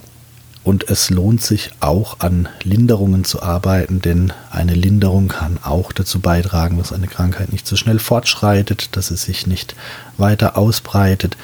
und 0.69 0.91
es 0.91 1.09
lohnt 1.09 1.41
sich 1.41 1.71
auch 1.81 2.21
an 2.21 2.47
Linderungen 2.63 3.25
zu 3.25 3.43
arbeiten, 3.43 4.03
denn 4.03 4.35
eine 4.51 4.75
Linderung 4.75 5.29
kann 5.29 5.59
auch 5.65 5.93
dazu 5.93 6.21
beitragen, 6.21 6.77
dass 6.77 6.93
eine 6.93 7.07
Krankheit 7.07 7.53
nicht 7.53 7.67
so 7.67 7.75
schnell 7.75 7.99
fortschreitet, 7.99 8.95
dass 8.95 9.09
sie 9.09 9.17
sich 9.17 9.47
nicht 9.47 9.75
weiter 10.19 10.59
ausbreitet, 10.59 11.39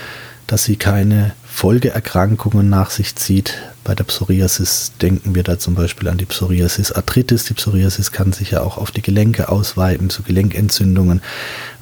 dass 0.46 0.64
sie 0.64 0.76
keine 0.76 1.32
Folgeerkrankungen 1.46 2.68
nach 2.68 2.90
sich 2.90 3.16
zieht. 3.16 3.54
Bei 3.82 3.94
der 3.94 4.04
Psoriasis 4.04 4.92
denken 5.00 5.34
wir 5.34 5.42
da 5.42 5.58
zum 5.58 5.74
Beispiel 5.74 6.10
an 6.10 6.18
die 6.18 6.26
Psoriasis 6.26 6.92
Arthritis. 6.92 7.44
Die 7.44 7.54
Psoriasis 7.54 8.12
kann 8.12 8.34
sich 8.34 8.50
ja 8.50 8.60
auch 8.60 8.76
auf 8.76 8.90
die 8.90 9.00
Gelenke 9.00 9.48
ausweiten, 9.48 10.10
zu 10.10 10.22
Gelenkentzündungen. 10.22 11.22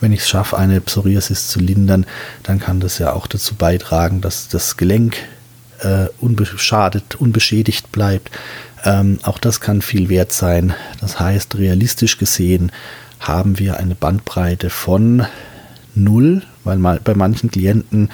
Wenn 0.01 0.13
ich 0.13 0.21
es 0.21 0.29
schaffe, 0.29 0.59
eine 0.59 0.81
Psoriasis 0.81 1.49
zu 1.49 1.59
lindern, 1.59 2.07
dann 2.45 2.61
kann 2.61 2.79
das 2.79 2.99
ja 2.99 3.13
auch 3.13 3.27
dazu 3.27 3.57
beitragen, 3.57 4.21
dass 4.21 4.47
das 4.47 4.77
Gelenk 4.77 5.17
äh, 5.83 6.07
unbeschadet, 6.21 7.17
unbeschädigt 7.17 7.93
bleibt. 7.93 8.31
Ähm, 8.85 9.19
auch 9.23 9.39
das 9.39 9.61
kann 9.61 9.83
viel 9.83 10.09
wert 10.09 10.33
sein. 10.33 10.75
Das 11.01 11.21
heißt, 11.21 11.57
realistisch 11.57 12.19
gesehen 12.19 12.73
haben 13.21 13.59
wir 13.59 13.77
eine 13.79 13.95
Bandbreite 13.95 14.71
von 14.71 15.27
null, 15.95 16.43
weil 16.65 16.79
mal 16.79 17.01
bei 17.03 17.15
manchen 17.15 17.51
Klienten 17.51 18.11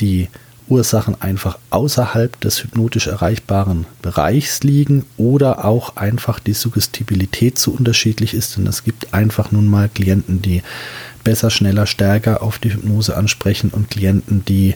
die 0.00 0.28
Ursachen 0.68 1.20
einfach 1.20 1.58
außerhalb 1.70 2.40
des 2.40 2.62
hypnotisch 2.62 3.06
erreichbaren 3.06 3.86
Bereichs 4.02 4.62
liegen 4.62 5.04
oder 5.16 5.64
auch 5.64 5.96
einfach 5.96 6.40
die 6.40 6.54
Suggestibilität 6.54 7.58
zu 7.58 7.72
unterschiedlich 7.72 8.34
ist. 8.34 8.56
Denn 8.56 8.66
es 8.66 8.82
gibt 8.82 9.14
einfach 9.14 9.52
nun 9.52 9.68
mal 9.68 9.88
Klienten, 9.88 10.42
die 10.42 10.62
besser, 11.22 11.50
schneller, 11.50 11.86
stärker 11.86 12.42
auf 12.42 12.58
die 12.58 12.72
Hypnose 12.72 13.16
ansprechen 13.16 13.70
und 13.70 13.90
Klienten, 13.90 14.44
die 14.44 14.74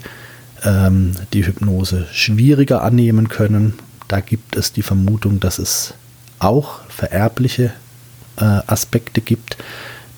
ähm, 0.65 1.13
die 1.33 1.47
Hypnose 1.47 2.07
schwieriger 2.13 2.83
annehmen 2.83 3.29
können. 3.29 3.75
Da 4.09 4.21
gibt 4.21 4.57
es 4.57 4.73
die 4.73 4.83
Vermutung, 4.83 5.41
dass 5.41 5.59
es 5.59 5.95
auch 6.39 6.81
vererbliche 6.89 7.73
äh, 8.37 8.45
Aspekte 8.67 9.21
gibt. 9.21 9.57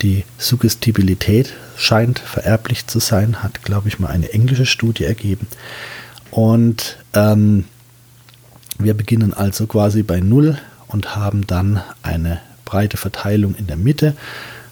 Die 0.02 0.24
Suggestibilität 0.38 1.52
scheint 1.76 2.18
vererblich 2.18 2.86
zu 2.86 2.98
sein, 2.98 3.42
hat, 3.42 3.62
glaube 3.62 3.88
ich, 3.88 3.98
mal 3.98 4.08
eine 4.08 4.32
englische 4.32 4.66
Studie 4.66 5.04
ergeben. 5.04 5.46
Und 6.30 6.96
ähm, 7.14 7.64
wir 8.78 8.94
beginnen 8.94 9.34
also 9.34 9.66
quasi 9.66 10.02
bei 10.02 10.20
Null 10.20 10.58
und 10.88 11.14
haben 11.14 11.46
dann 11.46 11.82
eine 12.02 12.40
breite 12.64 12.96
Verteilung 12.96 13.54
in 13.54 13.66
der 13.66 13.76
Mitte 13.76 14.16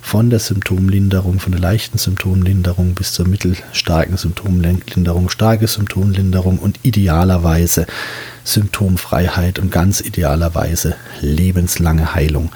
von 0.00 0.30
der 0.30 0.38
Symptomlinderung, 0.38 1.40
von 1.40 1.52
der 1.52 1.60
leichten 1.60 1.98
Symptomlinderung 1.98 2.94
bis 2.94 3.12
zur 3.12 3.28
mittelstarken 3.28 4.16
Symptomlinderung, 4.16 5.28
starke 5.28 5.66
Symptomlinderung 5.66 6.58
und 6.58 6.80
idealerweise 6.82 7.86
Symptomfreiheit 8.44 9.58
und 9.58 9.70
ganz 9.70 10.00
idealerweise 10.00 10.96
lebenslange 11.20 12.14
Heilung. 12.14 12.50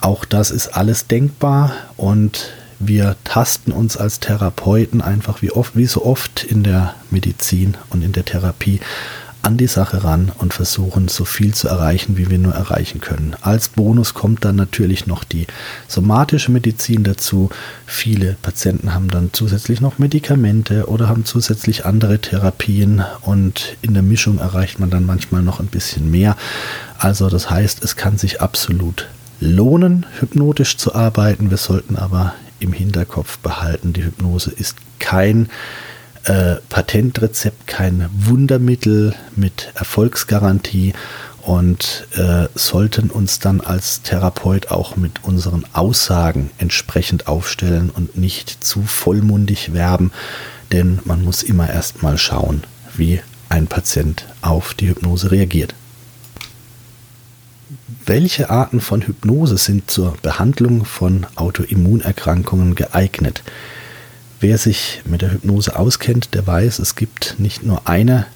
Auch 0.00 0.24
das 0.24 0.50
ist 0.50 0.68
alles 0.68 1.06
denkbar 1.06 1.72
und 1.96 2.50
wir 2.78 3.16
tasten 3.24 3.72
uns 3.72 3.96
als 3.96 4.20
Therapeuten 4.20 5.00
einfach 5.00 5.42
wie 5.42 5.50
oft, 5.50 5.76
wie 5.76 5.86
so 5.86 6.04
oft 6.04 6.44
in 6.44 6.62
der 6.62 6.94
Medizin 7.10 7.76
und 7.90 8.02
in 8.02 8.12
der 8.12 8.24
Therapie 8.24 8.80
an 9.46 9.56
die 9.56 9.68
Sache 9.68 10.02
ran 10.02 10.32
und 10.38 10.52
versuchen 10.52 11.06
so 11.06 11.24
viel 11.24 11.54
zu 11.54 11.68
erreichen, 11.68 12.16
wie 12.16 12.28
wir 12.28 12.38
nur 12.38 12.52
erreichen 12.52 13.00
können. 13.00 13.36
Als 13.40 13.68
Bonus 13.68 14.12
kommt 14.12 14.44
dann 14.44 14.56
natürlich 14.56 15.06
noch 15.06 15.22
die 15.22 15.46
somatische 15.86 16.50
Medizin 16.50 17.04
dazu. 17.04 17.50
Viele 17.86 18.36
Patienten 18.42 18.92
haben 18.92 19.08
dann 19.08 19.30
zusätzlich 19.32 19.80
noch 19.80 19.98
Medikamente 19.98 20.86
oder 20.88 21.08
haben 21.08 21.24
zusätzlich 21.24 21.86
andere 21.86 22.18
Therapien 22.18 23.04
und 23.22 23.76
in 23.82 23.94
der 23.94 24.02
Mischung 24.02 24.38
erreicht 24.38 24.80
man 24.80 24.90
dann 24.90 25.06
manchmal 25.06 25.42
noch 25.42 25.60
ein 25.60 25.68
bisschen 25.68 26.10
mehr. 26.10 26.36
Also 26.98 27.30
das 27.30 27.48
heißt, 27.48 27.84
es 27.84 27.94
kann 27.94 28.18
sich 28.18 28.40
absolut 28.40 29.06
lohnen, 29.38 30.06
hypnotisch 30.18 30.76
zu 30.76 30.92
arbeiten. 30.92 31.50
Wir 31.50 31.58
sollten 31.58 31.94
aber 31.94 32.34
im 32.58 32.72
Hinterkopf 32.72 33.38
behalten, 33.38 33.92
die 33.92 34.02
Hypnose 34.02 34.50
ist 34.50 34.76
kein 34.98 35.48
äh, 36.26 36.56
Patentrezept, 36.68 37.66
kein 37.66 38.08
Wundermittel 38.12 39.14
mit 39.34 39.70
Erfolgsgarantie 39.74 40.92
und 41.42 42.08
äh, 42.16 42.48
sollten 42.54 43.10
uns 43.10 43.38
dann 43.38 43.60
als 43.60 44.02
Therapeut 44.02 44.68
auch 44.68 44.96
mit 44.96 45.22
unseren 45.22 45.64
Aussagen 45.72 46.50
entsprechend 46.58 47.28
aufstellen 47.28 47.90
und 47.90 48.16
nicht 48.16 48.64
zu 48.64 48.82
vollmundig 48.82 49.72
werben, 49.72 50.10
denn 50.72 50.98
man 51.04 51.22
muss 51.22 51.44
immer 51.44 51.70
erst 51.70 52.02
mal 52.02 52.18
schauen, 52.18 52.64
wie 52.96 53.20
ein 53.48 53.68
Patient 53.68 54.26
auf 54.42 54.74
die 54.74 54.88
Hypnose 54.88 55.30
reagiert. 55.30 55.74
Welche 58.04 58.50
Arten 58.50 58.80
von 58.80 59.02
Hypnose 59.02 59.56
sind 59.56 59.90
zur 59.90 60.16
Behandlung 60.22 60.84
von 60.84 61.26
Autoimmunerkrankungen 61.36 62.74
geeignet? 62.74 63.42
Wer 64.40 64.58
sich 64.58 65.02
mit 65.04 65.22
der 65.22 65.32
Hypnose 65.32 65.78
auskennt, 65.78 66.34
der 66.34 66.46
weiß, 66.46 66.78
es 66.78 66.94
gibt 66.94 67.36
nicht 67.38 67.62
nur 67.62 67.88
eine 67.88 68.26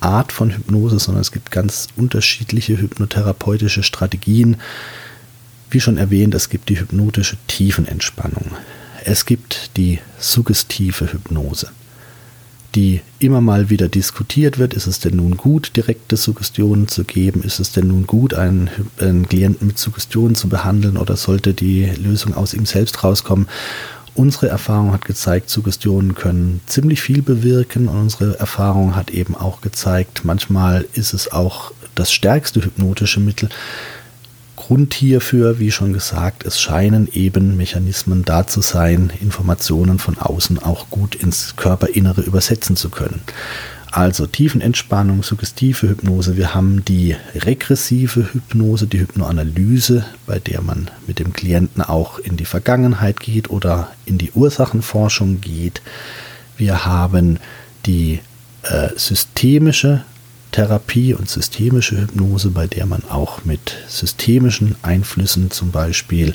Art 0.00 0.32
von 0.32 0.50
Hypnose, 0.50 0.98
sondern 0.98 1.22
es 1.22 1.32
gibt 1.32 1.50
ganz 1.50 1.88
unterschiedliche 1.96 2.80
hypnotherapeutische 2.80 3.82
Strategien. 3.82 4.56
Wie 5.70 5.80
schon 5.80 5.96
erwähnt, 5.96 6.34
es 6.34 6.48
gibt 6.48 6.68
die 6.68 6.78
hypnotische 6.78 7.36
Tiefenentspannung. 7.48 8.52
Es 9.04 9.26
gibt 9.26 9.76
die 9.76 9.98
suggestive 10.18 11.12
Hypnose, 11.12 11.70
die 12.76 13.00
immer 13.18 13.40
mal 13.40 13.68
wieder 13.68 13.88
diskutiert 13.88 14.58
wird. 14.58 14.74
Ist 14.74 14.86
es 14.86 15.00
denn 15.00 15.16
nun 15.16 15.36
gut, 15.36 15.76
direkte 15.76 16.16
Suggestionen 16.16 16.86
zu 16.86 17.02
geben? 17.02 17.42
Ist 17.42 17.58
es 17.58 17.72
denn 17.72 17.88
nun 17.88 18.06
gut, 18.06 18.34
einen, 18.34 18.70
einen 19.00 19.28
Klienten 19.28 19.66
mit 19.66 19.78
Suggestionen 19.78 20.36
zu 20.36 20.48
behandeln 20.48 20.96
oder 20.96 21.16
sollte 21.16 21.52
die 21.52 21.86
Lösung 21.86 22.34
aus 22.34 22.54
ihm 22.54 22.66
selbst 22.66 23.02
rauskommen? 23.02 23.48
Unsere 24.18 24.48
Erfahrung 24.48 24.92
hat 24.92 25.04
gezeigt, 25.04 25.48
Suggestionen 25.48 26.14
können 26.14 26.60
ziemlich 26.66 27.00
viel 27.00 27.22
bewirken 27.22 27.88
und 27.88 27.96
unsere 27.98 28.38
Erfahrung 28.38 28.96
hat 28.96 29.10
eben 29.10 29.36
auch 29.36 29.60
gezeigt, 29.60 30.22
manchmal 30.24 30.84
ist 30.92 31.14
es 31.14 31.30
auch 31.30 31.72
das 31.94 32.12
stärkste 32.12 32.64
hypnotische 32.64 33.20
Mittel. 33.20 33.48
Grund 34.56 34.92
hierfür, 34.92 35.60
wie 35.60 35.70
schon 35.70 35.92
gesagt, 35.92 36.44
es 36.44 36.60
scheinen 36.60 37.08
eben 37.12 37.56
Mechanismen 37.56 38.24
da 38.24 38.46
zu 38.46 38.60
sein, 38.60 39.12
Informationen 39.20 40.00
von 40.00 40.18
außen 40.18 40.58
auch 40.58 40.90
gut 40.90 41.14
ins 41.14 41.54
Körperinnere 41.56 42.22
übersetzen 42.22 42.74
zu 42.76 42.90
können. 42.90 43.20
Also 43.90 44.26
Tiefenentspannung, 44.26 45.22
suggestive 45.22 45.88
Hypnose. 45.88 46.36
Wir 46.36 46.54
haben 46.54 46.84
die 46.84 47.16
regressive 47.34 48.32
Hypnose, 48.32 48.86
die 48.86 49.00
Hypnoanalyse, 49.00 50.04
bei 50.26 50.38
der 50.38 50.60
man 50.60 50.90
mit 51.06 51.18
dem 51.18 51.32
Klienten 51.32 51.82
auch 51.82 52.18
in 52.18 52.36
die 52.36 52.44
Vergangenheit 52.44 53.20
geht 53.20 53.50
oder 53.50 53.90
in 54.04 54.18
die 54.18 54.32
Ursachenforschung 54.32 55.40
geht. 55.40 55.80
Wir 56.56 56.84
haben 56.84 57.38
die 57.86 58.20
äh, 58.62 58.88
systemische 58.96 60.02
Therapie 60.52 61.14
und 61.14 61.28
systemische 61.28 62.00
Hypnose, 62.00 62.50
bei 62.50 62.66
der 62.66 62.86
man 62.86 63.02
auch 63.08 63.44
mit 63.44 63.76
systemischen 63.86 64.76
Einflüssen, 64.82 65.50
zum 65.50 65.70
Beispiel 65.70 66.34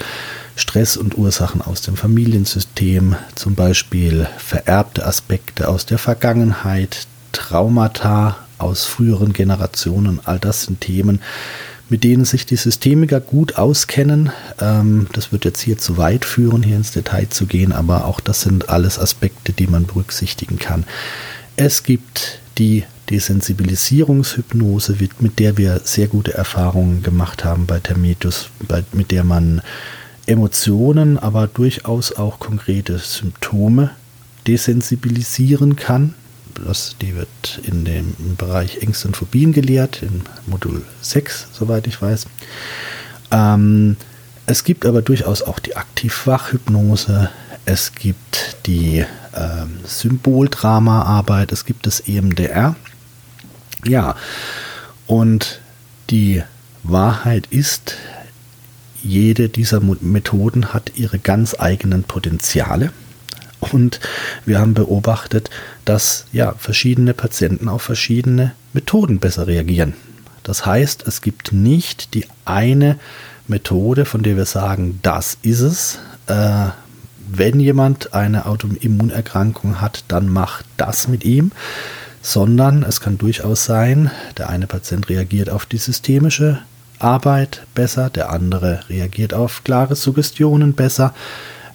Stress 0.56 0.98
und 0.98 1.18
Ursachen 1.18 1.62
aus 1.62 1.82
dem 1.82 1.98
Familiensystem, 1.98 3.16
zum 3.36 3.56
Beispiel 3.56 4.28
vererbte 4.38 5.06
Aspekte 5.06 5.68
aus 5.68 5.86
der 5.86 5.98
Vergangenheit, 5.98 7.08
Traumata 7.34 8.38
aus 8.58 8.86
früheren 8.86 9.34
Generationen, 9.34 10.22
all 10.24 10.40
das 10.40 10.64
sind 10.64 10.80
Themen, 10.80 11.22
mit 11.90 12.06
denen 12.06 12.24
sich 12.24 12.46
die 12.46 12.56
Systemiker 12.56 13.20
gut 13.20 13.58
auskennen. 13.58 14.32
Ähm, 14.62 15.08
das 15.12 15.34
wird 15.34 15.44
jetzt 15.44 15.60
hier 15.60 15.78
zu 15.78 15.98
weit 15.98 16.24
führen, 16.24 16.64
hier 16.64 16.78
ins 16.78 16.92
Detail 16.92 17.28
zu 17.30 17.46
gehen, 17.46 17.74
aber 17.74 18.06
auch 18.06 18.22
das 18.22 18.42
sind 18.42 18.70
alles 18.70 18.98
Aspekte, 18.98 19.52
die 19.52 19.68
man 19.68 19.86
berücksichtigen 19.86 20.58
kann. 20.58 20.86
Es 21.58 21.84
gibt 21.84 22.40
die 22.58 22.86
Desensibilisierungshypnose, 23.10 24.96
mit 25.20 25.40
der 25.40 25.58
wir 25.58 25.82
sehr 25.84 26.08
gute 26.08 26.34
Erfahrungen 26.34 27.04
gemacht 27.04 27.44
haben 27.44 27.66
bei 27.66 27.80
Termetus, 27.80 28.50
mit 28.94 29.12
der 29.12 29.24
man 29.24 29.62
Emotionen, 30.26 31.20
aber 31.20 31.48
durchaus 31.48 32.14
auch 32.14 32.40
konkrete 32.40 32.98
Symptome 32.98 33.92
desensibilisieren 34.48 35.76
kann. 35.76 36.14
Das, 36.56 36.96
die 37.02 37.16
wird 37.16 37.60
in 37.64 37.86
dem 37.86 38.16
Bereich 38.38 38.82
Ängste 38.82 39.08
und 39.08 39.18
Phobien 39.18 39.54
gelehrt, 39.54 40.02
im 40.02 40.22
Modul 40.46 40.84
6, 41.02 41.48
soweit 41.52 41.88
ich 41.88 42.02
weiß. 42.02 42.28
Ähm, 43.32 43.98
es 44.46 44.64
gibt 44.64 44.86
aber 44.86 45.02
durchaus 45.02 45.42
auch 45.42 45.60
die 45.60 45.76
Aktivwachhypnose, 45.76 47.30
es 47.66 47.94
gibt 47.94 48.58
die 48.66 49.06
ähm, 49.36 49.80
Symboldramaarbeit, 49.86 51.52
es 51.52 51.66
gibt 51.66 51.86
das 51.86 52.02
EMDR. 52.02 52.76
Ja, 53.86 54.16
und 55.08 55.62
die 56.10 56.44
Wahrheit 56.84 57.48
ist, 57.48 57.96
jede 59.02 59.50
dieser 59.50 59.82
Methoden 59.82 60.74
hat 60.74 60.94
ihre 60.96 61.20
ganz 61.20 61.56
eigenen 61.58 62.04
Potenziale. 62.04 62.92
Und 63.72 64.00
wir 64.46 64.60
haben 64.60 64.74
beobachtet, 64.74 65.50
dass 65.86 66.26
ja, 66.34 66.54
verschiedene 66.58 67.14
Patienten 67.14 67.70
auf 67.70 67.84
verschiedene 67.84 68.54
Methoden 68.74 69.20
besser 69.20 69.48
reagieren. 69.48 69.94
Das 70.44 70.66
heißt, 70.66 71.08
es 71.08 71.22
gibt 71.22 71.54
nicht 71.54 72.14
die 72.14 72.26
eine 72.44 72.98
Methode, 73.48 74.06
von 74.06 74.24
der 74.24 74.36
wir 74.36 74.46
sagen, 74.46 75.00
das 75.02 75.38
ist 75.42 75.62
es. 75.62 76.00
Äh, 76.28 76.70
wenn 77.36 77.60
jemand 77.60 78.14
eine 78.14 78.46
Autoimmunerkrankung 78.46 79.82
hat, 79.82 80.04
dann 80.08 80.28
macht 80.30 80.66
das 80.78 81.08
mit 81.08 81.24
ihm, 81.24 81.52
sondern 82.22 82.84
es 82.84 83.00
kann 83.00 83.18
durchaus 83.18 83.66
sein, 83.66 84.12
der 84.38 84.50
eine 84.50 84.68
Patient 84.68 85.10
reagiert 85.10 85.50
auf 85.50 85.66
die 85.66 85.78
systemische 85.78 86.60
Arbeit 87.00 87.64
besser, 87.76 88.10
der 88.10 88.30
andere 88.30 88.82
reagiert 88.90 89.34
auf 89.34 89.64
klare 89.64 89.96
Suggestionen 89.96 90.74
besser. 90.74 91.14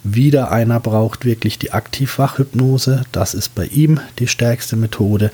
Wieder 0.03 0.51
einer 0.51 0.79
braucht 0.79 1.25
wirklich 1.25 1.59
die 1.59 1.73
Aktivwachhypnose, 1.73 3.03
das 3.11 3.33
ist 3.33 3.53
bei 3.55 3.65
ihm 3.65 3.99
die 4.19 4.27
stärkste 4.27 4.75
Methode 4.75 5.31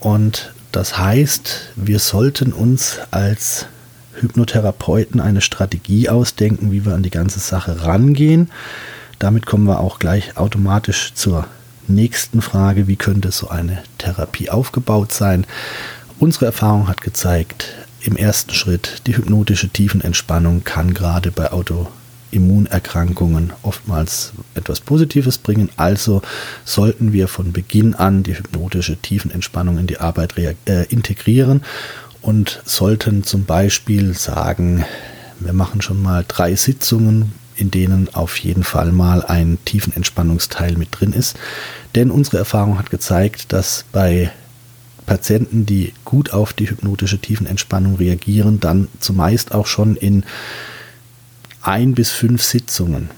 und 0.00 0.52
das 0.70 0.98
heißt, 0.98 1.70
wir 1.76 1.98
sollten 1.98 2.52
uns 2.52 2.98
als 3.10 3.66
Hypnotherapeuten 4.14 5.20
eine 5.20 5.42
Strategie 5.42 6.08
ausdenken, 6.08 6.72
wie 6.72 6.86
wir 6.86 6.94
an 6.94 7.02
die 7.02 7.10
ganze 7.10 7.40
Sache 7.40 7.84
rangehen. 7.84 8.50
Damit 9.18 9.46
kommen 9.46 9.66
wir 9.66 9.80
auch 9.80 9.98
gleich 9.98 10.36
automatisch 10.36 11.12
zur 11.14 11.46
nächsten 11.88 12.40
Frage, 12.40 12.86
wie 12.86 12.96
könnte 12.96 13.32
so 13.32 13.48
eine 13.48 13.82
Therapie 13.98 14.48
aufgebaut 14.48 15.12
sein. 15.12 15.46
Unsere 16.18 16.46
Erfahrung 16.46 16.88
hat 16.88 17.02
gezeigt, 17.02 17.68
im 18.00 18.16
ersten 18.16 18.54
Schritt, 18.54 19.02
die 19.06 19.16
hypnotische 19.16 19.68
Tiefenentspannung 19.68 20.64
kann 20.64 20.94
gerade 20.94 21.30
bei 21.30 21.52
Autoimmunerkrankungen 22.32 23.52
oftmals 23.62 24.32
etwas 24.54 24.80
Positives 24.80 25.38
bringen. 25.38 25.70
Also 25.76 26.22
sollten 26.64 27.12
wir 27.12 27.28
von 27.28 27.52
Beginn 27.52 27.94
an 27.94 28.22
die 28.22 28.36
hypnotische 28.36 28.96
Tiefenentspannung 28.96 29.78
in 29.78 29.86
die 29.86 29.98
Arbeit 29.98 30.34
äh, 30.38 30.84
integrieren 30.84 31.62
und 32.22 32.62
sollten 32.64 33.24
zum 33.24 33.44
Beispiel 33.44 34.14
sagen, 34.14 34.84
wir 35.40 35.52
machen 35.52 35.82
schon 35.82 36.00
mal 36.00 36.24
drei 36.26 36.54
Sitzungen, 36.54 37.32
in 37.56 37.70
denen 37.70 38.12
auf 38.14 38.38
jeden 38.38 38.64
Fall 38.64 38.92
mal 38.92 39.22
ein 39.22 39.58
Tiefenentspannungsteil 39.64 40.76
mit 40.76 40.88
drin 40.92 41.12
ist. 41.12 41.36
Denn 41.94 42.10
unsere 42.10 42.38
Erfahrung 42.38 42.78
hat 42.78 42.90
gezeigt, 42.90 43.52
dass 43.52 43.84
bei 43.92 44.30
Patienten, 45.04 45.66
die 45.66 45.92
gut 46.04 46.32
auf 46.32 46.52
die 46.52 46.70
hypnotische 46.70 47.18
Tiefenentspannung 47.18 47.96
reagieren, 47.96 48.60
dann 48.60 48.88
zumeist 49.00 49.52
auch 49.52 49.66
schon 49.66 49.96
in 49.96 50.24
ein 51.62 51.94
bis 51.94 52.10
fünf 52.10 52.42
Sitzungen. 52.42 53.10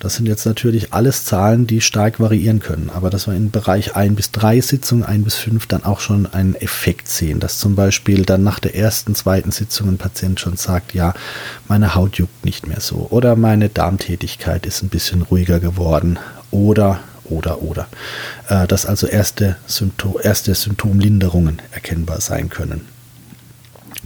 Das 0.00 0.16
sind 0.16 0.26
jetzt 0.26 0.46
natürlich 0.46 0.92
alles 0.92 1.24
Zahlen, 1.24 1.68
die 1.68 1.80
stark 1.80 2.18
variieren 2.18 2.58
können, 2.58 2.90
aber 2.92 3.08
dass 3.08 3.28
wir 3.28 3.34
im 3.34 3.52
Bereich 3.52 3.94
ein 3.94 4.16
bis 4.16 4.32
drei 4.32 4.60
Sitzungen, 4.60 5.04
ein 5.04 5.22
bis 5.22 5.36
fünf 5.36 5.68
dann 5.68 5.84
auch 5.84 6.00
schon 6.00 6.26
einen 6.26 6.56
Effekt 6.56 7.06
sehen, 7.06 7.38
dass 7.38 7.60
zum 7.60 7.76
Beispiel 7.76 8.24
dann 8.24 8.42
nach 8.42 8.58
der 8.58 8.74
ersten, 8.74 9.14
zweiten 9.14 9.52
Sitzung 9.52 9.88
ein 9.88 9.98
Patient 9.98 10.40
schon 10.40 10.56
sagt, 10.56 10.92
ja, 10.92 11.14
meine 11.68 11.94
Haut 11.94 12.16
juckt 12.16 12.44
nicht 12.44 12.66
mehr 12.66 12.80
so 12.80 13.06
oder 13.10 13.36
meine 13.36 13.68
Darmtätigkeit 13.68 14.66
ist 14.66 14.82
ein 14.82 14.88
bisschen 14.88 15.22
ruhiger 15.22 15.60
geworden 15.60 16.18
oder 16.50 16.98
oder, 17.26 17.62
oder. 17.62 17.86
Äh, 18.48 18.66
dass 18.66 18.84
also 18.84 19.06
erste, 19.06 19.56
Symptom, 19.66 20.16
erste 20.20 20.54
Symptomlinderungen 20.54 21.62
erkennbar 21.70 22.20
sein 22.20 22.50
können. 22.50 22.91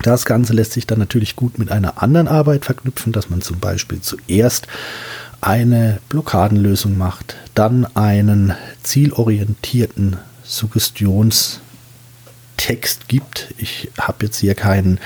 Das 0.02 0.24
Ganze 0.24 0.52
lässt 0.52 0.72
sich 0.72 0.86
dann 0.86 0.98
natürlich 0.98 1.36
gut 1.36 1.58
mit 1.58 1.70
einer 1.70 2.02
anderen 2.02 2.28
Arbeit 2.28 2.64
verknüpfen, 2.64 3.12
dass 3.12 3.30
man 3.30 3.40
zum 3.40 3.58
Beispiel 3.58 4.00
zuerst 4.00 4.66
eine 5.40 5.98
Blockadenlösung 6.08 6.96
macht, 6.96 7.36
dann 7.54 7.86
einen 7.96 8.54
zielorientierten 8.82 10.18
Suggestions- 10.44 11.60
Text 12.56 13.08
gibt. 13.08 13.52
Ich 13.58 13.90
habe 13.98 14.24
jetzt 14.26 14.38
hier 14.38 14.54
keinen 14.54 14.98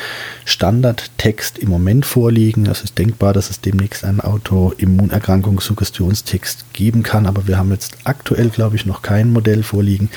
Standardtext 0.44 1.58
im 1.58 1.68
Moment 1.68 2.06
vorliegen. 2.06 2.66
Es 2.66 2.82
ist 2.82 2.96
denkbar, 2.98 3.32
dass 3.32 3.50
es 3.50 3.60
demnächst 3.60 4.04
einen 4.04 4.20
Autoimmunerkrankungssuggestionstext 4.20 6.72
geben 6.72 7.02
kann, 7.02 7.26
aber 7.26 7.48
wir 7.48 7.58
haben 7.58 7.72
jetzt 7.72 7.96
aktuell, 8.04 8.50
glaube 8.50 8.76
ich, 8.76 8.86
noch 8.86 9.02
kein 9.02 9.32
Modell 9.32 9.62
vorliegen. 9.62 10.10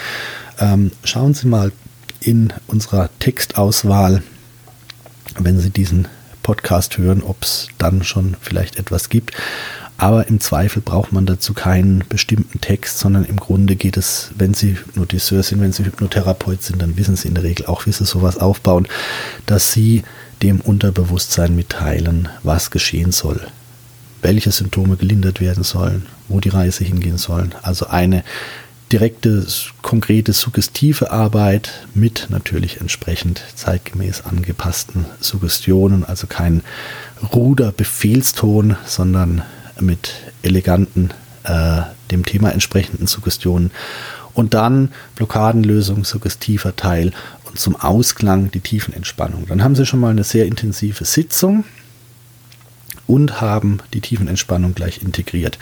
Ähm, 0.59 0.91
schauen 1.03 1.33
Sie 1.33 1.47
mal 1.47 1.71
in 2.19 2.53
unserer 2.67 3.09
Textauswahl, 3.19 4.21
wenn 5.39 5.59
Sie 5.59 5.69
diesen 5.69 6.07
Podcast 6.43 6.97
hören, 6.97 7.23
ob 7.23 7.43
es 7.43 7.69
dann 7.77 8.03
schon 8.03 8.35
vielleicht 8.41 8.77
etwas 8.77 9.09
gibt. 9.09 9.31
Aber 9.97 10.27
im 10.27 10.39
Zweifel 10.39 10.81
braucht 10.81 11.13
man 11.13 11.25
dazu 11.25 11.53
keinen 11.53 12.03
bestimmten 12.09 12.59
Text, 12.59 12.99
sondern 12.99 13.25
im 13.25 13.37
Grunde 13.37 13.75
geht 13.75 13.95
es, 13.95 14.31
wenn 14.35 14.53
Sie 14.53 14.71
Hypnotiseur 14.71 15.43
sind, 15.43 15.61
wenn 15.61 15.71
Sie 15.71 15.85
Hypnotherapeut 15.85 16.61
sind, 16.61 16.81
dann 16.81 16.97
wissen 16.97 17.15
Sie 17.15 17.27
in 17.27 17.35
der 17.35 17.43
Regel 17.43 17.67
auch, 17.67 17.85
wie 17.85 17.91
Sie 17.91 18.05
sowas 18.05 18.37
aufbauen, 18.37 18.87
dass 19.45 19.71
Sie 19.71 20.03
dem 20.41 20.59
Unterbewusstsein 20.59 21.55
mitteilen, 21.55 22.27
was 22.41 22.71
geschehen 22.71 23.11
soll, 23.11 23.39
welche 24.21 24.51
Symptome 24.51 24.97
gelindert 24.97 25.39
werden 25.39 25.63
sollen, 25.63 26.07
wo 26.27 26.39
die 26.39 26.49
Reise 26.49 26.83
hingehen 26.83 27.17
soll. 27.17 27.51
Also 27.61 27.87
eine 27.87 28.23
direkte, 28.93 29.43
konkrete, 29.81 30.33
suggestive 30.33 31.11
Arbeit 31.11 31.87
mit 31.95 32.27
natürlich 32.29 32.79
entsprechend 32.79 33.41
zeitgemäß 33.55 34.21
angepassten 34.21 35.07
Suggestionen, 35.19 36.03
also 36.03 36.27
kein 36.27 36.61
ruder 37.33 37.71
Befehlston, 37.71 38.77
sondern 38.85 39.41
mit 39.79 40.13
eleganten, 40.43 41.09
äh, 41.43 41.81
dem 42.11 42.23
Thema 42.23 42.51
entsprechenden 42.51 43.07
Suggestionen. 43.07 43.71
Und 44.35 44.53
dann 44.53 44.91
Blockadenlösung, 45.15 46.05
suggestiver 46.05 46.75
Teil 46.75 47.13
und 47.45 47.57
zum 47.57 47.75
Ausklang 47.75 48.51
die 48.51 48.59
Tiefenentspannung. 48.59 49.47
Dann 49.47 49.63
haben 49.63 49.75
Sie 49.75 49.87
schon 49.87 50.01
mal 50.01 50.11
eine 50.11 50.23
sehr 50.23 50.45
intensive 50.45 51.03
Sitzung 51.05 51.65
und 53.07 53.41
haben 53.41 53.79
die 53.93 54.01
Tiefenentspannung 54.01 54.75
gleich 54.75 55.01
integriert. 55.01 55.59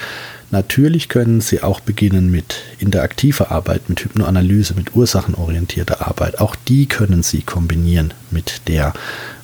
Natürlich 0.52 1.08
können 1.08 1.42
Sie 1.42 1.64
auch 1.64 1.80
beginnen 1.80 2.30
mit 2.30 2.58
interaktiver 2.80 3.52
Arbeit, 3.52 3.90
mit 3.90 4.04
Hypnoanalyse, 4.04 4.74
mit 4.76 4.96
ursachenorientierter 4.96 6.06
Arbeit. 6.06 6.40
Auch 6.40 6.56
die 6.56 6.88
können 6.88 7.24
Sie 7.24 7.42
kombinieren 7.42 8.14
mit 8.32 8.68
der 8.68 8.94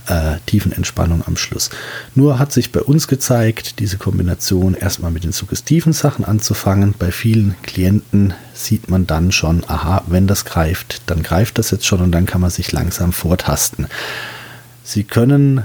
äh, 0.08 0.38
Tiefenentspannung 0.46 1.24
am 1.26 1.38
Schluss. 1.38 1.70
Nur 2.16 2.40
hat 2.40 2.52
sich 2.52 2.72
bei 2.72 2.82
uns 2.82 3.08
gezeigt, 3.08 3.80
diese 3.80 3.98
Kombination 3.98 4.74
erstmal 4.74 5.12
mit 5.12 5.24
den 5.24 5.32
suggestiven 5.32 5.94
Sachen 5.94 6.26
anzufangen. 6.26 6.94
Bei 6.98 7.12
vielen 7.12 7.56
Klienten 7.64 8.34
sieht 8.54 8.90
man 8.90 9.08
dann 9.08 9.32
schon, 9.32 9.64
aha, 9.68 10.04
wenn 10.08 10.28
das 10.28 10.46
greift, 10.46 11.04
dann 11.06 11.24
greift 11.24 11.58
das 11.58 11.72
jetzt 11.72 11.86
schon 11.86 12.02
und 12.02 12.12
dann 12.12 12.26
kann 12.26 12.42
man 12.42 12.50
sich 12.50 12.72
langsam 12.72 13.14
vortasten. 13.14 13.88
Sie 14.84 15.04
können 15.04 15.64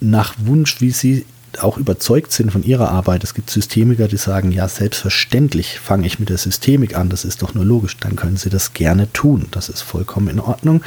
nach 0.00 0.34
Wunsch, 0.38 0.80
wie 0.80 0.90
Sie 0.90 1.24
auch 1.58 1.78
überzeugt 1.78 2.32
sind 2.32 2.52
von 2.52 2.62
ihrer 2.62 2.90
Arbeit. 2.90 3.24
Es 3.24 3.34
gibt 3.34 3.50
Systemiker, 3.50 4.08
die 4.08 4.16
sagen, 4.16 4.52
ja, 4.52 4.68
selbstverständlich 4.68 5.80
fange 5.80 6.06
ich 6.06 6.18
mit 6.18 6.28
der 6.28 6.38
Systemik 6.38 6.96
an, 6.96 7.08
das 7.08 7.24
ist 7.24 7.42
doch 7.42 7.54
nur 7.54 7.64
logisch, 7.64 7.96
dann 7.98 8.16
können 8.16 8.36
sie 8.36 8.50
das 8.50 8.72
gerne 8.72 9.12
tun, 9.12 9.46
das 9.50 9.68
ist 9.68 9.82
vollkommen 9.82 10.28
in 10.28 10.40
Ordnung. 10.40 10.82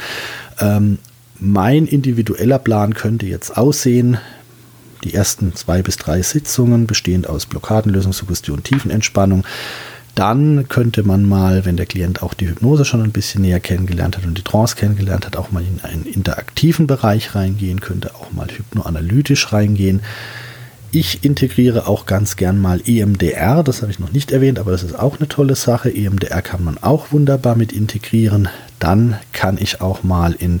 Ähm, 0.58 0.98
mein 1.38 1.86
individueller 1.86 2.58
Plan 2.58 2.94
könnte 2.94 3.26
jetzt 3.26 3.56
aussehen, 3.56 4.18
die 5.02 5.12
ersten 5.12 5.54
zwei 5.54 5.82
bis 5.82 5.96
drei 5.96 6.22
Sitzungen 6.22 6.86
bestehend 6.86 7.28
aus 7.28 7.44
Blockadenlösung, 7.44 8.14
Suggestion, 8.14 8.62
Tiefenentspannung, 8.62 9.44
dann 10.14 10.68
könnte 10.68 11.02
man 11.02 11.28
mal, 11.28 11.64
wenn 11.64 11.76
der 11.76 11.86
Klient 11.86 12.22
auch 12.22 12.34
die 12.34 12.48
Hypnose 12.48 12.84
schon 12.84 13.02
ein 13.02 13.12
bisschen 13.12 13.42
näher 13.42 13.60
kennengelernt 13.60 14.16
hat 14.16 14.24
und 14.24 14.38
die 14.38 14.42
Trance 14.42 14.76
kennengelernt 14.76 15.26
hat, 15.26 15.36
auch 15.36 15.50
mal 15.50 15.62
in 15.62 15.80
einen 15.82 16.04
interaktiven 16.04 16.86
Bereich 16.86 17.34
reingehen, 17.34 17.80
könnte 17.80 18.14
auch 18.14 18.32
mal 18.32 18.48
hypnoanalytisch 18.48 19.52
reingehen. 19.52 20.02
Ich 20.92 21.24
integriere 21.24 21.88
auch 21.88 22.06
ganz 22.06 22.36
gern 22.36 22.60
mal 22.60 22.80
EMDR, 22.86 23.64
das 23.64 23.82
habe 23.82 23.90
ich 23.90 23.98
noch 23.98 24.12
nicht 24.12 24.30
erwähnt, 24.30 24.60
aber 24.60 24.70
das 24.70 24.84
ist 24.84 24.96
auch 24.96 25.18
eine 25.18 25.28
tolle 25.28 25.56
Sache. 25.56 25.92
EMDR 25.92 26.40
kann 26.40 26.62
man 26.62 26.78
auch 26.78 27.10
wunderbar 27.10 27.56
mit 27.56 27.72
integrieren. 27.72 28.48
Dann 28.78 29.16
kann 29.32 29.58
ich 29.58 29.80
auch 29.80 30.04
mal 30.04 30.34
in 30.38 30.60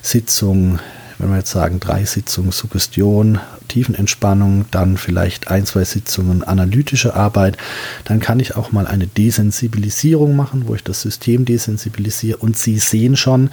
Sitzungen 0.00 0.80
wenn 1.24 1.30
wir 1.30 1.38
jetzt 1.38 1.52
sagen, 1.52 1.80
drei 1.80 2.04
Sitzungen 2.04 2.52
Suggestion, 2.52 3.40
Tiefenentspannung, 3.68 4.66
dann 4.70 4.98
vielleicht 4.98 5.48
ein, 5.48 5.64
zwei 5.64 5.84
Sitzungen 5.84 6.44
analytische 6.44 7.14
Arbeit, 7.14 7.56
dann 8.04 8.20
kann 8.20 8.40
ich 8.40 8.56
auch 8.56 8.72
mal 8.72 8.86
eine 8.86 9.06
Desensibilisierung 9.06 10.36
machen, 10.36 10.64
wo 10.66 10.74
ich 10.74 10.84
das 10.84 11.00
System 11.00 11.46
desensibilisiere. 11.46 12.36
Und 12.36 12.58
Sie 12.58 12.78
sehen 12.78 13.16
schon, 13.16 13.48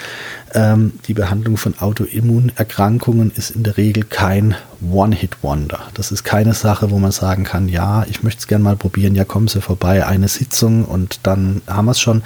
ähm, 0.54 0.94
die 1.08 1.14
Behandlung 1.14 1.56
von 1.56 1.80
Autoimmunerkrankungen 1.80 3.32
ist 3.38 3.52
in 3.52 3.64
der 3.64 3.78
Regel 3.78 4.04
kein 4.04 4.56
One-Hit-Wonder. 4.82 5.80
Das 5.94 6.12
ist 6.12 6.24
keine 6.24 6.54
Sache, 6.54 6.92
wo 6.92 7.00
man 7.00 7.12
sagen 7.12 7.44
kann, 7.44 7.70
ja, 7.70 8.04
ich 8.10 8.24
möchte 8.24 8.40
es 8.40 8.48
gerne 8.48 8.64
mal 8.64 8.76
probieren, 8.76 9.16
ja, 9.16 9.24
kommen 9.24 9.48
Sie 9.48 9.62
vorbei, 9.62 10.06
eine 10.06 10.28
Sitzung 10.28 10.86
und 10.86 11.22
dann 11.24 11.62
haben 11.68 11.86
wir 11.86 11.92
es 11.92 12.02
schon, 12.02 12.24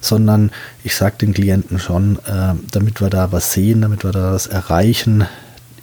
sondern 0.00 0.50
ich 0.84 0.96
sage 0.96 1.16
den 1.20 1.32
Klienten 1.32 1.78
schon, 1.78 2.18
äh, 2.26 2.54
damit 2.72 3.00
wir 3.00 3.08
da 3.08 3.30
was 3.30 3.52
sehen, 3.52 3.82
damit 3.82 4.04
wir 4.04 4.10
da 4.10 4.32
was 4.32 4.48
erreichen, 4.48 4.81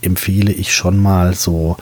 empfehle 0.02 0.52
ich 0.52 0.74
schon 0.74 0.98
mal 0.98 1.34
so 1.34 1.78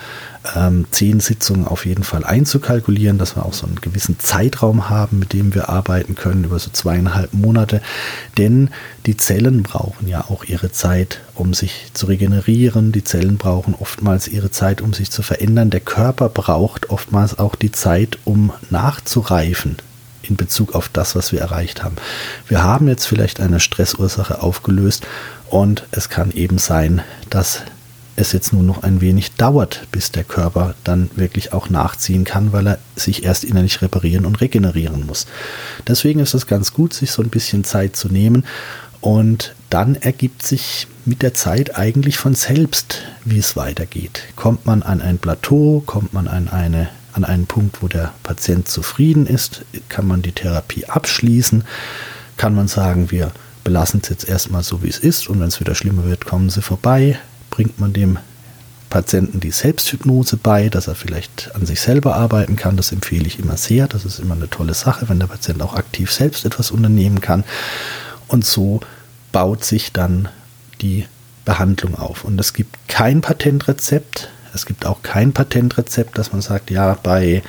ähm, 0.55 0.85
zehn 0.91 1.19
Sitzungen 1.19 1.67
auf 1.67 1.85
jeden 1.85 2.03
Fall 2.03 2.23
einzukalkulieren, 2.23 3.17
dass 3.17 3.35
wir 3.35 3.45
auch 3.45 3.53
so 3.53 3.65
einen 3.65 3.81
gewissen 3.81 4.19
Zeitraum 4.19 4.89
haben, 4.89 5.19
mit 5.19 5.33
dem 5.33 5.53
wir 5.53 5.69
arbeiten 5.69 6.15
können, 6.15 6.43
über 6.43 6.59
so 6.59 6.71
zweieinhalb 6.71 7.33
Monate. 7.33 7.81
Denn 8.37 8.69
die 9.05 9.17
Zellen 9.17 9.63
brauchen 9.63 10.07
ja 10.07 10.25
auch 10.29 10.45
ihre 10.45 10.71
Zeit, 10.71 11.21
um 11.35 11.53
sich 11.53 11.91
zu 11.93 12.07
regenerieren. 12.07 12.91
Die 12.91 13.03
Zellen 13.03 13.37
brauchen 13.37 13.75
oftmals 13.75 14.27
ihre 14.27 14.51
Zeit, 14.51 14.81
um 14.81 14.93
sich 14.93 15.11
zu 15.11 15.21
verändern. 15.21 15.69
Der 15.69 15.81
Körper 15.81 16.29
braucht 16.29 16.89
oftmals 16.89 17.37
auch 17.37 17.55
die 17.55 17.71
Zeit, 17.71 18.17
um 18.25 18.51
nachzureifen 18.69 19.77
in 20.23 20.35
Bezug 20.35 20.75
auf 20.75 20.89
das, 20.89 21.15
was 21.15 21.31
wir 21.31 21.39
erreicht 21.39 21.83
haben. 21.83 21.95
Wir 22.47 22.63
haben 22.63 22.87
jetzt 22.87 23.05
vielleicht 23.05 23.39
eine 23.39 23.59
Stressursache 23.59 24.41
aufgelöst 24.41 25.05
und 25.49 25.85
es 25.91 26.09
kann 26.09 26.31
eben 26.31 26.57
sein, 26.57 27.01
dass 27.29 27.63
es 28.17 28.31
jetzt 28.31 28.51
nur 28.51 28.63
noch 28.63 28.83
ein 28.83 28.99
wenig 28.99 29.35
dauert, 29.35 29.87
bis 29.91 30.11
der 30.11 30.23
Körper 30.23 30.73
dann 30.83 31.09
wirklich 31.15 31.53
auch 31.53 31.69
nachziehen 31.69 32.23
kann, 32.23 32.51
weil 32.51 32.67
er 32.67 32.79
sich 32.95 33.23
erst 33.23 33.43
innerlich 33.43 33.81
reparieren 33.81 34.25
und 34.25 34.41
regenerieren 34.41 35.05
muss. 35.05 35.27
Deswegen 35.87 36.19
ist 36.19 36.33
es 36.33 36.47
ganz 36.47 36.73
gut, 36.73 36.93
sich 36.93 37.11
so 37.11 37.21
ein 37.21 37.29
bisschen 37.29 37.63
Zeit 37.63 37.95
zu 37.95 38.09
nehmen 38.09 38.43
und 39.01 39.53
dann 39.69 39.95
ergibt 39.95 40.41
sich 40.43 40.87
mit 41.05 41.21
der 41.21 41.35
Zeit 41.35 41.77
eigentlich 41.77 42.17
von 42.17 42.33
selbst, 42.33 43.03
wie 43.23 43.37
es 43.37 43.55
weitergeht. 43.55 44.23
Kommt 44.35 44.65
man 44.65 44.81
an 44.81 45.01
ein 45.01 45.19
Plateau, 45.19 45.83
kommt 45.85 46.13
man 46.13 46.27
an, 46.27 46.47
eine, 46.47 46.89
an 47.13 47.23
einen 47.23 47.45
Punkt, 47.45 47.83
wo 47.83 47.87
der 47.87 48.13
Patient 48.23 48.67
zufrieden 48.67 49.27
ist, 49.27 49.63
kann 49.89 50.07
man 50.07 50.23
die 50.23 50.31
Therapie 50.31 50.85
abschließen, 50.85 51.63
kann 52.35 52.55
man 52.55 52.67
sagen, 52.67 53.11
wir 53.11 53.31
belassen 53.67 53.99
es 54.01 54.07
jetzt 54.07 54.29
erstmal 54.29 54.63
so, 54.63 54.81
wie 54.81 54.87
es 54.87 54.97
ist 54.97 55.27
und 55.27 55.41
wenn 55.41 55.49
es 55.49 55.59
wieder 55.59 55.75
schlimmer 55.75 56.05
wird, 56.05 56.23
kommen 56.23 56.49
Sie 56.49 56.61
vorbei, 56.61 57.19
bringt 57.49 57.81
man 57.81 57.91
dem 57.91 58.17
Patienten 58.89 59.41
die 59.41 59.51
Selbsthypnose 59.51 60.37
bei, 60.37 60.69
dass 60.69 60.87
er 60.87 60.95
vielleicht 60.95 61.51
an 61.53 61.65
sich 61.65 61.81
selber 61.81 62.15
arbeiten 62.15 62.55
kann. 62.55 62.77
Das 62.77 62.93
empfehle 62.93 63.27
ich 63.27 63.39
immer 63.39 63.57
sehr. 63.57 63.89
Das 63.89 64.05
ist 64.05 64.19
immer 64.19 64.35
eine 64.35 64.49
tolle 64.49 64.73
Sache, 64.73 65.09
wenn 65.09 65.19
der 65.19 65.27
Patient 65.27 65.61
auch 65.61 65.73
aktiv 65.73 66.13
selbst 66.13 66.45
etwas 66.45 66.71
unternehmen 66.71 67.19
kann. 67.19 67.43
Und 68.29 68.45
so 68.45 68.79
baut 69.33 69.65
sich 69.65 69.91
dann 69.91 70.29
die 70.79 71.05
Behandlung 71.43 71.95
auf. 71.95 72.23
Und 72.23 72.39
es 72.39 72.53
gibt 72.53 72.87
kein 72.87 73.19
Patentrezept. 73.19 74.29
Es 74.53 74.65
gibt 74.65 74.85
auch 74.85 75.01
kein 75.03 75.33
Patentrezept, 75.33 76.17
dass 76.17 76.31
man 76.31 76.41
sagt, 76.41 76.71
ja, 76.71 76.97
bei 77.03 77.43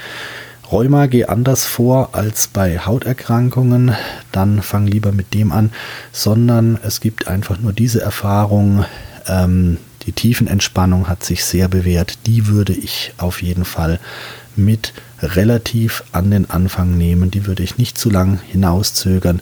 Rheuma 0.71 1.07
geh 1.07 1.25
anders 1.25 1.65
vor 1.65 2.11
als 2.13 2.49
bei 2.49 2.79
Hauterkrankungen, 2.79 3.95
dann 4.33 4.61
fang 4.63 4.87
lieber 4.87 5.13
mit 5.13 5.33
dem 5.33 5.51
an, 5.51 5.71
sondern 6.13 6.79
es 6.83 7.01
gibt 7.01 7.27
einfach 7.27 7.59
nur 7.59 7.73
diese 7.73 8.03
Erfahrung, 8.03 8.85
ähm, 9.27 9.79
die 10.05 10.13
Tiefenentspannung 10.13 11.09
hat 11.09 11.25
sich 11.25 11.45
sehr 11.45 11.69
bewährt. 11.69 12.27
Die 12.27 12.47
würde 12.47 12.73
ich 12.73 13.13
auf 13.19 13.43
jeden 13.43 13.65
Fall 13.65 13.99
mit 14.59 14.93
relativ 15.21 16.05
an 16.13 16.31
den 16.31 16.51
Anfang 16.51 16.97
nehmen. 16.97 17.31
Die 17.31 17.47
würde 17.47 17.63
ich 17.63 17.79
nicht 17.79 17.99
zu 17.99 18.11
lang 18.11 18.41
hinauszögern. 18.47 19.41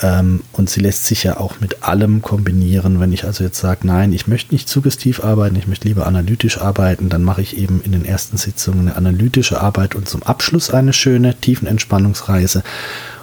Ähm, 0.00 0.40
und 0.52 0.70
sie 0.70 0.80
lässt 0.80 1.06
sich 1.06 1.24
ja 1.24 1.38
auch 1.38 1.60
mit 1.60 1.82
allem 1.82 2.22
kombinieren. 2.22 3.00
Wenn 3.00 3.12
ich 3.12 3.24
also 3.24 3.44
jetzt 3.44 3.60
sage, 3.60 3.86
nein, 3.86 4.12
ich 4.12 4.26
möchte 4.26 4.54
nicht 4.54 4.68
suggestiv 4.68 5.24
arbeiten, 5.24 5.56
ich 5.56 5.66
möchte 5.66 5.88
lieber 5.88 6.06
analytisch 6.06 6.58
arbeiten, 6.58 7.08
dann 7.08 7.24
mache 7.24 7.42
ich 7.42 7.56
eben 7.56 7.80
in 7.82 7.92
den 7.92 8.04
ersten 8.04 8.36
Sitzungen 8.36 8.80
eine 8.80 8.96
analytische 8.96 9.60
Arbeit 9.60 9.94
und 9.94 10.08
zum 10.08 10.22
Abschluss 10.22 10.70
eine 10.70 10.92
schöne 10.92 11.34
Tiefenentspannungsreise. 11.34 12.62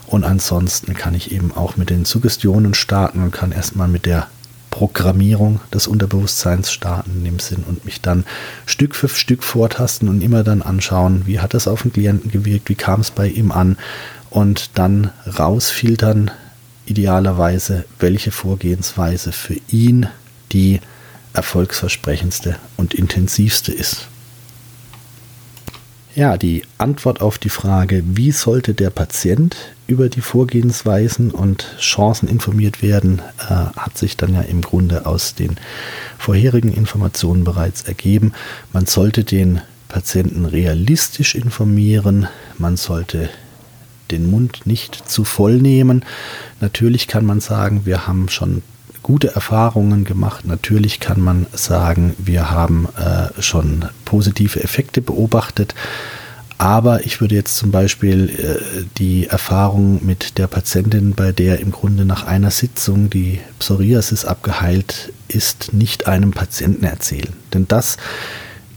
Und 0.07 0.23
ansonsten 0.23 0.93
kann 0.93 1.15
ich 1.15 1.31
eben 1.31 1.51
auch 1.55 1.77
mit 1.77 1.89
den 1.89 2.05
Suggestionen 2.05 2.73
starten 2.73 3.23
und 3.23 3.31
kann 3.31 3.51
erstmal 3.51 3.87
mit 3.87 4.05
der 4.05 4.27
Programmierung 4.75 5.61
des 5.73 5.87
Unterbewusstseins 5.87 6.69
starten 6.69 7.25
in 7.25 7.39
Sinn 7.39 7.63
und 7.65 7.85
mich 7.85 8.01
dann 8.01 8.25
Stück 8.65 8.93
für 8.93 9.07
Stück 9.07 9.41
vortasten 9.41 10.09
und 10.09 10.21
immer 10.21 10.43
dann 10.43 10.61
anschauen, 10.61 11.21
wie 11.25 11.39
hat 11.39 11.53
das 11.53 11.69
auf 11.69 11.83
den 11.83 11.93
Klienten 11.93 12.29
gewirkt, 12.29 12.67
wie 12.67 12.75
kam 12.75 12.99
es 12.99 13.09
bei 13.09 13.29
ihm 13.29 13.53
an 13.53 13.77
und 14.29 14.71
dann 14.73 15.11
rausfiltern, 15.39 16.29
idealerweise, 16.85 17.85
welche 17.99 18.31
Vorgehensweise 18.31 19.31
für 19.31 19.55
ihn 19.69 20.07
die 20.51 20.81
erfolgsversprechendste 21.31 22.57
und 22.75 22.93
intensivste 22.93 23.71
ist. 23.71 24.09
Ja, 26.15 26.35
die 26.35 26.63
Antwort 26.77 27.21
auf 27.21 27.37
die 27.37 27.47
Frage, 27.47 28.03
wie 28.05 28.33
sollte 28.33 28.73
der 28.73 28.89
Patient 28.89 29.55
über 29.87 30.09
die 30.09 30.21
Vorgehensweisen 30.21 31.31
und 31.31 31.67
Chancen 31.79 32.27
informiert 32.27 32.81
werden, 32.81 33.21
äh, 33.39 33.53
hat 33.77 33.97
sich 33.97 34.17
dann 34.17 34.33
ja 34.33 34.41
im 34.41 34.61
Grunde 34.61 35.05
aus 35.05 35.35
den 35.35 35.57
vorherigen 36.17 36.73
Informationen 36.73 37.43
bereits 37.43 37.83
ergeben. 37.83 38.33
Man 38.73 38.85
sollte 38.85 39.23
den 39.23 39.61
Patienten 39.87 40.45
realistisch 40.45 41.35
informieren, 41.35 42.27
man 42.57 42.77
sollte 42.77 43.29
den 44.11 44.29
Mund 44.29 44.65
nicht 44.65 45.09
zu 45.09 45.23
voll 45.23 45.57
nehmen. 45.57 46.03
Natürlich 46.61 47.07
kann 47.07 47.25
man 47.25 47.39
sagen, 47.39 47.85
wir 47.85 48.07
haben 48.07 48.29
schon 48.29 48.61
gute 49.05 49.35
Erfahrungen 49.35 50.03
gemacht. 50.03 50.45
Natürlich 50.45 50.99
kann 50.99 51.21
man 51.21 51.45
sagen, 51.53 52.15
wir 52.17 52.49
haben 52.49 52.87
äh, 52.97 53.41
schon 53.41 53.85
positive 54.03 54.63
Effekte 54.63 55.01
beobachtet. 55.01 55.75
Aber 56.57 57.05
ich 57.05 57.19
würde 57.19 57.35
jetzt 57.35 57.57
zum 57.57 57.71
Beispiel 57.71 58.29
äh, 58.29 58.85
die 58.97 59.27
Erfahrung 59.27 60.05
mit 60.05 60.37
der 60.37 60.47
Patientin, 60.47 61.13
bei 61.13 61.31
der 61.31 61.59
im 61.59 61.71
Grunde 61.71 62.05
nach 62.05 62.25
einer 62.25 62.51
Sitzung 62.51 63.09
die 63.09 63.39
Psoriasis 63.59 64.23
abgeheilt 64.23 65.11
ist, 65.27 65.73
nicht 65.73 66.07
einem 66.07 66.31
Patienten 66.31 66.85
erzählen. 66.85 67.33
Denn 67.53 67.67
das 67.67 67.97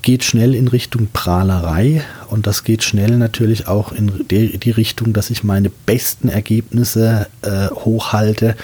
geht 0.03 0.25
schnell 0.25 0.55
in 0.55 0.69
Richtung 0.69 1.09
Prahlerei 1.13 2.03
und 2.31 2.47
das 2.47 2.65
geht 2.65 2.83
schnell 2.83 3.17
natürlich 3.17 3.69
auch 3.69 3.93
in 3.93 4.27
die, 4.29 4.59
die 4.59 4.71
Richtung, 4.71 5.13
dass 5.13 5.31
ich 5.31 5.45
meine 5.45 5.71
besten 5.71 6.29
Ergebnisse 6.29 7.29
äh, 7.43 7.69
hochhalte, 7.69 8.57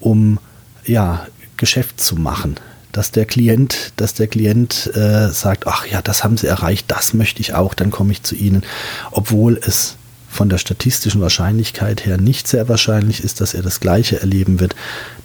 um 0.00 0.38
ja, 0.84 1.26
Geschäft 1.56 2.00
zu 2.00 2.16
machen 2.16 2.56
dass 2.92 3.10
der 3.10 3.24
Klient, 3.24 3.92
dass 3.96 4.14
der 4.14 4.26
Klient 4.26 4.90
äh, 4.94 5.28
sagt, 5.28 5.66
ach 5.66 5.86
ja, 5.86 6.02
das 6.02 6.24
haben 6.24 6.36
sie 6.36 6.46
erreicht, 6.46 6.86
das 6.88 7.14
möchte 7.14 7.40
ich 7.40 7.54
auch, 7.54 7.74
dann 7.74 7.90
komme 7.90 8.12
ich 8.12 8.22
zu 8.22 8.34
Ihnen, 8.34 8.62
obwohl 9.10 9.58
es 9.64 9.96
von 10.28 10.48
der 10.48 10.58
statistischen 10.58 11.20
Wahrscheinlichkeit 11.20 12.06
her 12.06 12.16
nicht 12.16 12.46
sehr 12.46 12.68
wahrscheinlich 12.68 13.24
ist, 13.24 13.40
dass 13.40 13.52
er 13.52 13.62
das 13.62 13.80
Gleiche 13.80 14.20
erleben 14.20 14.60
wird. 14.60 14.76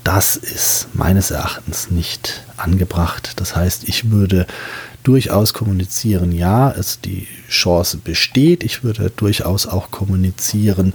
Das 0.04 0.36
ist 0.36 0.88
meines 0.94 1.30
Erachtens 1.30 1.92
nicht 1.92 2.44
angebracht. 2.58 3.34
Das 3.36 3.56
heißt, 3.56 3.88
ich 3.88 4.10
würde 4.10 4.48
durchaus 5.04 5.54
kommunizieren, 5.54 6.32
ja, 6.32 6.72
es 6.72 7.00
die 7.00 7.28
Chance 7.48 7.98
besteht. 8.04 8.64
Ich 8.64 8.84
würde 8.84 9.12
durchaus 9.16 9.68
auch 9.68 9.92
kommunizieren, 9.92 10.94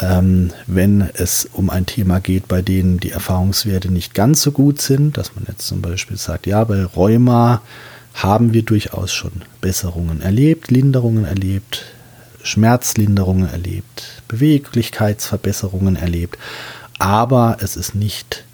ähm, 0.00 0.52
wenn 0.66 1.08
es 1.14 1.48
um 1.52 1.70
ein 1.70 1.86
Thema 1.86 2.20
geht, 2.20 2.48
bei 2.48 2.62
dem 2.62 3.00
die 3.00 3.10
Erfahrungswerte 3.10 3.90
nicht 3.90 4.14
ganz 4.14 4.42
so 4.42 4.52
gut 4.52 4.80
sind, 4.80 5.16
dass 5.16 5.34
man 5.34 5.44
jetzt 5.48 5.66
zum 5.66 5.82
Beispiel 5.82 6.16
sagt, 6.16 6.46
ja, 6.46 6.64
bei 6.64 6.84
Rheuma 6.84 7.62
haben 8.14 8.52
wir 8.52 8.62
durchaus 8.62 9.12
schon 9.12 9.42
Besserungen 9.60 10.20
erlebt, 10.20 10.70
Linderungen 10.70 11.24
erlebt, 11.24 11.84
Schmerzlinderungen 12.42 13.48
erlebt, 13.48 14.22
Beweglichkeitsverbesserungen 14.28 15.96
erlebt, 15.96 16.38
aber 16.98 17.58
es 17.60 17.76
ist 17.76 17.94
nicht 17.94 18.44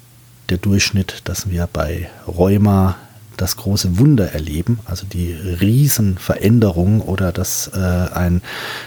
der 0.49 0.57
Durchschnitt, 0.57 1.21
dass 1.25 1.49
wir 1.49 1.67
bei 1.71 2.09
Rheuma 2.27 2.95
das 3.37 3.55
große 3.55 3.97
Wunder 3.97 4.33
erleben, 4.33 4.79
also 4.85 5.05
die 5.05 5.31
Riesenveränderung 5.33 7.01
oder 7.01 7.31
dass, 7.31 7.71
äh, 7.73 7.79
ein, 7.79 8.41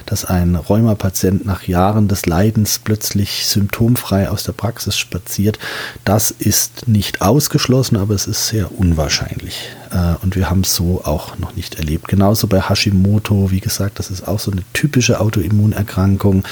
dass 0.06 0.24
ein 0.24 0.56
Rheumapatient 0.56 1.46
nach 1.46 1.62
Jahren 1.62 2.08
des 2.08 2.26
Leidens 2.26 2.80
plötzlich 2.80 3.46
symptomfrei 3.46 4.28
aus 4.28 4.44
der 4.44 4.52
Praxis 4.52 4.98
spaziert, 4.98 5.58
das 6.04 6.30
ist 6.30 6.88
nicht 6.88 7.22
ausgeschlossen, 7.22 7.96
aber 7.96 8.14
es 8.14 8.26
ist 8.26 8.48
sehr 8.48 8.78
unwahrscheinlich. 8.78 9.70
Äh, 9.90 10.14
und 10.22 10.36
wir 10.36 10.50
haben 10.50 10.60
es 10.60 10.74
so 10.74 11.02
auch 11.04 11.38
noch 11.38 11.54
nicht 11.54 11.76
erlebt. 11.76 12.08
Genauso 12.08 12.46
bei 12.46 12.60
Hashimoto, 12.60 13.50
wie 13.50 13.60
gesagt, 13.60 13.98
das 13.98 14.10
ist 14.10 14.26
auch 14.26 14.38
so 14.38 14.50
eine 14.50 14.62
typische 14.72 15.20
Autoimmunerkrankung, 15.20 16.44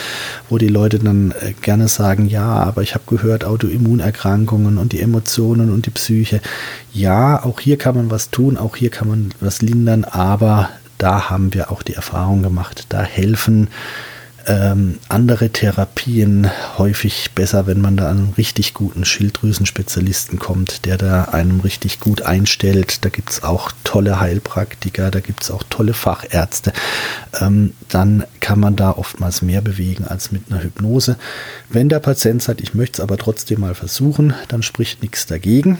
wo 0.48 0.58
die 0.58 0.68
Leute 0.68 0.98
dann 0.98 1.32
äh, 1.40 1.52
gerne 1.60 1.88
sagen, 1.88 2.28
ja, 2.28 2.46
aber 2.46 2.82
ich 2.82 2.94
habe 2.94 3.04
gehört, 3.06 3.44
Autoimmunerkrankungen 3.44 4.78
und 4.78 4.92
die 4.92 5.00
Emotionen 5.00 5.72
und 5.72 5.86
die 5.86 5.90
Psyche. 5.90 6.40
Ja, 6.92 7.44
auch 7.44 7.60
hier 7.60 7.78
kann 7.78 7.94
man 7.94 8.10
was 8.10 8.30
tun, 8.30 8.56
auch 8.56 8.76
hier 8.76 8.90
kann 8.90 9.08
man 9.08 9.30
was 9.40 9.62
lindern, 9.62 10.04
aber 10.04 10.70
da 10.98 11.30
haben 11.30 11.54
wir 11.54 11.70
auch 11.70 11.82
die 11.82 11.94
Erfahrung 11.94 12.42
gemacht, 12.42 12.86
da 12.88 13.02
helfen 13.02 13.68
ähm, 14.48 14.98
andere 15.08 15.50
Therapien 15.50 16.50
häufig 16.78 17.30
besser, 17.34 17.66
wenn 17.66 17.80
man 17.80 17.96
da 17.96 18.08
an 18.08 18.18
einen 18.18 18.34
richtig 18.36 18.72
guten 18.72 19.04
Schilddrüsenspezialisten 19.04 20.38
kommt, 20.38 20.86
der 20.86 20.96
da 20.96 21.24
einem 21.24 21.60
richtig 21.60 22.00
gut 22.00 22.22
einstellt. 22.22 23.04
Da 23.04 23.10
gibt 23.10 23.30
es 23.30 23.42
auch 23.42 23.70
tolle 23.84 24.20
Heilpraktiker, 24.20 25.10
da 25.10 25.20
gibt 25.20 25.42
es 25.42 25.50
auch 25.50 25.62
tolle 25.68 25.92
Fachärzte. 25.92 26.72
Ähm, 27.40 27.74
dann 27.88 28.24
kann 28.40 28.58
man 28.58 28.74
da 28.74 28.92
oftmals 28.92 29.42
mehr 29.42 29.60
bewegen 29.60 30.06
als 30.06 30.32
mit 30.32 30.50
einer 30.50 30.62
Hypnose. 30.62 31.16
Wenn 31.68 31.90
der 31.90 32.00
Patient 32.00 32.42
sagt, 32.42 32.62
ich 32.62 32.74
möchte 32.74 32.94
es 32.94 33.00
aber 33.00 33.18
trotzdem 33.18 33.60
mal 33.60 33.74
versuchen, 33.74 34.34
dann 34.48 34.62
spricht 34.62 35.02
nichts 35.02 35.26
dagegen 35.26 35.78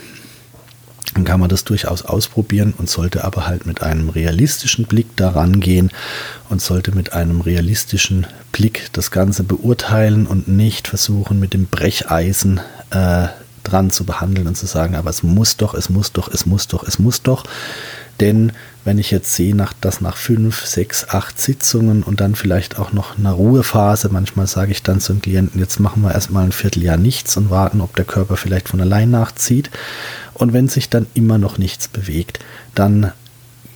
dann 1.15 1.25
kann 1.25 1.41
man 1.41 1.49
das 1.49 1.65
durchaus 1.65 2.03
ausprobieren 2.03 2.75
und 2.77 2.89
sollte 2.89 3.25
aber 3.25 3.47
halt 3.47 3.67
mit 3.67 3.83
einem 3.83 4.09
realistischen 4.09 4.85
Blick 4.85 5.17
daran 5.17 5.61
gehen 5.61 5.91
und 6.49 6.61
sollte 6.61 6.93
mit 6.93 7.13
einem 7.13 7.41
realistischen 7.41 8.27
Blick 8.53 8.89
das 8.93 9.11
Ganze 9.11 9.43
beurteilen 9.43 10.27
und 10.27 10.49
nicht 10.49 10.89
versuchen, 10.89 11.41
mit 11.41 11.55
dem 11.55 11.67
Brecheisen 11.67 12.61
äh, 12.91 13.29
dran 13.65 13.91
zu 13.91 14.05
behandeln 14.05 14.47
und 14.47 14.57
zu 14.57 14.67
sagen, 14.67 14.95
aber 14.95 15.11
es 15.11 15.23
muss 15.23 15.57
doch, 15.57 15.75
es 15.75 15.91
muss 15.91 16.13
doch, 16.13 16.29
es 16.29 16.47
muss 16.47 16.69
doch, 16.69 16.87
es 16.87 16.99
muss 16.99 17.23
doch. 17.23 17.45
Denn 18.21 18.53
wenn 18.85 18.99
ich 18.99 19.11
jetzt 19.11 19.35
sehe, 19.35 19.55
nach, 19.55 19.73
dass 19.81 20.01
nach 20.01 20.17
fünf, 20.17 20.65
sechs, 20.65 21.09
acht 21.09 21.41
Sitzungen 21.41 22.03
und 22.03 22.21
dann 22.21 22.35
vielleicht 22.35 22.79
auch 22.79 22.93
noch 22.93 23.19
eine 23.19 23.33
Ruhephase, 23.33 24.09
manchmal 24.11 24.47
sage 24.47 24.73
ich 24.73 24.83
dann 24.83 25.01
zum 25.01 25.21
Klienten, 25.21 25.61
jetzt 25.61 25.79
machen 25.81 26.03
wir 26.03 26.13
erstmal 26.13 26.45
ein 26.45 26.53
Vierteljahr 26.53 26.97
nichts 26.97 27.37
und 27.37 27.51
warten, 27.51 27.81
ob 27.81 27.95
der 27.97 28.05
Körper 28.05 28.37
vielleicht 28.37 28.69
von 28.69 28.81
allein 28.81 29.11
nachzieht. 29.11 29.71
Und 30.35 30.53
wenn 30.53 30.69
sich 30.69 30.89
dann 30.89 31.07
immer 31.15 31.39
noch 31.39 31.59
nichts 31.59 31.89
bewegt, 31.89 32.39
dann 32.75 33.13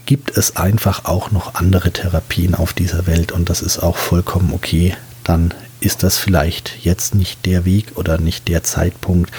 gibt 0.06 0.36
es 0.36 0.56
einfach 0.56 1.04
auch 1.04 1.30
noch 1.30 1.54
andere 1.54 1.90
Therapien 1.92 2.54
auf 2.54 2.72
dieser 2.72 3.06
Welt 3.06 3.32
und 3.32 3.50
das 3.50 3.62
ist 3.62 3.78
auch 3.78 3.96
vollkommen 3.96 4.52
okay. 4.52 4.94
Dann 5.24 5.54
ist 5.80 6.02
das 6.02 6.18
vielleicht 6.18 6.84
jetzt 6.84 7.14
nicht 7.14 7.44
der 7.46 7.64
Weg 7.64 7.92
oder 7.96 8.18
nicht 8.18 8.48
der 8.48 8.62
Zeitpunkt 8.62 9.30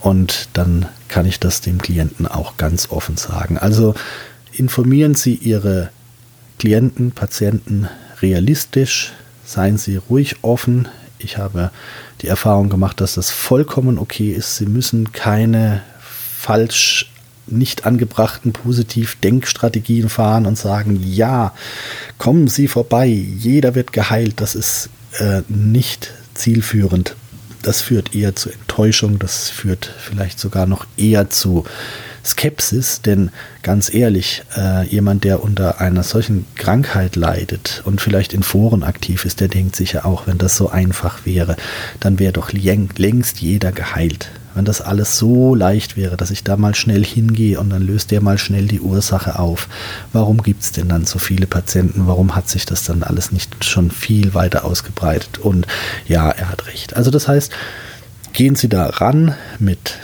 und 0.00 0.48
dann 0.52 0.86
kann 1.08 1.26
ich 1.26 1.40
das 1.40 1.60
dem 1.60 1.80
Klienten 1.80 2.26
auch 2.26 2.56
ganz 2.56 2.90
offen 2.90 3.16
sagen. 3.16 3.58
Also 3.58 3.94
informieren 4.58 5.14
Sie 5.14 5.34
Ihre 5.34 5.90
Klienten, 6.58 7.12
Patienten 7.12 7.88
realistisch, 8.22 9.12
seien 9.44 9.78
Sie 9.78 9.96
ruhig 9.96 10.36
offen. 10.42 10.88
Ich 11.18 11.38
habe 11.38 11.70
die 12.22 12.28
Erfahrung 12.28 12.68
gemacht, 12.68 13.00
dass 13.00 13.14
das 13.14 13.30
vollkommen 13.30 13.98
okay 13.98 14.30
ist. 14.30 14.56
Sie 14.56 14.66
müssen 14.66 15.12
keine 15.12 15.82
falsch 16.00 17.10
nicht 17.46 17.86
angebrachten 17.86 18.52
Positiv-Denkstrategien 18.52 20.08
fahren 20.08 20.46
und 20.46 20.58
sagen, 20.58 21.00
ja, 21.04 21.54
kommen 22.18 22.48
Sie 22.48 22.68
vorbei, 22.68 23.06
jeder 23.06 23.74
wird 23.74 23.92
geheilt. 23.92 24.40
Das 24.40 24.54
ist 24.54 24.90
äh, 25.18 25.42
nicht 25.48 26.12
zielführend. 26.34 27.14
Das 27.62 27.82
führt 27.82 28.14
eher 28.14 28.36
zu 28.36 28.50
Enttäuschung, 28.50 29.18
das 29.18 29.48
führt 29.48 29.92
vielleicht 29.98 30.38
sogar 30.38 30.66
noch 30.66 30.86
eher 30.96 31.30
zu 31.30 31.64
Skepsis, 32.26 33.02
denn 33.02 33.30
ganz 33.62 33.92
ehrlich, 33.92 34.42
äh, 34.56 34.84
jemand, 34.86 35.24
der 35.24 35.42
unter 35.42 35.80
einer 35.80 36.02
solchen 36.02 36.44
Krankheit 36.56 37.16
leidet 37.16 37.82
und 37.84 38.00
vielleicht 38.00 38.32
in 38.32 38.42
Foren 38.42 38.82
aktiv 38.82 39.24
ist, 39.24 39.40
der 39.40 39.48
denkt 39.48 39.76
sich 39.76 39.92
ja 39.92 40.04
auch, 40.04 40.26
wenn 40.26 40.38
das 40.38 40.56
so 40.56 40.68
einfach 40.68 41.24
wäre, 41.24 41.56
dann 42.00 42.18
wäre 42.18 42.32
doch 42.32 42.52
längst 42.52 43.40
jeder 43.40 43.72
geheilt. 43.72 44.30
Wenn 44.56 44.64
das 44.64 44.80
alles 44.80 45.18
so 45.18 45.54
leicht 45.54 45.98
wäre, 45.98 46.16
dass 46.16 46.30
ich 46.30 46.42
da 46.42 46.56
mal 46.56 46.74
schnell 46.74 47.04
hingehe 47.04 47.60
und 47.60 47.68
dann 47.68 47.82
löst 47.82 48.10
der 48.10 48.22
mal 48.22 48.38
schnell 48.38 48.66
die 48.66 48.80
Ursache 48.80 49.38
auf. 49.38 49.68
Warum 50.14 50.42
gibt 50.42 50.62
es 50.62 50.72
denn 50.72 50.88
dann 50.88 51.04
so 51.04 51.18
viele 51.18 51.46
Patienten? 51.46 52.06
Warum 52.06 52.34
hat 52.34 52.48
sich 52.48 52.64
das 52.64 52.84
dann 52.84 53.02
alles 53.02 53.32
nicht 53.32 53.64
schon 53.64 53.90
viel 53.90 54.32
weiter 54.32 54.64
ausgebreitet? 54.64 55.36
Und 55.36 55.66
ja, 56.08 56.30
er 56.30 56.48
hat 56.48 56.66
recht. 56.68 56.96
Also 56.96 57.10
das 57.10 57.28
heißt, 57.28 57.52
gehen 58.32 58.56
Sie 58.56 58.70
da 58.70 58.86
ran 58.86 59.34
mit 59.58 59.98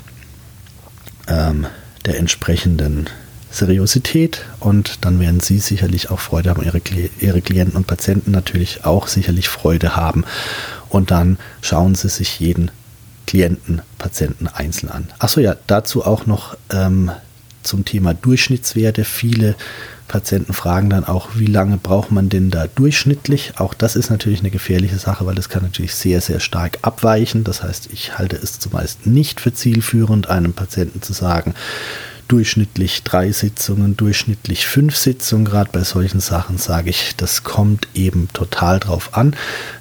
ähm, 1.29 1.66
der 2.07 2.18
entsprechenden 2.18 3.09
Seriosität 3.50 4.44
und 4.61 5.05
dann 5.05 5.20
werden 5.20 5.40
Sie 5.40 5.59
sicherlich 5.59 6.11
auch 6.11 6.20
Freude 6.20 6.50
haben, 6.50 6.64
Ihre, 6.64 6.80
Ihre 7.20 7.42
Klienten 7.42 7.76
und 7.76 7.86
Patienten 7.86 8.30
natürlich 8.30 8.84
auch 8.84 9.09
sicherlich 9.09 9.48
Freude 9.48 9.94
haben. 9.94 10.24
Und 10.88 11.11
dann 11.11 11.38
schauen 11.61 11.94
Sie 11.94 12.09
sich 12.09 12.40
jeden 12.40 12.70
Klienten, 13.26 13.82
Patienten 13.98 14.48
einzeln 14.48 14.90
an. 14.90 15.09
Achso, 15.18 15.40
ja, 15.40 15.57
dazu 15.66 16.05
auch 16.05 16.26
noch 16.26 16.57
ähm, 16.70 17.11
zum 17.62 17.84
Thema 17.84 18.14
Durchschnittswerte. 18.14 19.05
Viele 19.05 19.55
Patienten 20.12 20.52
fragen 20.52 20.90
dann 20.90 21.04
auch, 21.04 21.30
wie 21.36 21.46
lange 21.46 21.78
braucht 21.78 22.12
man 22.12 22.28
denn 22.28 22.50
da 22.50 22.66
durchschnittlich? 22.66 23.54
Auch 23.56 23.72
das 23.72 23.96
ist 23.96 24.10
natürlich 24.10 24.40
eine 24.40 24.50
gefährliche 24.50 24.98
Sache, 24.98 25.24
weil 25.24 25.34
das 25.34 25.48
kann 25.48 25.62
natürlich 25.62 25.94
sehr, 25.94 26.20
sehr 26.20 26.38
stark 26.38 26.78
abweichen. 26.82 27.44
Das 27.44 27.62
heißt, 27.62 27.88
ich 27.94 28.18
halte 28.18 28.36
es 28.36 28.58
zumeist 28.58 29.06
nicht 29.06 29.40
für 29.40 29.54
zielführend, 29.54 30.28
einem 30.28 30.52
Patienten 30.52 31.00
zu 31.00 31.14
sagen, 31.14 31.54
durchschnittlich 32.28 33.02
drei 33.04 33.32
Sitzungen, 33.32 33.96
durchschnittlich 33.96 34.66
fünf 34.66 34.96
Sitzungen. 34.96 35.46
Gerade 35.46 35.70
bei 35.72 35.82
solchen 35.82 36.20
Sachen 36.20 36.58
sage 36.58 36.90
ich, 36.90 37.16
das 37.16 37.42
kommt 37.42 37.88
eben 37.94 38.28
total 38.34 38.80
drauf 38.80 39.16
an. 39.16 39.34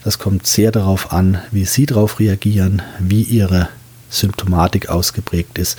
Das 0.06 0.18
kommt 0.18 0.48
sehr 0.48 0.72
darauf 0.72 1.12
an, 1.12 1.40
wie 1.52 1.66
Sie 1.66 1.86
darauf 1.86 2.22
reagieren, 2.22 2.82
wie 3.00 3.24
Ihre 3.24 3.68
Symptomatik 4.10 4.88
ausgeprägt 4.88 5.58
ist, 5.58 5.78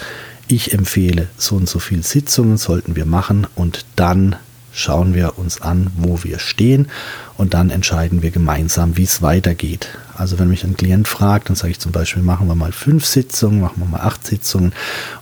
ich 0.55 0.73
empfehle, 0.75 1.29
so 1.37 1.57
und 1.57 1.69
so 1.69 1.79
viele 1.79 2.03
Sitzungen 2.03 2.59
sollten 2.59 2.95
wir 2.97 3.07
machen 3.07 3.47
und 3.55 3.87
dann 3.97 4.37
schauen 4.75 5.15
wir 5.15 5.39
uns 5.39 5.61
an, 5.61 5.91
wo 5.97 6.25
wir 6.25 6.39
stehen 6.39 6.89
und 7.37 7.55
dann 7.55 7.71
entscheiden 7.71 8.23
wir 8.23 8.31
gemeinsam, 8.31 8.97
wie 8.97 9.03
es 9.05 9.21
weitergeht. 9.21 9.89
Also 10.15 10.39
wenn 10.39 10.49
mich 10.49 10.65
ein 10.65 10.77
Klient 10.77 11.09
fragt, 11.09 11.49
dann 11.49 11.57
sage 11.57 11.73
ich 11.73 11.79
zum 11.79 11.93
Beispiel, 11.93 12.23
machen 12.23 12.49
wir 12.49 12.55
mal 12.55 12.73
fünf 12.73 13.05
Sitzungen, 13.05 13.61
machen 13.61 13.83
wir 13.83 13.87
mal 13.87 14.01
acht 14.01 14.27
Sitzungen 14.27 14.73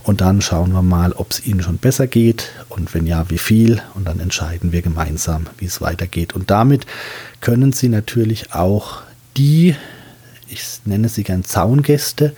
und 0.04 0.20
dann 0.20 0.40
schauen 0.40 0.72
wir 0.72 0.82
mal, 0.82 1.12
ob 1.12 1.32
es 1.32 1.46
Ihnen 1.46 1.62
schon 1.62 1.78
besser 1.78 2.06
geht 2.06 2.50
und 2.68 2.94
wenn 2.94 3.06
ja, 3.06 3.28
wie 3.28 3.38
viel 3.38 3.82
und 3.94 4.06
dann 4.06 4.20
entscheiden 4.20 4.72
wir 4.72 4.82
gemeinsam, 4.82 5.46
wie 5.58 5.66
es 5.66 5.80
weitergeht. 5.80 6.34
Und 6.34 6.50
damit 6.50 6.86
können 7.40 7.72
Sie 7.72 7.88
natürlich 7.88 8.52
auch 8.52 9.02
die, 9.36 9.74
ich 10.48 10.62
nenne 10.84 11.08
sie 11.08 11.22
gern 11.22 11.44
Zaungäste, 11.44 12.34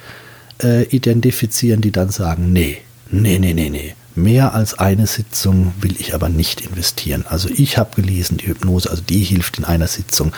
äh, 0.62 0.84
identifizieren, 0.84 1.80
die 1.80 1.92
dann 1.92 2.10
sagen, 2.10 2.52
nee, 2.52 2.78
nee, 3.10 3.38
nee, 3.38 3.54
nee, 3.54 3.70
nee. 3.70 3.94
Mehr 4.14 4.54
als 4.54 4.78
eine 4.78 5.06
Sitzung 5.06 5.72
will 5.80 5.94
ich 5.98 6.14
aber 6.14 6.28
nicht 6.28 6.60
investieren. 6.60 7.24
Also 7.26 7.48
ich 7.48 7.78
habe 7.78 7.96
gelesen, 7.96 8.36
die 8.36 8.48
Hypnose, 8.48 8.90
also 8.90 9.02
die 9.02 9.22
hilft 9.22 9.58
in 9.58 9.64
einer 9.64 9.86
Sitzung. 9.86 10.32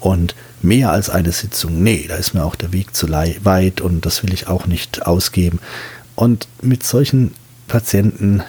Und 0.00 0.34
mehr 0.60 0.90
als 0.90 1.08
eine 1.08 1.32
Sitzung, 1.32 1.82
nee, 1.82 2.04
da 2.08 2.16
ist 2.16 2.34
mir 2.34 2.44
auch 2.44 2.56
der 2.56 2.72
Weg 2.72 2.94
zu 2.94 3.08
weit 3.10 3.80
und 3.80 4.04
das 4.04 4.22
will 4.22 4.34
ich 4.34 4.48
auch 4.48 4.66
nicht 4.66 5.06
ausgeben. 5.06 5.60
Und 6.14 6.46
mit 6.60 6.82
solchen 6.82 7.32
Patienten 7.68 8.42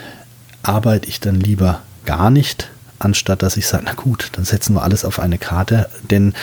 arbeite 0.63 1.07
ich 1.07 1.21
dann 1.21 1.39
lieber 1.39 1.81
gar 2.05 2.29
nicht, 2.29 2.69
anstatt 2.99 3.43
dass 3.43 3.57
ich 3.57 3.67
sage, 3.67 3.83
na 3.85 3.93
gut, 3.93 4.29
dann 4.33 4.45
setzen 4.45 4.73
wir 4.73 4.83
alles 4.83 5.05
auf 5.05 5.19
eine 5.19 5.37
Karte, 5.37 5.89
denn 6.09 6.33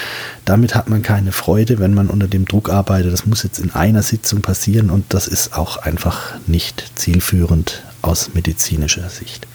damit 0.44 0.74
hat 0.74 0.88
man 0.88 1.02
keine 1.02 1.32
Freude, 1.32 1.78
wenn 1.78 1.94
man 1.94 2.08
unter 2.08 2.28
dem 2.28 2.46
Druck 2.46 2.70
arbeitet. 2.70 3.12
Das 3.12 3.26
muss 3.26 3.42
jetzt 3.42 3.58
in 3.58 3.72
einer 3.72 4.02
Sitzung 4.02 4.40
passieren 4.40 4.90
und 4.90 5.06
das 5.14 5.26
ist 5.26 5.56
auch 5.56 5.78
einfach 5.78 6.34
nicht 6.46 6.92
zielführend 6.94 7.82
aus 8.02 8.34
medizinischer 8.34 9.08
Sicht. 9.08 9.46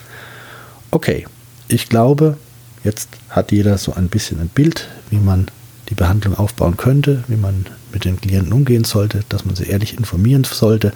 Okay, 0.92 1.26
ich 1.68 1.88
glaube, 1.88 2.38
jetzt 2.84 3.10
hat 3.30 3.52
jeder 3.52 3.78
so 3.78 3.94
ein 3.94 4.10
bisschen 4.10 4.40
ein 4.40 4.50
Bild, 4.50 4.88
wie 5.10 5.18
man 5.18 5.48
die 5.90 5.96
Behandlung 5.96 6.36
aufbauen 6.36 6.78
könnte, 6.78 7.24
wie 7.28 7.36
man 7.36 7.66
mit 7.92 8.06
den 8.06 8.20
Klienten 8.20 8.54
umgehen 8.54 8.84
sollte, 8.84 9.22
dass 9.30 9.46
man 9.46 9.56
sie 9.56 9.66
ehrlich 9.66 9.98
informieren 9.98 10.44
sollte, 10.44 10.94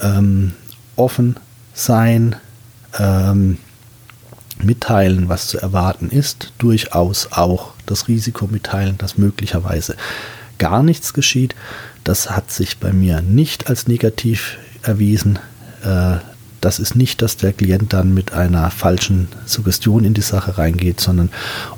ähm, 0.00 0.52
offen 0.96 1.36
sein, 1.74 2.36
ähm, 2.98 3.58
mitteilen, 4.64 5.28
was 5.28 5.48
zu 5.48 5.58
erwarten 5.58 6.10
ist, 6.10 6.52
durchaus 6.58 7.32
auch 7.32 7.72
das 7.86 8.08
Risiko 8.08 8.46
mitteilen, 8.46 8.98
dass 8.98 9.18
möglicherweise 9.18 9.96
gar 10.58 10.82
nichts 10.82 11.12
geschieht. 11.12 11.54
Das 12.04 12.30
hat 12.30 12.50
sich 12.50 12.78
bei 12.78 12.92
mir 12.92 13.22
nicht 13.22 13.68
als 13.68 13.88
negativ 13.88 14.58
erwiesen. 14.82 15.38
Äh, 15.84 16.18
das 16.60 16.78
ist 16.78 16.94
nicht, 16.94 17.22
dass 17.22 17.38
der 17.38 17.54
Klient 17.54 17.94
dann 17.94 18.12
mit 18.12 18.32
einer 18.34 18.70
falschen 18.70 19.28
Suggestion 19.46 20.04
in 20.04 20.12
die 20.12 20.20
Sache 20.20 20.58
reingeht, 20.58 21.00
sondern 21.00 21.30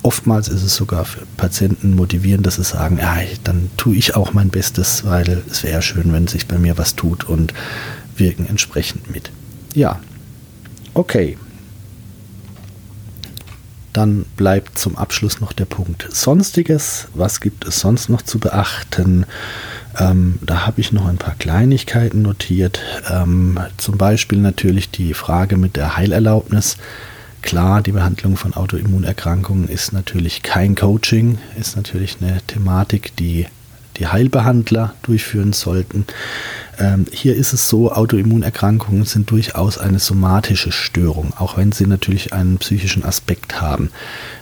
oftmals 0.03 0.49
ist 0.49 0.65
es 0.65 0.75
sogar 0.75 1.05
für 1.05 1.25
Patienten 1.37 1.95
motivierend, 1.95 2.45
dass 2.47 2.57
sie 2.57 2.65
sagen, 2.65 2.99
ja, 2.99 3.17
dann 3.45 3.71
tue 3.77 3.95
ich 3.95 4.17
auch 4.17 4.33
mein 4.33 4.49
Bestes, 4.49 5.05
weil 5.05 5.43
es 5.49 5.63
wäre 5.63 5.83
schön, 5.83 6.13
wenn 6.13 6.27
sich 6.27 6.49
bei 6.49 6.59
mir 6.59 6.79
was 6.79 6.97
tut 6.97 7.25
und 7.25 7.55
wirken 8.17 8.47
entsprechend 8.49 9.11
mit. 9.11 9.31
Ja, 9.73 10.01
okay. 10.95 11.39
Dann 13.93 14.25
bleibt 14.37 14.79
zum 14.79 14.97
Abschluss 14.97 15.41
noch 15.41 15.53
der 15.53 15.67
Punkt 15.67 16.07
Sonstiges. 16.11 17.09
Was 17.15 17.41
gibt 17.41 17.67
es 17.67 17.81
sonst 17.81 18.09
noch 18.09 18.23
zu 18.23 18.39
beachten? 18.39 19.27
Ähm, 19.99 20.39
da 20.41 20.67
habe 20.67 20.81
ich 20.81 20.93
noch 20.93 21.07
ein 21.07 21.19
paar 21.19 21.35
Kleinigkeiten 21.35 22.23
notiert. 22.23 22.81
Ähm, 23.11 23.59
zum 23.77 23.99
Beispiel 23.99 24.39
natürlich 24.39 24.91
die 24.91 25.13
Frage 25.13 25.57
mit 25.57 25.77
der 25.77 25.97
Heilerlaubnis. 25.97 26.79
Klar, 27.43 27.83
die 27.83 27.93
Behandlung 27.93 28.37
von 28.37 28.55
Autoimmunerkrankungen 28.55 29.69
ist 29.69 29.93
natürlich 29.93 30.43
kein 30.43 30.75
Coaching, 30.75 31.39
ist 31.59 31.77
natürlich 31.77 32.19
eine 32.21 32.41
Thematik, 32.47 33.17
die 33.17 33.47
die 33.99 34.07
Heilbehandler 34.07 34.95
durchführen 35.03 35.53
sollten. 35.53 36.07
Ähm, 36.83 37.07
hier 37.13 37.37
ist 37.37 37.53
es 37.53 37.69
so, 37.69 37.93
Autoimmunerkrankungen 37.93 39.05
sind 39.05 39.31
durchaus 39.31 39.79
eine 39.79 40.01
somatische 40.01 40.73
Störung, 40.73 41.33
auch 41.39 41.57
wenn 41.57 41.71
sie 41.71 41.87
natürlich 41.87 42.33
einen 42.33 42.59
psychischen 42.59 43.05
Aspekt 43.05 43.61
haben. 43.61 43.91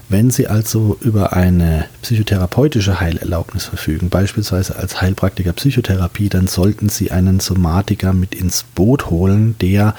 Wenn 0.08 0.30
Sie 0.30 0.48
also 0.48 0.98
über 1.02 1.34
eine 1.34 1.84
psychotherapeutische 2.02 2.98
Heilerlaubnis 2.98 3.66
verfügen, 3.66 4.08
beispielsweise 4.08 4.74
als 4.74 5.00
Heilpraktiker 5.00 5.52
Psychotherapie, 5.52 6.28
dann 6.28 6.48
sollten 6.48 6.88
Sie 6.88 7.12
einen 7.12 7.38
Somatiker 7.38 8.12
mit 8.12 8.34
ins 8.34 8.64
Boot 8.64 9.10
holen, 9.10 9.54
der 9.60 9.94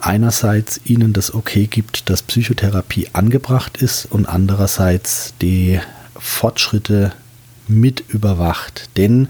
einerseits 0.00 0.80
Ihnen 0.86 1.12
das 1.12 1.32
Okay 1.34 1.68
gibt, 1.68 2.10
dass 2.10 2.22
Psychotherapie 2.22 3.10
angebracht 3.12 3.76
ist 3.76 4.06
und 4.10 4.26
andererseits 4.26 5.34
die 5.40 5.78
Fortschritte 6.18 7.12
mit 7.68 8.02
überwacht. 8.08 8.88
Denn 8.96 9.28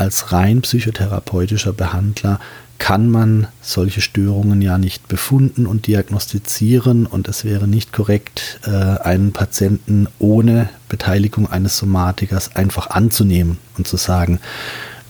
als 0.00 0.32
rein 0.32 0.62
psychotherapeutischer 0.62 1.72
Behandler 1.72 2.40
kann 2.78 3.10
man 3.10 3.46
solche 3.60 4.00
Störungen 4.00 4.62
ja 4.62 4.78
nicht 4.78 5.06
befunden 5.06 5.66
und 5.66 5.86
diagnostizieren 5.86 7.04
und 7.04 7.28
es 7.28 7.44
wäre 7.44 7.68
nicht 7.68 7.92
korrekt, 7.92 8.58
äh, 8.64 8.70
einen 8.70 9.32
Patienten 9.32 10.08
ohne 10.18 10.70
Beteiligung 10.88 11.50
eines 11.50 11.76
Somatikers 11.76 12.56
einfach 12.56 12.88
anzunehmen 12.88 13.58
und 13.76 13.86
zu 13.86 13.98
sagen, 13.98 14.40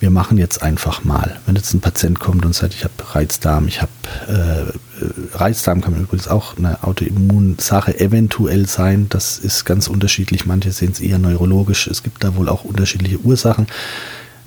wir 0.01 0.11
machen 0.11 0.39
jetzt 0.39 0.63
einfach 0.63 1.05
mal. 1.05 1.39
Wenn 1.47 1.55
jetzt 1.55 1.73
ein 1.73 1.81
Patient 1.81 2.19
kommt 2.19 2.45
und 2.45 2.55
sagt, 2.55 2.75
ich 2.75 2.83
habe 2.83 2.95
Reizdarm, 3.15 3.69
ich 3.69 3.83
habe 3.83 3.93
äh, 4.27 5.37
Reizdarm 5.37 5.83
kann 5.83 5.95
übrigens 5.95 6.27
auch 6.27 6.57
eine 6.57 6.83
Autoimmunsache 6.83 8.01
eventuell 8.01 8.67
sein. 8.67 9.07
Das 9.11 9.39
ist 9.39 9.65
ganz 9.65 9.87
unterschiedlich. 9.87 10.47
Manche 10.47 10.73
sehen 10.73 10.91
es 10.91 11.01
eher 11.01 11.19
neurologisch. 11.19 11.87
Es 11.87 12.03
gibt 12.03 12.25
da 12.25 12.35
wohl 12.35 12.49
auch 12.49 12.65
unterschiedliche 12.65 13.21
Ursachen. 13.21 13.67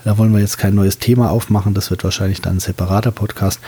Da 0.03 0.17
wollen 0.17 0.33
wir 0.33 0.39
jetzt 0.39 0.57
kein 0.57 0.75
neues 0.75 0.99
Thema 0.99 1.31
aufmachen. 1.31 1.73
Das 1.73 1.89
wird 1.89 2.03
wahrscheinlich 2.03 2.41
dann 2.41 2.57
ein 2.57 2.59
separater 2.59 3.11
Podcast. 3.11 3.59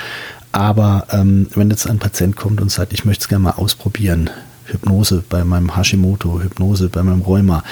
Aber 0.52 1.08
ähm, 1.12 1.48
wenn 1.56 1.70
jetzt 1.70 1.90
ein 1.90 2.00
Patient 2.00 2.36
kommt 2.36 2.62
und 2.62 2.72
sagt, 2.72 2.94
ich 2.94 3.06
möchte 3.06 3.24
es 3.24 3.28
gerne 3.28 3.44
mal 3.44 3.52
ausprobieren, 3.52 4.30
Hypnose 4.66 5.24
bei 5.28 5.44
meinem 5.44 5.76
Hashimoto, 5.76 6.42
Hypnose 6.42 6.90
bei 6.90 7.04
meinem 7.04 7.22
Rheuma, 7.22 7.64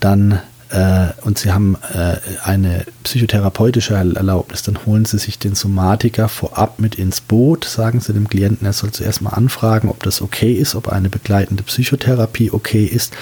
dann 0.00 0.40
äh, 0.70 1.08
und 1.22 1.38
Sie 1.38 1.52
haben 1.52 1.76
äh, 1.94 2.16
eine 2.42 2.84
psychotherapeutische 3.04 3.94
Erlaubnis, 3.94 4.62
dann 4.62 4.84
holen 4.84 5.04
Sie 5.04 5.18
sich 5.18 5.38
den 5.38 5.54
Somatiker 5.54 6.28
vorab 6.28 6.78
mit 6.78 6.96
ins 6.96 7.20
Boot, 7.20 7.64
sagen 7.64 8.00
Sie 8.00 8.12
dem 8.12 8.28
Klienten, 8.28 8.66
er 8.66 8.72
soll 8.72 8.90
zuerst 8.90 9.22
mal 9.22 9.30
anfragen, 9.30 9.88
ob 9.88 10.02
das 10.02 10.20
okay 10.22 10.52
ist, 10.52 10.74
ob 10.74 10.88
eine 10.88 11.08
begleitende 11.08 11.62
Psychotherapie 11.62 12.50
okay 12.50 12.84
ist, 12.84 13.14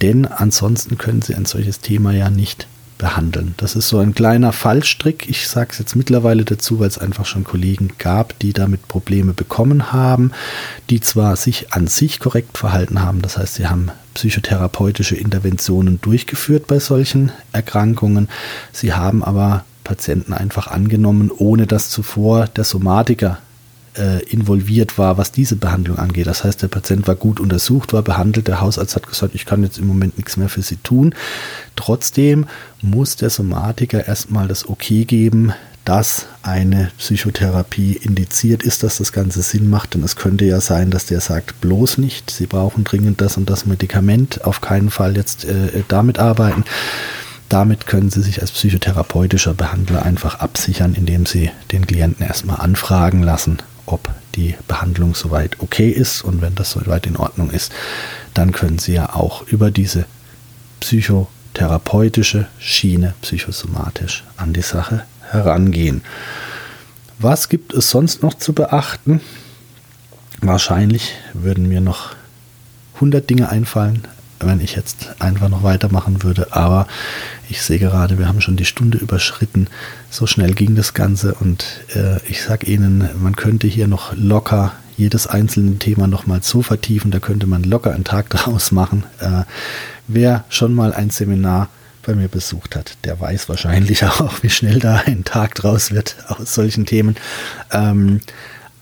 denn 0.00 0.26
ansonsten 0.26 0.96
können 0.96 1.22
Sie 1.22 1.34
ein 1.34 1.44
solches 1.46 1.80
Thema 1.80 2.12
ja 2.12 2.30
nicht 2.30 2.68
behandeln. 2.98 3.54
Das 3.56 3.76
ist 3.76 3.88
so 3.88 3.98
ein 3.98 4.14
kleiner 4.14 4.52
Fallstrick. 4.52 5.28
Ich 5.28 5.48
sage 5.48 5.70
es 5.72 5.78
jetzt 5.78 5.96
mittlerweile 5.96 6.44
dazu, 6.44 6.80
weil 6.80 6.88
es 6.88 6.98
einfach 6.98 7.26
schon 7.26 7.44
Kollegen 7.44 7.92
gab, 7.98 8.38
die 8.38 8.52
damit 8.52 8.88
Probleme 8.88 9.32
bekommen 9.32 9.92
haben, 9.92 10.32
die 10.90 11.00
zwar 11.00 11.36
sich 11.36 11.72
an 11.72 11.86
sich 11.86 12.20
korrekt 12.20 12.58
verhalten 12.58 13.02
haben, 13.02 13.22
das 13.22 13.38
heißt, 13.38 13.54
sie 13.54 13.66
haben 13.66 13.90
psychotherapeutische 14.14 15.16
Interventionen 15.16 16.00
durchgeführt 16.00 16.66
bei 16.66 16.78
solchen 16.78 17.32
Erkrankungen, 17.52 18.28
sie 18.72 18.94
haben 18.94 19.22
aber 19.22 19.64
Patienten 19.84 20.32
einfach 20.32 20.66
angenommen, 20.66 21.30
ohne 21.30 21.66
dass 21.66 21.90
zuvor 21.90 22.46
der 22.46 22.64
Somatiker 22.64 23.38
äh, 23.98 24.22
involviert 24.24 24.98
war, 24.98 25.18
was 25.18 25.32
diese 25.32 25.56
Behandlung 25.56 25.98
angeht. 25.98 26.26
Das 26.26 26.44
heißt, 26.44 26.62
der 26.62 26.68
Patient 26.68 27.06
war 27.06 27.14
gut 27.14 27.40
untersucht, 27.40 27.92
war 27.92 28.02
behandelt, 28.02 28.48
der 28.48 28.60
Hausarzt 28.60 28.96
hat 28.96 29.06
gesagt, 29.06 29.34
ich 29.34 29.46
kann 29.46 29.62
jetzt 29.62 29.78
im 29.78 29.86
Moment 29.86 30.16
nichts 30.16 30.36
mehr 30.36 30.48
für 30.48 30.62
Sie 30.62 30.76
tun. 30.76 31.14
Trotzdem 31.76 32.46
muss 32.82 33.16
der 33.16 33.30
Somatiker 33.30 34.06
erstmal 34.06 34.48
das 34.48 34.68
Okay 34.68 35.04
geben, 35.04 35.52
dass 35.86 36.26
eine 36.42 36.90
Psychotherapie 36.98 37.92
indiziert 37.92 38.64
ist, 38.64 38.82
dass 38.82 38.98
das 38.98 39.12
Ganze 39.12 39.42
Sinn 39.42 39.70
macht. 39.70 39.94
Denn 39.94 40.02
es 40.02 40.16
könnte 40.16 40.44
ja 40.44 40.60
sein, 40.60 40.90
dass 40.90 41.06
der 41.06 41.20
sagt, 41.20 41.60
bloß 41.60 41.98
nicht, 41.98 42.30
Sie 42.30 42.46
brauchen 42.46 42.82
dringend 42.82 43.20
das 43.20 43.36
und 43.36 43.48
das 43.48 43.66
Medikament, 43.66 44.44
auf 44.44 44.60
keinen 44.60 44.90
Fall 44.90 45.16
jetzt 45.16 45.44
äh, 45.44 45.84
damit 45.86 46.18
arbeiten. 46.18 46.64
Damit 47.48 47.86
können 47.86 48.10
Sie 48.10 48.22
sich 48.22 48.40
als 48.40 48.50
psychotherapeutischer 48.50 49.54
Behandler 49.54 50.04
einfach 50.04 50.40
absichern, 50.40 50.94
indem 50.94 51.24
Sie 51.24 51.50
den 51.70 51.86
Klienten 51.86 52.26
erstmal 52.26 52.60
anfragen 52.60 53.22
lassen, 53.22 53.58
ob 53.86 54.10
die 54.34 54.54
Behandlung 54.68 55.14
soweit 55.14 55.60
okay 55.60 55.88
ist 55.88 56.22
und 56.22 56.42
wenn 56.42 56.54
das 56.54 56.72
soweit 56.72 57.06
in 57.06 57.16
Ordnung 57.16 57.50
ist, 57.50 57.72
dann 58.34 58.52
können 58.52 58.78
Sie 58.78 58.92
ja 58.92 59.14
auch 59.14 59.46
über 59.46 59.70
diese 59.70 60.04
psychotherapeutische 60.80 62.46
Schiene 62.58 63.14
psychosomatisch 63.22 64.24
an 64.36 64.52
die 64.52 64.62
Sache 64.62 65.04
herangehen. 65.30 66.02
Was 67.18 67.48
gibt 67.48 67.72
es 67.72 67.90
sonst 67.90 68.22
noch 68.22 68.34
zu 68.34 68.52
beachten? 68.52 69.20
Wahrscheinlich 70.42 71.14
würden 71.32 71.68
mir 71.68 71.80
noch 71.80 72.14
100 72.96 73.28
Dinge 73.28 73.48
einfallen, 73.48 74.06
wenn 74.40 74.60
ich 74.60 74.76
jetzt 74.76 75.14
einfach 75.20 75.48
noch 75.48 75.62
weitermachen 75.62 76.22
würde. 76.22 76.52
Aber 76.52 76.86
ich 77.48 77.62
sehe 77.62 77.78
gerade, 77.78 78.18
wir 78.18 78.28
haben 78.28 78.40
schon 78.40 78.56
die 78.56 78.64
Stunde 78.64 78.98
überschritten. 78.98 79.68
So 80.10 80.26
schnell 80.26 80.54
ging 80.54 80.74
das 80.74 80.94
Ganze 80.94 81.34
und 81.34 81.64
äh, 81.94 82.18
ich 82.28 82.42
sage 82.42 82.66
Ihnen, 82.66 83.08
man 83.20 83.36
könnte 83.36 83.66
hier 83.66 83.88
noch 83.88 84.14
locker 84.14 84.72
jedes 84.96 85.26
einzelne 85.26 85.78
Thema 85.78 86.06
nochmal 86.06 86.42
so 86.42 86.62
vertiefen. 86.62 87.10
Da 87.10 87.20
könnte 87.20 87.46
man 87.46 87.62
locker 87.62 87.92
einen 87.92 88.04
Tag 88.04 88.30
draus 88.30 88.72
machen. 88.72 89.04
Äh, 89.20 89.42
wer 90.08 90.44
schon 90.48 90.74
mal 90.74 90.92
ein 90.92 91.10
Seminar 91.10 91.68
bei 92.04 92.14
mir 92.14 92.28
besucht 92.28 92.76
hat, 92.76 92.96
der 93.04 93.20
weiß 93.20 93.48
wahrscheinlich 93.48 94.04
auch, 94.04 94.42
wie 94.42 94.50
schnell 94.50 94.78
da 94.78 95.02
ein 95.06 95.24
Tag 95.24 95.54
draus 95.56 95.90
wird 95.90 96.16
aus 96.28 96.54
solchen 96.54 96.86
Themen. 96.86 97.16
Ähm, 97.72 98.20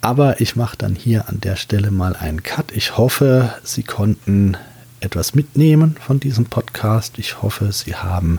aber 0.01 0.43
ich 0.43 0.55
mache 0.55 0.77
dann 0.77 0.95
hier 0.95 1.31
an 1.31 1.41
der 1.41 1.57
Stelle 1.57 1.91
mal 1.91 2.15
einen 2.15 2.43
Cut. 2.43 2.73
Ich 2.73 2.99
hoffe, 2.99 3.55
Sie 3.63 3.83
konnten 3.83 4.59
etwas 5.05 5.35
mitnehmen 5.35 5.97
von 6.05 6.19
diesem 6.19 6.47
Podcast. 6.47 7.19
Ich 7.19 7.43
hoffe, 7.43 7.71
Sie 7.73 7.95
haben 7.95 8.39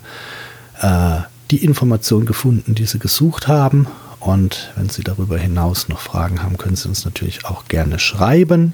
äh, 0.82 1.18
die 1.52 1.64
Information 1.64 2.26
gefunden, 2.26 2.76
die 2.76 2.86
Sie 2.86 3.00
gesucht 3.00 3.48
haben. 3.48 3.88
Und 4.20 4.72
wenn 4.76 4.90
Sie 4.90 5.04
darüber 5.04 5.38
hinaus 5.38 5.88
noch 5.88 6.00
Fragen 6.00 6.42
haben, 6.42 6.58
können 6.58 6.76
Sie 6.76 6.90
uns 6.90 7.06
natürlich 7.06 7.46
auch 7.46 7.66
gerne 7.68 8.00
schreiben. 8.00 8.74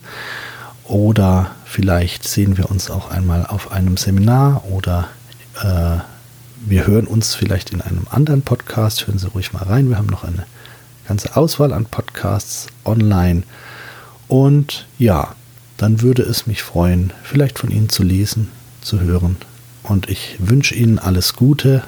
Oder 0.85 1.51
vielleicht 1.65 2.27
sehen 2.27 2.57
wir 2.57 2.69
uns 2.71 2.89
auch 2.89 3.11
einmal 3.11 3.45
auf 3.45 3.71
einem 3.71 3.97
Seminar 3.97 4.63
oder 4.69 5.07
äh, 5.61 5.99
wir 6.65 6.87
hören 6.87 7.07
uns 7.07 7.33
vielleicht 7.33 7.71
in 7.71 7.81
einem 7.81 8.07
anderen 8.09 8.41
Podcast. 8.41 9.07
Hören 9.07 9.17
Sie 9.19 9.27
ruhig 9.27 9.51
mal 9.53 9.63
rein. 9.63 9.89
Wir 9.89 9.97
haben 9.97 10.07
noch 10.07 10.23
eine 10.23 10.45
ganze 11.07 11.35
Auswahl 11.35 11.73
an 11.73 11.85
Podcasts 11.85 12.67
online. 12.85 13.43
Und 14.27 14.85
ja, 14.97 15.35
dann 15.81 16.01
würde 16.01 16.21
es 16.21 16.45
mich 16.45 16.61
freuen, 16.61 17.11
vielleicht 17.23 17.57
von 17.57 17.71
Ihnen 17.71 17.89
zu 17.89 18.03
lesen, 18.03 18.49
zu 18.81 18.99
hören. 18.99 19.37
Und 19.81 20.11
ich 20.11 20.35
wünsche 20.37 20.75
Ihnen 20.75 20.99
alles 20.99 21.33
Gute 21.33 21.83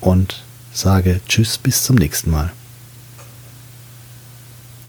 und 0.00 0.42
sage 0.72 1.20
Tschüss 1.28 1.56
bis 1.56 1.84
zum 1.84 1.94
nächsten 1.94 2.32
Mal. 2.32 2.52